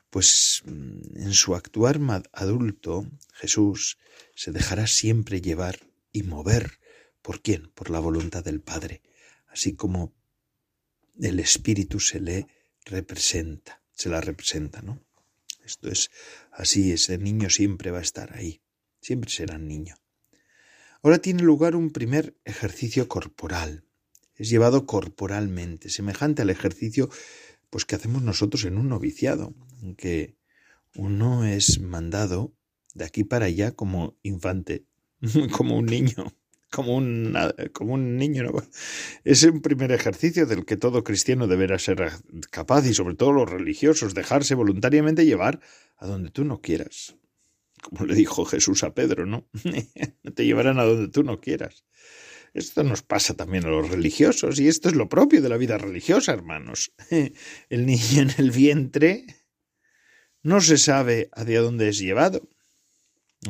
pues 0.10 0.64
mm, 0.66 1.18
en 1.18 1.34
su 1.34 1.56
actuar 1.56 2.00
adulto, 2.32 3.06
Jesús 3.34 3.98
se 4.36 4.52
dejará 4.52 4.88
siempre 4.88 5.42
llevar 5.42 5.80
y 6.12 6.24
mover. 6.24 6.80
¿Por 7.22 7.42
quién? 7.42 7.72
Por 7.76 7.90
la 7.90 8.00
voluntad 8.00 8.44
del 8.44 8.62
Padre, 8.62 9.02
así 9.48 9.76
como 9.76 10.14
el 11.22 11.40
Espíritu 11.40 12.00
se 12.00 12.20
le 12.20 12.48
representa, 12.86 13.83
se 13.94 14.10
la 14.10 14.22
representa, 14.22 14.82
¿no? 14.82 15.00
Esto 15.64 15.90
es 15.90 16.12
así, 16.52 16.92
ese 16.92 17.18
niño 17.18 17.50
siempre 17.50 17.92
va 17.92 18.00
a 18.00 18.04
estar 18.04 18.36
ahí, 18.36 18.62
siempre 19.02 19.30
será 19.30 19.58
niño. 19.58 19.96
Ahora 21.02 21.20
tiene 21.20 21.44
lugar 21.44 21.76
un 21.76 21.92
primer 21.92 22.38
ejercicio 22.46 23.08
corporal. 23.08 23.86
Es 24.36 24.50
llevado 24.50 24.86
corporalmente, 24.86 25.90
semejante 25.90 26.42
al 26.42 26.50
ejercicio 26.50 27.10
pues 27.70 27.86
que 27.86 27.96
hacemos 27.96 28.22
nosotros 28.22 28.66
en 28.66 28.78
un 28.78 28.88
noviciado, 28.90 29.56
en 29.82 29.96
que 29.96 30.38
uno 30.96 31.46
es 31.46 31.80
mandado 31.80 32.56
de 32.94 33.06
aquí 33.06 33.24
para 33.24 33.46
allá 33.46 33.72
como 33.72 34.18
infante, 34.22 34.86
como 35.52 35.78
un 35.78 35.88
niño 35.88 36.36
como 36.74 36.96
un, 36.96 37.38
como 37.72 37.94
un 37.94 38.18
niño. 38.18 38.52
Es 39.24 39.44
un 39.44 39.62
primer 39.62 39.92
ejercicio 39.92 40.48
del 40.48 40.66
que 40.66 40.76
todo 40.76 41.04
cristiano 41.04 41.46
deberá 41.46 41.78
ser 41.78 42.12
capaz 42.50 42.88
y 42.88 42.96
sobre 42.96 43.14
todo 43.14 43.32
los 43.32 43.50
religiosos, 43.50 44.16
dejarse 44.16 44.56
voluntariamente 44.56 45.26
llevar 45.26 45.60
a 45.98 46.08
donde 46.08 46.32
tú 46.32 46.44
no 46.44 46.62
quieras. 46.62 47.16
Como 47.84 48.06
le 48.06 48.16
dijo 48.16 48.44
Jesús 48.46 48.84
a 48.84 48.96
Pedro, 48.96 49.28
¿no? 49.28 49.48
no 50.24 50.32
te 50.36 50.46
llevarán 50.46 50.80
a 50.80 50.84
donde 50.84 51.10
tú 51.10 51.24
no 51.24 51.40
quieras. 51.40 51.86
Esto 52.56 52.84
nos 52.84 53.04
pasa 53.04 53.36
también 53.36 53.66
a 53.66 53.70
los 53.70 53.90
religiosos 53.90 54.60
y 54.60 54.68
esto 54.68 54.90
es 54.90 54.96
lo 54.96 55.10
propio 55.10 55.42
de 55.42 55.50
la 55.50 55.58
vida 55.58 55.78
religiosa, 55.78 56.34
hermanos. 56.34 56.92
El 57.70 57.86
niño 57.86 58.24
en 58.24 58.32
el 58.38 58.52
vientre 58.52 59.26
no 60.42 60.60
se 60.60 60.78
sabe 60.78 61.30
hacia 61.34 61.62
dónde 61.62 61.90
es 61.90 62.00
llevado. 62.00 62.50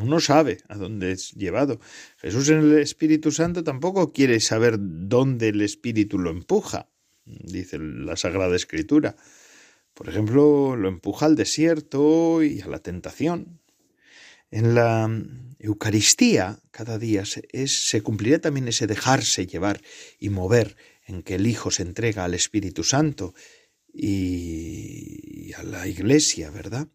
Uno 0.01 0.19
sabe 0.19 0.59
a 0.69 0.77
dónde 0.77 1.11
es 1.11 1.31
llevado. 1.31 1.79
Jesús 2.17 2.49
en 2.49 2.59
el 2.59 2.79
Espíritu 2.79 3.31
Santo 3.31 3.63
tampoco 3.63 4.11
quiere 4.11 4.39
saber 4.39 4.77
dónde 4.79 5.49
el 5.49 5.61
Espíritu 5.61 6.17
lo 6.17 6.31
empuja, 6.31 6.89
dice 7.25 7.77
la 7.79 8.15
Sagrada 8.15 8.55
Escritura. 8.55 9.15
Por 9.93 10.09
ejemplo, 10.09 10.75
lo 10.75 10.87
empuja 10.87 11.27
al 11.27 11.35
desierto 11.35 12.41
y 12.43 12.61
a 12.61 12.67
la 12.67 12.79
tentación. 12.79 13.59
En 14.49 14.75
la 14.75 15.09
Eucaristía 15.59 16.59
cada 16.71 16.97
día 16.97 17.25
se, 17.25 17.47
se 17.67 18.01
cumplirá 18.01 18.39
también 18.39 18.67
ese 18.67 18.87
dejarse 18.87 19.47
llevar 19.47 19.81
y 20.19 20.29
mover 20.29 20.75
en 21.05 21.21
que 21.21 21.35
el 21.35 21.47
Hijo 21.47 21.71
se 21.71 21.83
entrega 21.83 22.23
al 22.23 22.33
Espíritu 22.33 22.83
Santo 22.83 23.33
y 23.93 25.53
a 25.53 25.63
la 25.63 25.87
Iglesia, 25.87 26.49
¿verdad? 26.49 26.87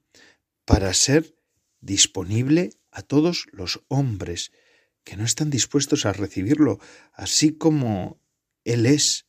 Para 0.64 0.92
ser 0.94 1.34
disponible 1.80 2.70
a 2.90 3.02
todos 3.02 3.46
los 3.52 3.82
hombres 3.88 4.52
que 5.04 5.16
no 5.16 5.24
están 5.24 5.50
dispuestos 5.50 6.06
a 6.06 6.12
recibirlo 6.12 6.78
así 7.12 7.52
como 7.52 8.20
Él 8.64 8.86
es, 8.86 9.26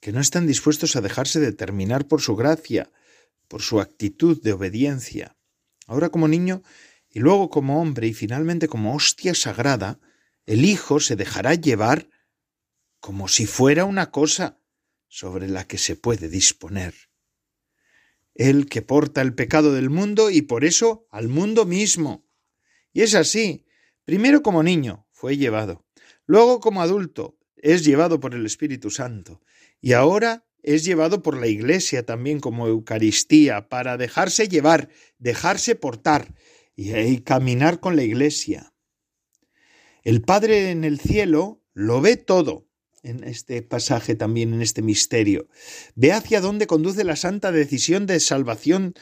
que 0.00 0.12
no 0.12 0.20
están 0.20 0.46
dispuestos 0.46 0.96
a 0.96 1.00
dejarse 1.00 1.40
determinar 1.40 2.06
por 2.08 2.20
su 2.20 2.36
gracia, 2.36 2.90
por 3.48 3.62
su 3.62 3.80
actitud 3.80 4.40
de 4.42 4.52
obediencia. 4.52 5.36
Ahora 5.86 6.08
como 6.08 6.28
niño 6.28 6.62
y 7.08 7.20
luego 7.20 7.50
como 7.50 7.80
hombre 7.80 8.08
y 8.08 8.14
finalmente 8.14 8.68
como 8.68 8.94
hostia 8.94 9.34
sagrada, 9.34 10.00
el 10.46 10.64
Hijo 10.64 11.00
se 11.00 11.16
dejará 11.16 11.54
llevar 11.54 12.08
como 13.00 13.28
si 13.28 13.46
fuera 13.46 13.84
una 13.84 14.10
cosa 14.10 14.58
sobre 15.08 15.48
la 15.48 15.66
que 15.66 15.78
se 15.78 15.96
puede 15.96 16.28
disponer. 16.28 16.94
Él 18.34 18.66
que 18.66 18.80
porta 18.80 19.20
el 19.20 19.34
pecado 19.34 19.72
del 19.72 19.90
mundo 19.90 20.30
y 20.30 20.42
por 20.42 20.64
eso 20.64 21.06
al 21.10 21.28
mundo 21.28 21.66
mismo. 21.66 22.24
Y 22.92 23.02
es 23.02 23.14
así. 23.14 23.64
Primero 24.04 24.42
como 24.42 24.62
niño 24.62 25.06
fue 25.12 25.36
llevado, 25.36 25.84
luego 26.26 26.60
como 26.60 26.82
adulto 26.82 27.38
es 27.56 27.84
llevado 27.84 28.18
por 28.18 28.34
el 28.34 28.44
Espíritu 28.44 28.90
Santo 28.90 29.40
y 29.80 29.92
ahora 29.92 30.44
es 30.62 30.84
llevado 30.84 31.22
por 31.22 31.38
la 31.38 31.46
Iglesia 31.46 32.04
también 32.04 32.40
como 32.40 32.66
Eucaristía 32.66 33.68
para 33.68 33.96
dejarse 33.96 34.48
llevar, 34.48 34.88
dejarse 35.18 35.74
portar 35.74 36.34
y, 36.74 37.18
caminar 37.20 37.80
con 37.80 37.96
la 37.96 38.02
Iglesia. 38.02 38.72
El 40.02 40.22
Padre 40.22 40.70
en 40.70 40.84
el 40.84 40.98
cielo 40.98 41.62
lo 41.74 42.00
ve 42.00 42.16
todo 42.16 42.68
en 43.02 43.24
este 43.24 43.62
pasaje 43.62 44.14
también, 44.14 44.54
en 44.54 44.62
este 44.62 44.82
misterio. 44.82 45.48
Ve 45.94 46.12
hacia 46.12 46.40
dónde 46.40 46.66
conduce 46.66 47.02
la 47.04 47.16
santa 47.16 47.50
decisión 47.50 48.06
de 48.06 48.20
salvación, 48.20 48.94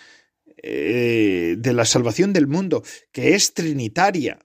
eh, 0.63 1.57
de 1.59 1.73
la 1.73 1.85
salvación 1.85 2.33
del 2.33 2.47
mundo, 2.47 2.83
que 3.13 3.35
es 3.35 3.55
trinitaria. 3.55 4.39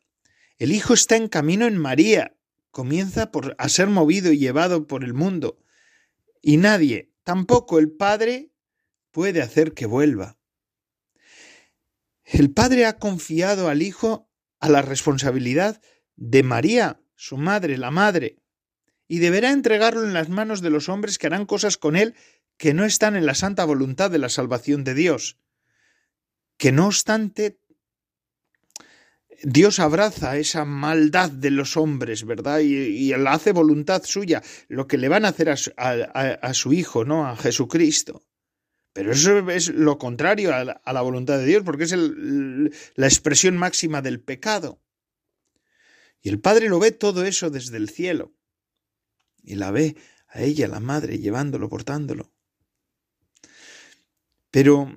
El 0.57 0.71
Hijo 0.71 0.93
está 0.93 1.15
en 1.17 1.27
camino 1.27 1.65
en 1.65 1.77
María, 1.77 2.37
comienza 2.71 3.31
por, 3.31 3.55
a 3.57 3.69
ser 3.69 3.87
movido 3.87 4.31
y 4.31 4.37
llevado 4.37 4.87
por 4.87 5.03
el 5.03 5.13
mundo. 5.13 5.57
Y 6.41 6.57
nadie, 6.57 7.11
tampoco 7.23 7.79
el 7.79 7.91
Padre, 7.91 8.51
puede 9.11 9.41
hacer 9.41 9.73
que 9.73 9.85
vuelva. 9.85 10.37
El 12.23 12.51
Padre 12.51 12.85
ha 12.85 12.97
confiado 12.97 13.69
al 13.69 13.81
Hijo 13.81 14.29
a 14.59 14.69
la 14.69 14.81
responsabilidad 14.81 15.81
de 16.15 16.43
María, 16.43 17.01
su 17.15 17.37
madre, 17.37 17.77
la 17.77 17.91
madre, 17.91 18.41
y 19.07 19.19
deberá 19.19 19.51
entregarlo 19.51 20.03
en 20.03 20.13
las 20.13 20.29
manos 20.29 20.61
de 20.61 20.69
los 20.69 20.89
hombres 20.89 21.17
que 21.17 21.27
harán 21.27 21.45
cosas 21.45 21.77
con 21.77 21.95
él 21.95 22.15
que 22.57 22.73
no 22.73 22.85
están 22.85 23.15
en 23.15 23.25
la 23.25 23.35
santa 23.35 23.65
voluntad 23.65 24.09
de 24.09 24.17
la 24.17 24.29
salvación 24.29 24.83
de 24.83 24.93
Dios. 24.93 25.37
Que 26.57 26.71
no 26.71 26.87
obstante, 26.87 27.59
Dios 29.43 29.79
abraza 29.79 30.37
esa 30.37 30.65
maldad 30.65 31.29
de 31.29 31.51
los 31.51 31.77
hombres, 31.77 32.25
¿verdad? 32.25 32.59
Y, 32.59 33.09
la 33.15 33.33
hace 33.33 33.51
voluntad 33.51 34.03
suya, 34.03 34.41
lo 34.67 34.87
que 34.87 34.97
le 34.97 35.09
van 35.09 35.25
a 35.25 35.29
hacer 35.29 35.49
a, 35.49 36.53
su 36.53 36.73
Hijo, 36.73 37.05
¿no? 37.05 37.27
A 37.27 37.35
Jesucristo. 37.35 38.23
Pero 38.93 39.11
eso 39.11 39.49
es 39.49 39.69
lo 39.69 39.97
contrario 39.97 40.53
a 40.55 40.63
la, 40.63 41.01
voluntad 41.01 41.37
de 41.37 41.45
Dios, 41.45 41.63
porque 41.63 41.83
es 41.83 41.93
la 41.93 43.07
expresión 43.07 43.57
máxima 43.57 44.01
del 44.01 44.21
pecado. 44.21 44.81
Y 46.21 46.29
el 46.29 46.39
Padre 46.39 46.69
lo 46.69 46.79
ve 46.79 46.91
todo 46.91 47.25
eso 47.25 47.49
desde 47.49 47.77
el 47.77 47.89
cielo. 47.89 48.33
Y 49.43 49.55
la 49.55 49.69
ve 49.69 49.95
a 50.27 50.41
ella, 50.41 50.67
la 50.67 50.79
madre, 50.79 51.19
llevándolo, 51.19 51.69
portándolo. 51.69 52.31
Pero, 54.49 54.91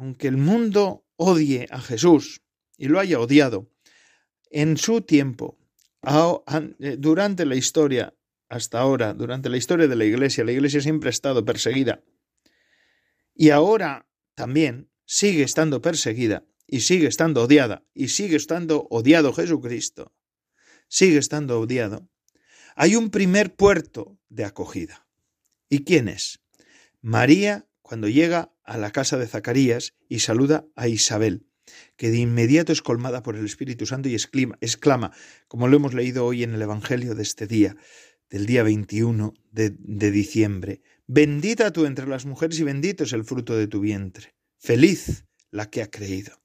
aunque 0.00 0.28
el 0.28 0.38
mundo 0.38 1.04
odie 1.16 1.66
a 1.70 1.78
Jesús, 1.78 2.40
y 2.78 2.88
lo 2.88 2.98
haya 2.98 3.20
odiado, 3.20 3.70
en 4.50 4.78
su 4.78 5.02
tiempo, 5.02 5.58
eh, 6.02 6.96
durante 6.98 7.44
la 7.44 7.54
historia, 7.54 8.14
hasta 8.48 8.80
ahora, 8.80 9.12
durante 9.12 9.50
la 9.50 9.58
historia 9.58 9.88
de 9.88 9.96
la 9.96 10.06
Iglesia, 10.06 10.42
la 10.42 10.52
Iglesia 10.52 10.80
siempre 10.80 11.08
ha 11.08 11.10
estado 11.10 11.44
perseguida 11.44 12.02
y 13.34 13.50
ahora 13.50 14.08
también 14.34 14.90
sigue 15.04 15.42
estando 15.42 15.82
perseguida 15.82 16.46
y 16.66 16.80
sigue 16.80 17.06
estando 17.06 17.42
odiada 17.42 17.84
y 17.92 18.08
sigue 18.08 18.36
estando 18.36 18.86
odiado 18.90 19.34
Jesucristo, 19.34 20.14
sigue 20.88 21.18
estando 21.18 21.60
odiado, 21.60 22.08
hay 22.74 22.96
un 22.96 23.10
primer 23.10 23.54
puerto 23.54 24.18
de 24.30 24.46
acogida. 24.46 25.06
¿Y 25.68 25.84
quién 25.84 26.08
es? 26.08 26.40
María 27.02 27.68
cuando 27.82 28.08
llega 28.08 28.52
a 28.70 28.78
la 28.78 28.92
casa 28.92 29.18
de 29.18 29.26
Zacarías 29.26 29.94
y 30.08 30.20
saluda 30.20 30.64
a 30.76 30.86
Isabel, 30.86 31.44
que 31.96 32.10
de 32.10 32.18
inmediato 32.18 32.72
es 32.72 32.82
colmada 32.82 33.24
por 33.24 33.34
el 33.34 33.44
Espíritu 33.44 33.84
Santo 33.84 34.08
y 34.08 34.14
exclama, 34.14 35.10
como 35.48 35.66
lo 35.66 35.76
hemos 35.76 35.92
leído 35.92 36.24
hoy 36.24 36.44
en 36.44 36.54
el 36.54 36.62
Evangelio 36.62 37.16
de 37.16 37.24
este 37.24 37.48
día, 37.48 37.76
del 38.30 38.46
día 38.46 38.62
21 38.62 39.34
de, 39.50 39.74
de 39.76 40.10
diciembre, 40.12 40.82
Bendita 41.08 41.72
tú 41.72 41.86
entre 41.86 42.06
las 42.06 42.24
mujeres 42.24 42.60
y 42.60 42.62
bendito 42.62 43.02
es 43.02 43.12
el 43.12 43.24
fruto 43.24 43.56
de 43.56 43.66
tu 43.66 43.80
vientre. 43.80 44.36
Feliz 44.56 45.24
la 45.50 45.68
que 45.68 45.82
ha 45.82 45.90
creído. 45.90 46.40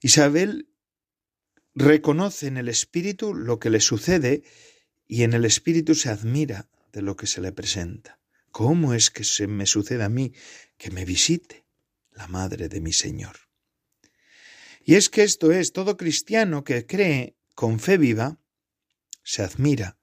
Isabel 0.00 0.70
reconoce 1.74 2.46
en 2.46 2.56
el 2.56 2.70
Espíritu 2.70 3.34
lo 3.34 3.58
que 3.58 3.68
le 3.68 3.80
sucede 3.80 4.44
y 5.06 5.24
en 5.24 5.34
el 5.34 5.44
Espíritu 5.44 5.94
se 5.94 6.08
admira 6.08 6.70
de 6.94 7.02
lo 7.02 7.16
que 7.16 7.26
se 7.26 7.42
le 7.42 7.52
presenta. 7.52 8.19
¿Cómo 8.50 8.94
es 8.94 9.10
que 9.10 9.24
se 9.24 9.46
me 9.46 9.66
sucede 9.66 10.02
a 10.02 10.08
mí 10.08 10.32
que 10.76 10.90
me 10.90 11.04
visite 11.04 11.64
la 12.12 12.26
Madre 12.26 12.68
de 12.68 12.80
mi 12.80 12.92
Señor? 12.92 13.36
Y 14.84 14.94
es 14.94 15.08
que 15.08 15.22
esto 15.22 15.52
es, 15.52 15.72
todo 15.72 15.96
cristiano 15.96 16.64
que 16.64 16.86
cree 16.86 17.36
con 17.54 17.78
fe 17.78 17.98
viva, 17.98 18.38
se 19.22 19.42
admira 19.42 19.98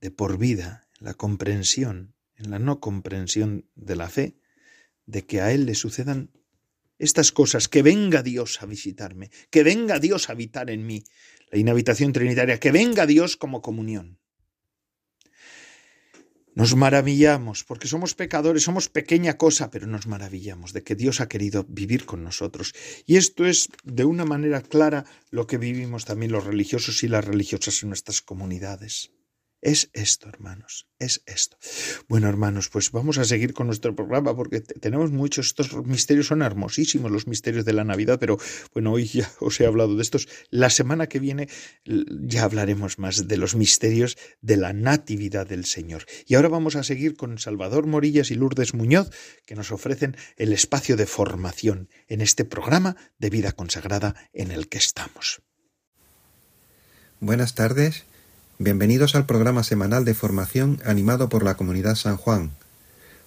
de 0.00 0.10
por 0.10 0.38
vida 0.38 0.88
la 0.98 1.14
comprensión 1.14 2.14
en 2.36 2.50
la 2.50 2.58
no 2.58 2.80
comprensión 2.80 3.68
de 3.74 3.96
la 3.96 4.08
fe, 4.08 4.36
de 5.06 5.26
que 5.26 5.40
a 5.40 5.52
Él 5.52 5.66
le 5.66 5.74
sucedan 5.74 6.30
estas 6.98 7.32
cosas, 7.32 7.68
que 7.68 7.82
venga 7.82 8.22
Dios 8.22 8.62
a 8.62 8.66
visitarme, 8.66 9.30
que 9.50 9.62
venga 9.62 9.98
Dios 9.98 10.28
a 10.28 10.32
habitar 10.32 10.70
en 10.70 10.86
mí, 10.86 11.02
la 11.50 11.58
inhabitación 11.58 12.12
trinitaria, 12.12 12.60
que 12.60 12.72
venga 12.72 13.06
Dios 13.06 13.36
como 13.36 13.62
comunión. 13.62 14.19
Nos 16.54 16.74
maravillamos, 16.74 17.62
porque 17.64 17.86
somos 17.86 18.14
pecadores, 18.14 18.64
somos 18.64 18.88
pequeña 18.88 19.38
cosa, 19.38 19.70
pero 19.70 19.86
nos 19.86 20.06
maravillamos 20.06 20.72
de 20.72 20.82
que 20.82 20.96
Dios 20.96 21.20
ha 21.20 21.28
querido 21.28 21.64
vivir 21.68 22.06
con 22.06 22.24
nosotros. 22.24 22.74
Y 23.06 23.16
esto 23.16 23.46
es 23.46 23.68
de 23.84 24.04
una 24.04 24.24
manera 24.24 24.60
clara 24.60 25.04
lo 25.30 25.46
que 25.46 25.58
vivimos 25.58 26.04
también 26.04 26.32
los 26.32 26.44
religiosos 26.44 27.04
y 27.04 27.08
las 27.08 27.24
religiosas 27.24 27.82
en 27.82 27.90
nuestras 27.90 28.20
comunidades. 28.20 29.12
Es 29.62 29.90
esto, 29.92 30.26
hermanos, 30.26 30.88
es 30.98 31.22
esto. 31.26 31.58
Bueno, 32.08 32.28
hermanos, 32.28 32.70
pues 32.70 32.92
vamos 32.92 33.18
a 33.18 33.24
seguir 33.24 33.52
con 33.52 33.66
nuestro 33.66 33.94
programa 33.94 34.34
porque 34.34 34.62
tenemos 34.62 35.10
muchos, 35.10 35.48
estos 35.48 35.84
misterios 35.84 36.28
son 36.28 36.40
hermosísimos, 36.40 37.10
los 37.10 37.26
misterios 37.26 37.66
de 37.66 37.74
la 37.74 37.84
Navidad, 37.84 38.18
pero 38.18 38.38
bueno, 38.72 38.92
hoy 38.92 39.04
ya 39.04 39.30
os 39.38 39.60
he 39.60 39.66
hablado 39.66 39.96
de 39.96 40.02
estos. 40.02 40.28
La 40.48 40.70
semana 40.70 41.08
que 41.08 41.18
viene 41.18 41.48
ya 41.84 42.44
hablaremos 42.44 42.98
más 42.98 43.28
de 43.28 43.36
los 43.36 43.54
misterios 43.54 44.16
de 44.40 44.56
la 44.56 44.72
Natividad 44.72 45.46
del 45.46 45.66
Señor. 45.66 46.06
Y 46.26 46.36
ahora 46.36 46.48
vamos 46.48 46.74
a 46.76 46.82
seguir 46.82 47.14
con 47.14 47.38
Salvador 47.38 47.86
Morillas 47.86 48.30
y 48.30 48.36
Lourdes 48.36 48.72
Muñoz, 48.72 49.10
que 49.44 49.56
nos 49.56 49.72
ofrecen 49.72 50.16
el 50.36 50.54
espacio 50.54 50.96
de 50.96 51.04
formación 51.04 51.90
en 52.08 52.22
este 52.22 52.46
programa 52.46 52.96
de 53.18 53.28
vida 53.28 53.52
consagrada 53.52 54.14
en 54.32 54.52
el 54.52 54.68
que 54.68 54.78
estamos. 54.78 55.42
Buenas 57.20 57.54
tardes 57.54 58.06
Bienvenidos 58.62 59.14
al 59.14 59.24
programa 59.24 59.62
semanal 59.62 60.04
de 60.04 60.12
formación 60.12 60.82
animado 60.84 61.30
por 61.30 61.42
la 61.42 61.54
Comunidad 61.54 61.94
San 61.94 62.18
Juan, 62.18 62.50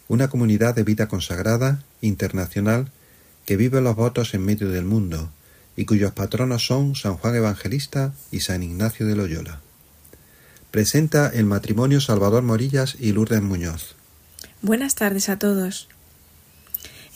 una 0.08 0.28
comunidad 0.28 0.76
de 0.76 0.84
vida 0.84 1.08
consagrada, 1.08 1.82
internacional, 2.02 2.92
que 3.48 3.58
vive 3.58 3.82
los 3.82 3.96
votos 3.96 4.36
en 4.36 4.46
medio 4.46 4.70
del 4.70 4.86
mundo 4.86 5.32
y 5.76 5.86
cuyos 5.86 6.12
patronos 6.12 6.68
son 6.68 6.94
San 6.94 7.18
Juan 7.18 7.36
Evangelista 7.36 8.14
y 8.30 8.42
San 8.42 8.62
Ignacio 8.62 9.08
de 9.08 9.16
Loyola. 9.16 9.60
Presenta 10.70 11.30
el 11.30 11.46
matrimonio 11.46 12.00
Salvador 12.00 12.44
Morillas 12.44 12.96
y 13.00 13.12
Lourdes 13.12 13.42
Muñoz. 13.42 13.96
Buenas 14.62 14.94
tardes 14.94 15.30
a 15.30 15.40
todos. 15.40 15.90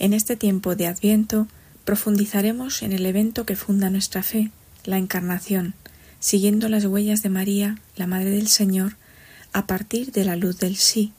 En 0.00 0.12
este 0.12 0.34
tiempo 0.34 0.74
de 0.74 0.88
Adviento 0.88 1.46
profundizaremos 1.84 2.82
en 2.82 2.90
el 2.90 3.06
evento 3.06 3.46
que 3.46 3.54
funda 3.54 3.90
nuestra 3.90 4.24
fe, 4.24 4.50
la 4.82 4.98
Encarnación, 4.98 5.74
siguiendo 6.20 6.68
las 6.68 6.84
huellas 6.84 7.22
de 7.22 7.28
María, 7.28 7.78
la 7.96 8.06
Madre 8.06 8.30
del 8.30 8.48
Señor, 8.48 8.96
a 9.52 9.66
partir 9.66 10.12
de 10.12 10.24
la 10.24 10.36
luz 10.36 10.58
del 10.58 10.76
sí, 10.76 11.12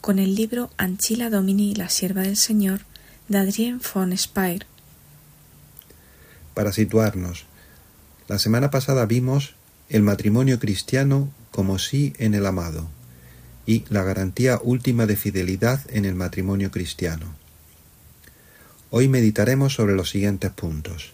con 0.00 0.18
el 0.18 0.34
libro 0.34 0.70
Anchila 0.76 1.30
Domini, 1.30 1.74
la 1.74 1.88
sierva 1.88 2.22
del 2.22 2.36
Señor, 2.36 2.80
de 3.28 3.38
Adrien 3.38 3.80
von 3.94 4.16
Speyer. 4.16 4.66
Para 6.54 6.72
situarnos, 6.72 7.44
la 8.28 8.38
semana 8.38 8.70
pasada 8.70 9.04
vimos 9.06 9.54
el 9.88 10.02
matrimonio 10.02 10.58
cristiano 10.58 11.30
como 11.50 11.78
sí 11.78 12.12
en 12.18 12.34
el 12.34 12.46
amado 12.46 12.88
y 13.66 13.84
la 13.88 14.04
garantía 14.04 14.60
última 14.62 15.06
de 15.06 15.16
fidelidad 15.16 15.80
en 15.88 16.04
el 16.04 16.14
matrimonio 16.14 16.70
cristiano. 16.70 17.34
Hoy 18.90 19.08
meditaremos 19.08 19.74
sobre 19.74 19.96
los 19.96 20.10
siguientes 20.10 20.52
puntos. 20.52 21.12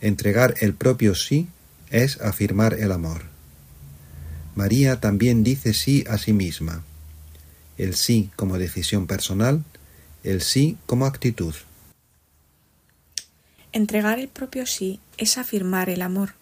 Entregar 0.00 0.54
el 0.60 0.74
propio 0.74 1.14
sí 1.14 1.48
es 1.90 2.20
afirmar 2.20 2.74
el 2.74 2.92
amor. 2.92 3.22
María 4.54 5.00
también 5.00 5.44
dice 5.44 5.74
sí 5.74 6.04
a 6.08 6.18
sí 6.18 6.32
misma. 6.32 6.82
El 7.78 7.94
sí 7.94 8.30
como 8.36 8.58
decisión 8.58 9.06
personal, 9.06 9.64
el 10.24 10.40
sí 10.40 10.78
como 10.86 11.06
actitud. 11.06 11.54
Entregar 13.72 14.18
el 14.18 14.28
propio 14.28 14.66
sí 14.66 15.00
es 15.18 15.36
afirmar 15.36 15.90
el 15.90 16.00
amor. 16.00 16.34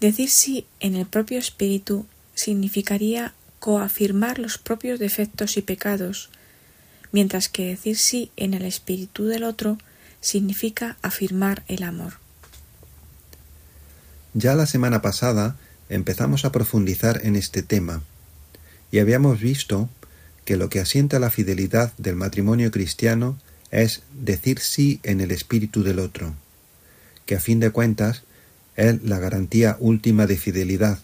Decir 0.00 0.30
sí 0.30 0.66
en 0.80 0.94
el 0.94 1.06
propio 1.06 1.38
espíritu 1.38 2.06
significaría 2.34 3.34
coafirmar 3.58 4.38
los 4.38 4.58
propios 4.58 4.98
defectos 4.98 5.56
y 5.56 5.62
pecados, 5.62 6.30
mientras 7.10 7.48
que 7.48 7.66
decir 7.66 7.96
sí 7.96 8.30
en 8.36 8.54
el 8.54 8.64
espíritu 8.64 9.24
del 9.24 9.44
otro 9.44 9.78
significa 10.20 10.96
afirmar 11.02 11.64
el 11.68 11.82
amor. 11.82 12.23
Ya 14.34 14.56
la 14.56 14.66
semana 14.66 15.00
pasada 15.00 15.56
empezamos 15.88 16.44
a 16.44 16.50
profundizar 16.50 17.20
en 17.22 17.36
este 17.36 17.62
tema 17.62 18.02
y 18.90 18.98
habíamos 18.98 19.40
visto 19.40 19.88
que 20.44 20.56
lo 20.56 20.68
que 20.68 20.80
asienta 20.80 21.20
la 21.20 21.30
fidelidad 21.30 21.92
del 21.98 22.16
matrimonio 22.16 22.72
cristiano 22.72 23.38
es 23.70 24.02
decir 24.12 24.58
sí 24.58 24.98
en 25.04 25.20
el 25.20 25.30
espíritu 25.30 25.84
del 25.84 26.00
otro, 26.00 26.34
que 27.26 27.36
a 27.36 27.40
fin 27.40 27.60
de 27.60 27.70
cuentas 27.70 28.24
es 28.76 29.02
la 29.04 29.20
garantía 29.20 29.76
última 29.78 30.26
de 30.26 30.36
fidelidad, 30.36 30.98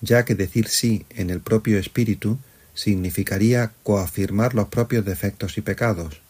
ya 0.00 0.24
que 0.24 0.36
decir 0.36 0.68
sí 0.68 1.06
en 1.10 1.30
el 1.30 1.40
propio 1.40 1.78
espíritu 1.80 2.38
significaría 2.74 3.72
coafirmar 3.82 4.54
los 4.54 4.68
propios 4.68 5.04
defectos 5.04 5.58
y 5.58 5.62
pecados. 5.62 6.20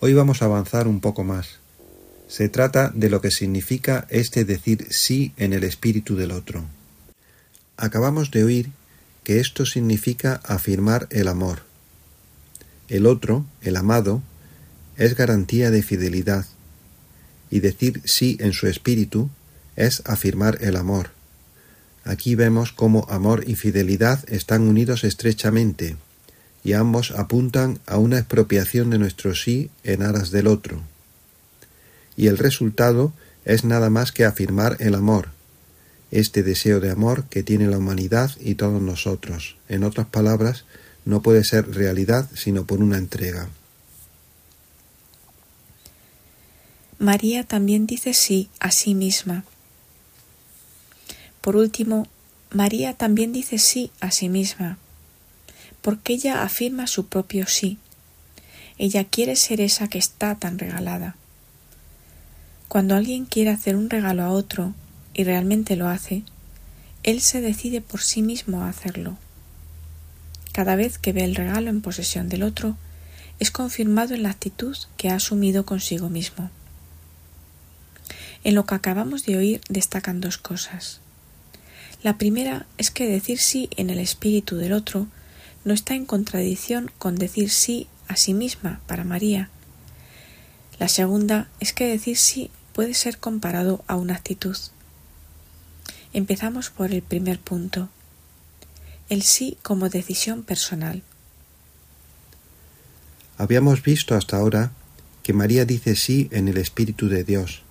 Hoy 0.00 0.14
vamos 0.14 0.42
a 0.42 0.46
avanzar 0.46 0.88
un 0.88 1.00
poco 1.00 1.22
más. 1.22 1.61
Se 2.32 2.48
trata 2.48 2.90
de 2.94 3.10
lo 3.10 3.20
que 3.20 3.30
significa 3.30 4.06
este 4.08 4.46
decir 4.46 4.86
sí 4.88 5.34
en 5.36 5.52
el 5.52 5.64
espíritu 5.64 6.16
del 6.16 6.30
otro. 6.30 6.64
Acabamos 7.76 8.30
de 8.30 8.42
oír 8.42 8.70
que 9.22 9.38
esto 9.38 9.66
significa 9.66 10.40
afirmar 10.42 11.08
el 11.10 11.28
amor. 11.28 11.60
El 12.88 13.04
otro, 13.04 13.44
el 13.60 13.76
amado, 13.76 14.22
es 14.96 15.14
garantía 15.14 15.70
de 15.70 15.82
fidelidad, 15.82 16.46
y 17.50 17.60
decir 17.60 18.00
sí 18.06 18.38
en 18.40 18.54
su 18.54 18.66
espíritu 18.66 19.28
es 19.76 20.02
afirmar 20.06 20.56
el 20.62 20.76
amor. 20.76 21.10
Aquí 22.02 22.34
vemos 22.34 22.72
cómo 22.72 23.06
amor 23.10 23.44
y 23.46 23.56
fidelidad 23.56 24.24
están 24.26 24.62
unidos 24.62 25.04
estrechamente, 25.04 25.96
y 26.64 26.72
ambos 26.72 27.10
apuntan 27.10 27.80
a 27.84 27.98
una 27.98 28.16
expropiación 28.16 28.88
de 28.88 28.96
nuestro 28.96 29.34
sí 29.34 29.68
en 29.84 30.00
aras 30.02 30.30
del 30.30 30.46
otro. 30.46 30.82
Y 32.16 32.26
el 32.26 32.38
resultado 32.38 33.12
es 33.44 33.64
nada 33.64 33.90
más 33.90 34.12
que 34.12 34.24
afirmar 34.24 34.76
el 34.80 34.94
amor, 34.94 35.30
este 36.10 36.42
deseo 36.42 36.80
de 36.80 36.90
amor 36.90 37.24
que 37.24 37.42
tiene 37.42 37.66
la 37.66 37.78
humanidad 37.78 38.30
y 38.40 38.54
todos 38.54 38.80
nosotros. 38.80 39.56
En 39.68 39.84
otras 39.84 40.06
palabras, 40.06 40.64
no 41.04 41.22
puede 41.22 41.44
ser 41.44 41.74
realidad 41.74 42.28
sino 42.34 42.64
por 42.64 42.80
una 42.80 42.98
entrega. 42.98 43.48
María 46.98 47.42
también 47.42 47.86
dice 47.86 48.14
sí 48.14 48.48
a 48.60 48.70
sí 48.70 48.94
misma. 48.94 49.44
Por 51.40 51.56
último, 51.56 52.06
María 52.50 52.94
también 52.94 53.32
dice 53.32 53.58
sí 53.58 53.90
a 54.00 54.12
sí 54.12 54.28
misma, 54.28 54.78
porque 55.80 56.12
ella 56.12 56.44
afirma 56.44 56.86
su 56.86 57.06
propio 57.06 57.48
sí. 57.48 57.78
Ella 58.78 59.04
quiere 59.04 59.34
ser 59.34 59.60
esa 59.60 59.88
que 59.88 59.98
está 59.98 60.36
tan 60.36 60.58
regalada. 60.58 61.16
Cuando 62.72 62.94
alguien 62.94 63.26
quiere 63.26 63.50
hacer 63.50 63.76
un 63.76 63.90
regalo 63.90 64.22
a 64.22 64.30
otro 64.30 64.72
y 65.12 65.24
realmente 65.24 65.76
lo 65.76 65.88
hace, 65.88 66.22
él 67.02 67.20
se 67.20 67.42
decide 67.42 67.82
por 67.82 68.00
sí 68.00 68.22
mismo 68.22 68.62
a 68.62 68.70
hacerlo. 68.70 69.18
Cada 70.52 70.74
vez 70.74 70.96
que 70.96 71.12
ve 71.12 71.22
el 71.22 71.34
regalo 71.34 71.68
en 71.68 71.82
posesión 71.82 72.30
del 72.30 72.42
otro, 72.42 72.78
es 73.38 73.50
confirmado 73.50 74.14
en 74.14 74.22
la 74.22 74.30
actitud 74.30 74.74
que 74.96 75.10
ha 75.10 75.16
asumido 75.16 75.66
consigo 75.66 76.08
mismo. 76.08 76.50
En 78.42 78.54
lo 78.54 78.64
que 78.64 78.74
acabamos 78.74 79.26
de 79.26 79.36
oír 79.36 79.60
destacan 79.68 80.22
dos 80.22 80.38
cosas. 80.38 81.00
La 82.02 82.16
primera 82.16 82.64
es 82.78 82.90
que 82.90 83.06
decir 83.06 83.38
sí 83.38 83.68
en 83.76 83.90
el 83.90 83.98
espíritu 83.98 84.56
del 84.56 84.72
otro 84.72 85.08
no 85.66 85.74
está 85.74 85.92
en 85.92 86.06
contradicción 86.06 86.90
con 86.96 87.16
decir 87.16 87.50
sí 87.50 87.86
a 88.08 88.16
sí 88.16 88.32
misma 88.32 88.80
para 88.86 89.04
María. 89.04 89.50
La 90.78 90.88
segunda 90.88 91.50
es 91.60 91.74
que 91.74 91.86
decir 91.86 92.16
sí 92.16 92.50
puede 92.72 92.94
ser 92.94 93.18
comparado 93.18 93.84
a 93.86 93.96
una 93.96 94.14
actitud. 94.14 94.56
Empezamos 96.12 96.70
por 96.70 96.92
el 96.92 97.02
primer 97.02 97.38
punto. 97.38 97.88
El 99.08 99.22
sí 99.22 99.58
como 99.62 99.88
decisión 99.88 100.42
personal. 100.42 101.02
Habíamos 103.38 103.82
visto 103.82 104.14
hasta 104.14 104.36
ahora 104.36 104.72
que 105.22 105.32
María 105.32 105.64
dice 105.64 105.96
sí 105.96 106.28
en 106.32 106.48
el 106.48 106.58
Espíritu 106.58 107.08
de 107.08 107.24
Dios, 107.24 107.62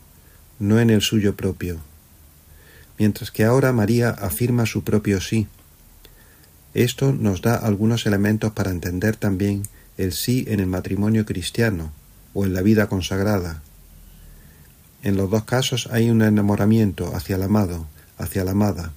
no 0.60 0.80
en 0.80 0.90
el 0.90 1.02
suyo 1.02 1.36
propio, 1.36 1.80
mientras 2.98 3.32
que 3.32 3.44
ahora 3.44 3.74
María 3.74 4.10
afirma 4.10 4.66
su 4.66 4.84
propio 4.84 5.22
sí. 5.22 5.48
Esto 6.74 7.12
nos 7.12 7.42
da 7.42 7.56
algunos 7.56 8.06
elementos 8.06 8.54
para 8.54 8.72
entender 8.72 9.16
también 9.18 9.64
el 9.98 10.14
sí 10.14 10.46
en 10.48 10.60
el 10.60 10.68
matrimonio 10.68 11.26
cristiano 11.26 11.92
o 12.34 12.46
en 12.46 12.54
la 12.54 12.62
vida 12.62 12.88
consagrada. 12.88 13.62
En 15.04 15.18
los 15.18 15.30
dos 15.30 15.46
casos 15.46 15.90
hay 15.92 16.10
un 16.10 16.22
enamoramiento 16.22 17.16
hacia 17.16 17.36
el 17.36 17.44
amado, 17.44 17.88
hacia 18.18 18.44
la 18.44 18.52
amada. 18.52 18.94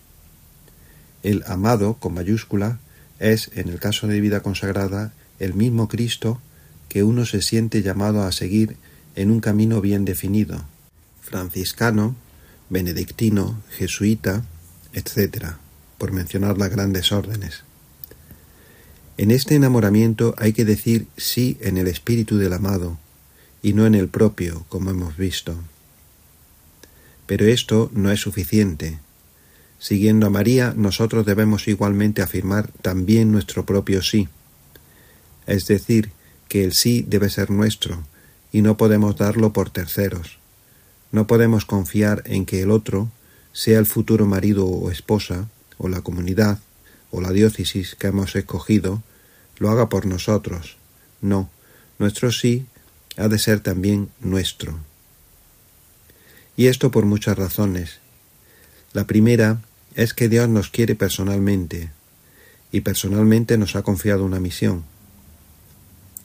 El 1.23 1.43
amado, 1.47 1.95
con 1.95 2.15
mayúscula, 2.15 2.79
es, 3.19 3.51
en 3.55 3.69
el 3.69 3.81
caso 3.81 4.07
de 4.07 4.21
vida 4.21 4.41
consagrada, 4.41 5.15
el 5.39 5.55
mismo 5.55 5.89
Cristo 5.89 6.41
que 6.89 7.03
uno 7.03 7.25
se 7.25 7.41
siente 7.41 7.83
llamado 7.83 8.23
a 8.23 8.33
seguir 8.33 8.77
en 9.17 9.31
un 9.31 9.41
camino 9.41 9.81
bien 9.81 10.05
definido, 10.05 10.65
franciscano, 11.23 12.17
benedictino, 12.69 13.63
jesuita, 13.71 14.45
etc., 14.93 15.55
por 15.97 16.13
mencionar 16.13 16.59
las 16.59 16.71
grandes 16.71 17.13
órdenes. 17.13 17.65
En 19.17 19.31
este 19.31 19.55
enamoramiento 19.55 20.35
hay 20.39 20.53
que 20.53 20.65
decir 20.65 21.07
sí 21.17 21.57
en 21.61 21.79
el 21.79 21.87
espíritu 21.87 22.37
del 22.37 22.53
amado 22.53 22.99
y 23.63 23.73
no 23.73 23.87
en 23.87 23.95
el 23.95 24.09
propio, 24.09 24.67
como 24.69 24.91
hemos 24.91 25.17
visto. 25.17 25.57
Pero 27.27 27.47
esto 27.47 27.91
no 27.95 28.11
es 28.11 28.21
suficiente. 28.21 28.99
Siguiendo 29.79 30.27
a 30.27 30.31
María, 30.31 30.75
nosotros 30.77 31.27
debemos 31.27 31.69
igualmente 31.69 32.23
afirmar 32.23 32.71
también 32.83 33.33
nuestro 33.33 33.67
propio 33.67 34.03
sí. 34.03 34.29
Es 35.47 35.67
decir, 35.67 36.11
que 36.49 36.65
el 36.65 36.73
sí 36.73 37.05
debe 37.07 37.31
ser 37.31 37.51
nuestro, 37.51 38.03
y 38.53 38.63
no 38.63 38.77
podemos 38.77 39.17
darlo 39.17 39.53
por 39.53 39.71
terceros. 39.71 40.39
No 41.13 41.27
podemos 41.27 41.65
confiar 41.65 42.23
en 42.27 42.47
que 42.47 42.63
el 42.63 42.71
otro, 42.71 43.11
sea 43.53 43.79
el 43.79 43.87
futuro 43.87 44.27
marido 44.27 44.67
o 44.67 44.91
esposa, 44.91 45.49
o 45.77 45.89
la 45.89 46.01
comunidad, 46.01 46.61
o 47.11 47.21
la 47.21 47.31
diócesis 47.31 47.95
que 47.95 48.09
hemos 48.09 48.35
escogido, 48.37 49.03
lo 49.59 49.71
haga 49.71 49.89
por 49.89 50.07
nosotros. 50.07 50.77
No, 51.21 51.51
nuestro 51.99 52.33
sí 52.33 52.67
ha 53.17 53.29
de 53.29 53.39
ser 53.39 53.61
también 53.61 54.09
nuestro. 54.21 54.79
Y 56.57 56.67
esto 56.67 56.91
por 56.91 57.05
muchas 57.05 57.37
razones. 57.37 57.99
La 58.93 59.07
primera 59.07 59.61
es 59.95 60.15
que 60.15 60.29
Dios 60.29 60.49
nos 60.49 60.71
quiere 60.71 60.95
personalmente, 60.95 61.91
y 62.71 62.81
personalmente 62.81 63.57
nos 63.59 63.77
ha 63.77 63.83
confiado 63.83 64.25
una 64.25 64.41
misión. 64.41 64.85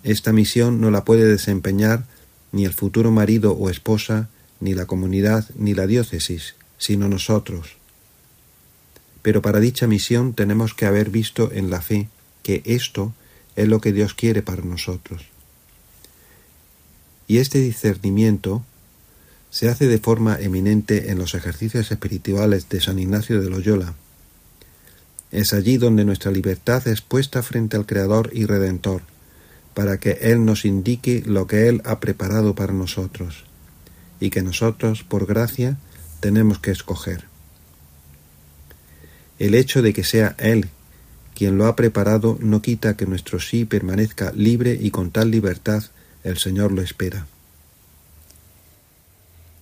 Esta 0.04 0.32
misión 0.32 0.82
no 0.82 0.92
la 0.92 1.06
puede 1.06 1.26
desempeñar 1.26 2.06
ni 2.52 2.66
el 2.66 2.74
futuro 2.74 3.12
marido 3.12 3.52
o 3.54 3.70
esposa 3.70 4.30
ni 4.60 4.74
la 4.74 4.86
comunidad, 4.86 5.48
ni 5.56 5.74
la 5.74 5.88
diócesis, 5.88 6.56
sino 6.78 7.08
nosotros. 7.08 7.78
Pero 9.22 9.42
para 9.42 9.60
dicha 9.60 9.88
misión 9.88 10.34
tenemos 10.34 10.74
que 10.74 10.86
haber 10.86 11.10
visto 11.10 11.52
en 11.52 11.70
la 11.70 11.82
fe 11.82 12.10
que 12.42 12.62
esto 12.66 13.14
es 13.56 13.68
lo 13.68 13.82
que 13.82 13.94
Dios 13.94 14.14
quiere 14.14 14.42
para 14.42 14.64
nosotros. 14.64 15.26
Y 17.28 17.38
este 17.38 17.60
discernimiento 17.60 18.64
se 19.50 19.70
hace 19.70 19.88
de 19.88 19.98
forma 19.98 20.40
eminente 20.40 21.12
en 21.12 21.18
los 21.18 21.36
ejercicios 21.36 21.92
espirituales 21.92 22.70
de 22.70 22.82
San 22.82 23.00
Ignacio 23.00 23.42
de 23.42 23.50
Loyola. 23.50 23.94
Es 25.32 25.54
allí 25.54 25.78
donde 25.78 26.06
nuestra 26.06 26.32
libertad 26.32 26.88
es 26.88 27.02
puesta 27.02 27.44
frente 27.44 27.78
al 27.78 27.86
Creador 27.86 28.30
y 28.34 28.46
Redentor, 28.46 29.02
para 29.74 30.00
que 30.00 30.12
Él 30.22 30.46
nos 30.46 30.66
indique 30.66 31.24
lo 31.26 31.48
que 31.48 31.68
Él 31.68 31.82
ha 31.86 32.00
preparado 32.00 32.56
para 32.56 32.74
nosotros 32.74 33.46
y 34.20 34.30
que 34.30 34.42
nosotros, 34.42 35.04
por 35.04 35.26
gracia, 35.26 35.78
tenemos 36.20 36.60
que 36.60 36.72
escoger. 36.72 37.26
El 39.38 39.56
hecho 39.56 39.82
de 39.82 39.94
que 39.94 40.04
sea 40.04 40.36
Él 40.38 40.70
quien 41.40 41.58
lo 41.58 41.68
ha 41.68 41.78
preparado 41.78 42.38
no 42.42 42.62
quita 42.62 42.98
que 42.98 43.06
nuestro 43.06 43.40
sí 43.40 43.64
permanezca 43.64 44.34
libre 44.34 44.78
y 44.78 44.92
con 44.92 45.10
tal 45.10 45.32
libertad 45.32 45.86
el 46.26 46.38
Señor 46.38 46.74
lo 46.74 46.82
espera. 46.82 47.28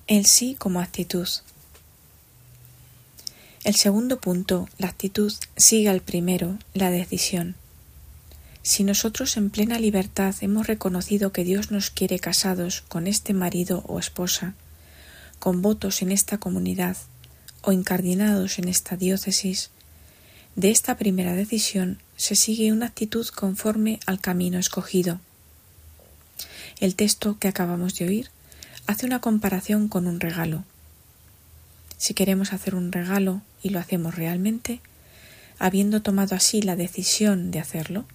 El 0.08 0.26
sí 0.26 0.56
como 0.58 0.80
actitud. 0.80 1.28
El 3.66 3.76
segundo 3.76 4.22
punto, 4.22 4.70
la 4.78 4.88
actitud, 4.88 5.34
sigue 5.58 5.90
al 5.90 6.00
primero, 6.00 6.58
la 6.74 6.92
decisión. 6.92 7.56
Si 8.64 8.86
nosotros 8.86 9.36
en 9.36 9.50
plena 9.50 9.80
libertad 9.80 10.34
hemos 10.40 10.68
reconocido 10.68 11.34
que 11.34 11.44
Dios 11.44 11.72
nos 11.72 11.90
quiere 11.90 12.20
casados 12.20 12.86
con 12.88 13.06
este 13.06 13.34
marido 13.34 13.84
o 13.86 14.00
esposa, 14.00 14.54
con 15.40 15.62
votos 15.62 16.02
en 16.02 16.14
esta 16.14 16.38
comunidad 16.38 16.96
o 17.62 17.74
incardinados 17.74 18.60
en 18.60 18.70
esta 18.70 18.96
diócesis, 18.96 19.72
de 20.56 20.72
esta 20.72 20.96
primera 20.96 21.34
decisión 21.34 22.00
se 22.16 22.38
sigue 22.38 22.72
una 22.72 22.86
actitud 22.86 23.28
conforme 23.28 24.00
al 24.06 24.22
camino 24.22 24.58
escogido. 24.58 25.20
El 26.80 26.96
texto 26.96 27.38
que 27.40 27.50
acabamos 27.50 27.98
de 27.98 28.06
oír 28.06 28.32
hace 28.88 29.06
una 29.06 29.20
comparación 29.20 29.90
con 29.90 30.08
un 30.08 30.20
regalo. 30.20 30.64
Si 31.98 32.14
queremos 32.14 32.54
hacer 32.54 32.74
un 32.74 32.92
regalo 32.92 33.42
y 33.62 33.70
lo 33.70 33.80
hacemos 33.80 34.16
realmente, 34.16 34.80
habiendo 35.60 36.02
tomado 36.02 36.36
así 36.36 36.62
la 36.62 36.76
decisión 36.76 37.52
de 37.52 37.60
hacerlo, 37.60 38.06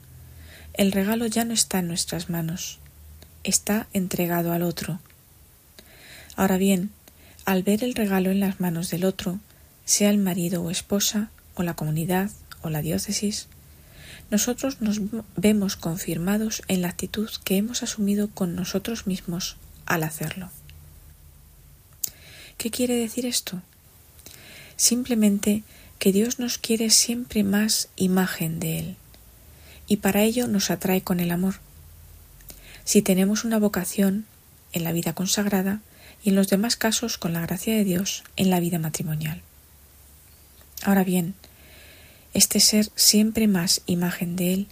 el 0.73 0.91
regalo 0.93 1.27
ya 1.27 1.45
no 1.45 1.53
está 1.53 1.81
en 1.81 1.89
nuestras 1.89 2.31
manos, 2.31 2.79
está 3.45 3.87
entregado 3.93 4.53
al 4.53 4.63
otro. 4.63 4.99
Ahora 6.37 6.57
bien, 6.57 6.91
al 7.45 7.63
ver 7.63 7.85
el 7.85 7.95
regalo 7.95 8.31
en 8.31 8.41
las 8.41 8.59
manos 8.59 8.89
del 8.89 9.05
otro, 9.05 9.41
sea 9.85 10.09
el 10.09 10.19
marido 10.19 10.63
o 10.63 10.71
esposa, 10.71 11.31
o 11.55 11.63
la 11.63 11.75
comunidad, 11.75 12.31
o 12.63 12.71
la 12.71 12.81
diócesis, 12.81 13.49
nosotros 14.31 14.81
nos 14.81 15.01
vemos 15.37 15.77
confirmados 15.77 16.63
en 16.69 16.81
la 16.81 16.89
actitud 16.89 17.29
que 17.45 17.59
hemos 17.59 17.83
asumido 17.83 18.31
con 18.31 18.55
nosotros 18.55 19.07
mismos 19.07 19.57
al 19.85 20.05
hacerlo. 20.05 20.51
¿Qué 22.63 22.71
quiere 22.71 22.95
decir 22.95 23.27
esto? 23.27 23.61
Simplemente 24.77 25.65
que 25.99 26.13
Dios 26.13 26.39
nos 26.39 26.59
quiere 26.59 26.91
siempre 26.91 27.43
más 27.43 27.89
imagen 27.97 28.61
de 28.61 28.79
Él, 28.79 28.97
y 29.89 29.97
para 29.97 30.23
ello 30.23 30.47
nos 30.47 30.71
atrae 30.71 31.03
con 31.03 31.19
el 31.19 31.33
amor. 31.33 31.57
Si 32.85 33.03
tenemos 33.03 33.43
una 33.43 33.59
vocación 33.59 34.27
en 34.73 34.85
la 34.85 34.93
vida 34.93 35.13
consagrada 35.13 35.81
y 36.23 36.29
en 36.29 36.37
los 36.37 36.47
demás 36.47 36.77
casos 36.77 37.19
con 37.19 37.33
la 37.33 37.41
gracia 37.41 37.75
de 37.75 37.83
Dios 37.83 38.23
en 38.37 38.49
la 38.49 38.61
vida 38.61 38.79
matrimonial. 38.79 39.43
Ahora 40.85 41.03
bien, 41.03 41.35
este 42.33 42.61
ser 42.61 42.91
siempre 42.95 43.49
más 43.49 43.83
imagen 43.87 44.37
de 44.37 44.55
Él 44.55 44.67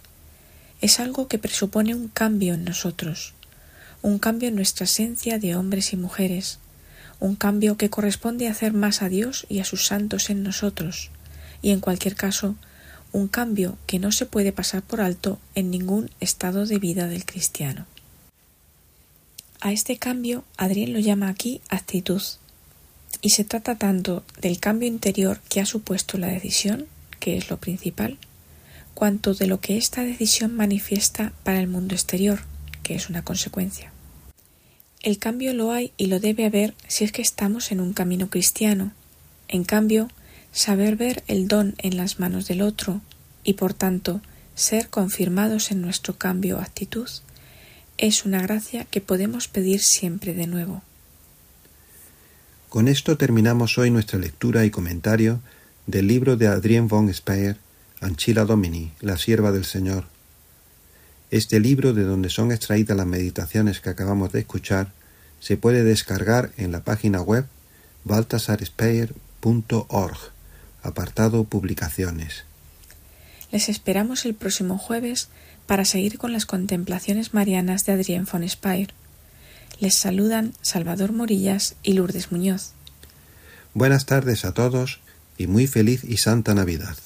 es 0.79 1.01
algo 1.01 1.27
que 1.27 1.39
presupone 1.39 1.93
un 1.93 2.07
cambio 2.07 2.53
en 2.53 2.63
nosotros, 2.63 3.33
un 4.01 4.17
cambio 4.17 4.47
en 4.47 4.55
nuestra 4.55 4.85
esencia 4.85 5.39
de 5.39 5.57
hombres 5.57 5.91
y 5.91 5.97
mujeres, 5.97 6.59
un 7.21 7.35
cambio 7.35 7.77
que 7.77 7.91
corresponde 7.91 8.47
hacer 8.47 8.73
más 8.73 9.03
a 9.03 9.07
Dios 9.07 9.45
y 9.47 9.59
a 9.59 9.63
sus 9.63 9.85
santos 9.85 10.31
en 10.31 10.41
nosotros, 10.41 11.11
y 11.61 11.69
en 11.69 11.79
cualquier 11.79 12.15
caso, 12.15 12.55
un 13.13 13.27
cambio 13.27 13.77
que 13.85 13.99
no 13.99 14.11
se 14.11 14.25
puede 14.25 14.51
pasar 14.51 14.81
por 14.81 15.01
alto 15.01 15.39
en 15.53 15.69
ningún 15.69 16.09
estado 16.19 16.65
de 16.65 16.79
vida 16.79 17.07
del 17.07 17.25
cristiano. 17.25 17.85
A 19.59 19.71
este 19.71 19.97
cambio 19.97 20.43
Adrián 20.57 20.93
lo 20.93 20.99
llama 20.99 21.29
aquí 21.29 21.61
actitud, 21.69 22.23
y 23.21 23.29
se 23.29 23.43
trata 23.43 23.75
tanto 23.75 24.23
del 24.41 24.59
cambio 24.59 24.87
interior 24.87 25.41
que 25.47 25.61
ha 25.61 25.65
supuesto 25.67 26.17
la 26.17 26.27
decisión, 26.27 26.87
que 27.19 27.37
es 27.37 27.51
lo 27.51 27.57
principal, 27.57 28.17
cuanto 28.95 29.35
de 29.35 29.45
lo 29.45 29.61
que 29.61 29.77
esta 29.77 30.03
decisión 30.03 30.55
manifiesta 30.55 31.33
para 31.43 31.59
el 31.59 31.67
mundo 31.67 31.93
exterior, 31.93 32.39
que 32.81 32.95
es 32.95 33.09
una 33.09 33.21
consecuencia. 33.21 33.91
El 35.03 35.17
cambio 35.17 35.53
lo 35.53 35.71
hay 35.71 35.93
y 35.97 36.07
lo 36.07 36.19
debe 36.19 36.45
haber 36.45 36.75
si 36.87 37.03
es 37.03 37.11
que 37.11 37.23
estamos 37.23 37.71
en 37.71 37.81
un 37.81 37.93
camino 37.93 38.29
cristiano. 38.29 38.91
En 39.47 39.63
cambio, 39.63 40.09
saber 40.51 40.95
ver 40.95 41.23
el 41.27 41.47
don 41.47 41.75
en 41.79 41.97
las 41.97 42.19
manos 42.19 42.47
del 42.47 42.61
otro 42.61 43.01
y 43.43 43.53
por 43.53 43.73
tanto 43.73 44.21
ser 44.53 44.89
confirmados 44.89 45.71
en 45.71 45.81
nuestro 45.81 46.17
cambio 46.17 46.57
o 46.57 46.61
actitud 46.61 47.09
es 47.97 48.25
una 48.25 48.41
gracia 48.41 48.85
que 48.85 49.01
podemos 49.01 49.47
pedir 49.47 49.81
siempre 49.81 50.33
de 50.33 50.47
nuevo. 50.47 50.81
Con 52.69 52.87
esto 52.87 53.17
terminamos 53.17 53.77
hoy 53.77 53.91
nuestra 53.91 54.19
lectura 54.19 54.65
y 54.65 54.71
comentario 54.71 55.41
del 55.87 56.07
libro 56.07 56.37
de 56.37 56.47
Adrien 56.47 56.87
von 56.87 57.13
Speyer, 57.13 57.57
Anchila 57.99 58.45
Domini, 58.45 58.91
la 59.01 59.17
sierva 59.17 59.51
del 59.51 59.65
Señor, 59.65 60.05
este 61.31 61.59
libro, 61.59 61.93
de 61.93 62.03
donde 62.03 62.29
son 62.29 62.51
extraídas 62.51 62.95
las 62.95 63.07
meditaciones 63.07 63.79
que 63.79 63.89
acabamos 63.89 64.31
de 64.33 64.41
escuchar, 64.41 64.91
se 65.39 65.57
puede 65.57 65.83
descargar 65.83 66.51
en 66.57 66.71
la 66.71 66.83
página 66.83 67.21
web 67.21 67.45
baltasarspeyer.org, 68.03 70.17
apartado 70.83 71.45
Publicaciones. 71.45 72.43
Les 73.51 73.69
esperamos 73.69 74.25
el 74.25 74.35
próximo 74.35 74.77
jueves 74.77 75.29
para 75.65 75.85
seguir 75.85 76.17
con 76.17 76.33
las 76.33 76.45
contemplaciones 76.45 77.33
marianas 77.33 77.85
de 77.85 77.93
Adrián 77.93 78.27
von 78.31 78.47
Speyer. 78.47 78.93
Les 79.79 79.95
saludan 79.95 80.53
Salvador 80.61 81.13
Morillas 81.13 81.75
y 81.81 81.93
Lourdes 81.93 82.31
Muñoz. 82.31 82.73
Buenas 83.73 84.05
tardes 84.05 84.43
a 84.43 84.53
todos 84.53 84.99
y 85.37 85.47
muy 85.47 85.65
feliz 85.65 86.03
y 86.03 86.17
santa 86.17 86.53
Navidad. 86.53 86.97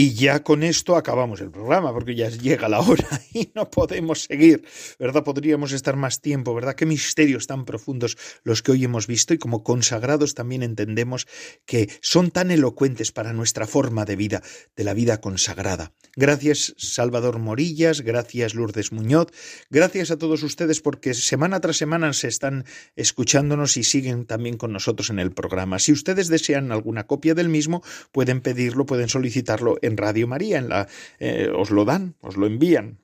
Y 0.00 0.14
ya 0.14 0.44
con 0.44 0.62
esto 0.62 0.94
acabamos 0.94 1.40
el 1.40 1.50
programa, 1.50 1.92
porque 1.92 2.14
ya 2.14 2.28
llega 2.28 2.68
la 2.68 2.78
hora 2.78 3.20
y 3.34 3.50
no 3.56 3.68
podemos 3.68 4.22
seguir, 4.30 4.64
¿verdad? 4.96 5.24
Podríamos 5.24 5.72
estar 5.72 5.96
más 5.96 6.20
tiempo, 6.20 6.54
¿verdad? 6.54 6.76
Qué 6.76 6.86
misterios 6.86 7.48
tan 7.48 7.64
profundos 7.64 8.16
los 8.44 8.62
que 8.62 8.70
hoy 8.70 8.84
hemos 8.84 9.08
visto 9.08 9.34
y 9.34 9.38
como 9.38 9.64
consagrados 9.64 10.34
también 10.34 10.62
entendemos 10.62 11.26
que 11.66 11.90
son 12.00 12.30
tan 12.30 12.52
elocuentes 12.52 13.10
para 13.10 13.32
nuestra 13.32 13.66
forma 13.66 14.04
de 14.04 14.14
vida, 14.14 14.40
de 14.76 14.84
la 14.84 14.94
vida 14.94 15.20
consagrada. 15.20 15.92
Gracias 16.14 16.76
Salvador 16.78 17.40
Morillas, 17.40 18.02
gracias 18.02 18.54
Lourdes 18.54 18.92
Muñoz, 18.92 19.32
gracias 19.68 20.12
a 20.12 20.16
todos 20.16 20.44
ustedes 20.44 20.80
porque 20.80 21.12
semana 21.12 21.58
tras 21.58 21.76
semana 21.76 22.12
se 22.12 22.28
están 22.28 22.66
escuchándonos 22.94 23.76
y 23.76 23.82
siguen 23.82 24.26
también 24.26 24.58
con 24.58 24.72
nosotros 24.72 25.10
en 25.10 25.18
el 25.18 25.32
programa. 25.32 25.80
Si 25.80 25.90
ustedes 25.90 26.28
desean 26.28 26.70
alguna 26.70 27.08
copia 27.08 27.34
del 27.34 27.48
mismo, 27.48 27.82
pueden 28.12 28.42
pedirlo, 28.42 28.86
pueden 28.86 29.08
solicitarlo 29.08 29.76
Radio 29.96 30.26
María, 30.26 30.58
en 30.58 30.68
la, 30.68 30.88
eh, 31.18 31.50
os 31.54 31.70
lo 31.70 31.84
dan, 31.84 32.14
os 32.20 32.36
lo 32.36 32.46
envían. 32.46 32.98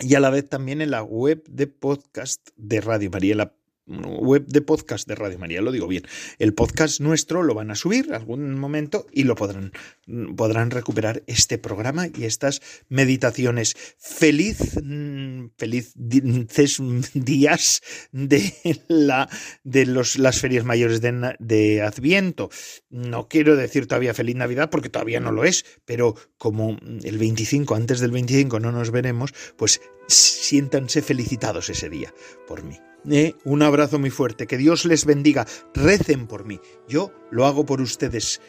Y 0.00 0.14
a 0.14 0.20
la 0.20 0.30
vez 0.30 0.48
también 0.48 0.82
en 0.82 0.90
la 0.90 1.02
web 1.02 1.42
de 1.48 1.66
podcast 1.66 2.50
de 2.56 2.80
Radio 2.80 3.10
María, 3.10 3.34
la 3.34 3.54
web 3.86 4.46
de 4.46 4.60
podcast 4.62 5.08
de 5.08 5.14
Radio 5.14 5.38
María, 5.38 5.60
lo 5.60 5.72
digo 5.72 5.86
bien. 5.86 6.04
El 6.38 6.54
podcast 6.54 7.00
nuestro 7.00 7.42
lo 7.42 7.54
van 7.54 7.70
a 7.70 7.74
subir 7.74 8.12
algún 8.12 8.58
momento 8.58 9.06
y 9.12 9.24
lo 9.24 9.34
podrán, 9.34 9.72
podrán 10.36 10.70
recuperar 10.70 11.22
este 11.26 11.58
programa 11.58 12.06
y 12.08 12.24
estas 12.24 12.60
meditaciones. 12.88 13.76
Feliz, 13.98 14.80
mm, 14.82 15.46
felices 15.56 16.78
días 17.14 17.82
de, 18.12 18.52
la, 18.88 19.28
de 19.64 19.86
los, 19.86 20.18
las 20.18 20.40
ferias 20.40 20.64
mayores 20.64 21.00
de, 21.00 21.36
de 21.38 21.82
Adviento. 21.82 22.50
No 22.90 23.28
quiero 23.28 23.56
decir 23.56 23.86
todavía 23.86 24.14
feliz 24.14 24.36
Navidad 24.36 24.70
porque 24.70 24.88
todavía 24.88 25.20
no 25.20 25.32
lo 25.32 25.44
es, 25.44 25.64
pero 25.84 26.14
como 26.38 26.76
el 27.04 27.18
25, 27.18 27.74
antes 27.74 28.00
del 28.00 28.10
25 28.10 28.60
no 28.60 28.72
nos 28.72 28.90
veremos, 28.90 29.32
pues 29.56 29.80
siéntanse 30.08 31.02
felicitados 31.02 31.68
ese 31.70 31.88
día 31.88 32.12
por 32.46 32.62
mí. 32.62 32.78
Eh, 33.10 33.34
un 33.44 33.62
abrazo 33.62 33.98
muy 33.98 34.10
fuerte, 34.10 34.46
que 34.46 34.56
Dios 34.56 34.84
les 34.84 35.04
bendiga, 35.04 35.46
recen 35.74 36.26
por 36.26 36.44
mí, 36.44 36.60
yo 36.88 37.12
lo 37.30 37.46
hago 37.46 37.64
por 37.64 37.80
ustedes. 37.80 38.40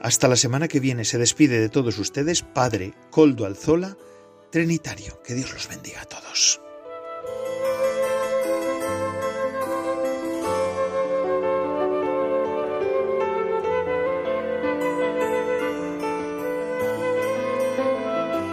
Hasta 0.00 0.28
la 0.28 0.36
semana 0.36 0.68
que 0.68 0.80
viene 0.80 1.04
se 1.04 1.18
despide 1.18 1.60
de 1.60 1.68
todos 1.68 1.98
ustedes 1.98 2.42
Padre 2.42 2.94
Coldo 3.10 3.46
Alzola, 3.46 3.96
Trinitario, 4.50 5.20
que 5.22 5.34
Dios 5.34 5.52
los 5.52 5.68
bendiga 5.68 6.02
a 6.02 6.04
todos. 6.04 6.60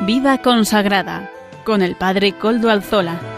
Vida 0.06 0.42
consagrada 0.42 1.32
con 1.64 1.84
el 1.84 1.96
Padre 1.96 2.36
Coldo 2.38 2.72
Alzola. 2.72 3.31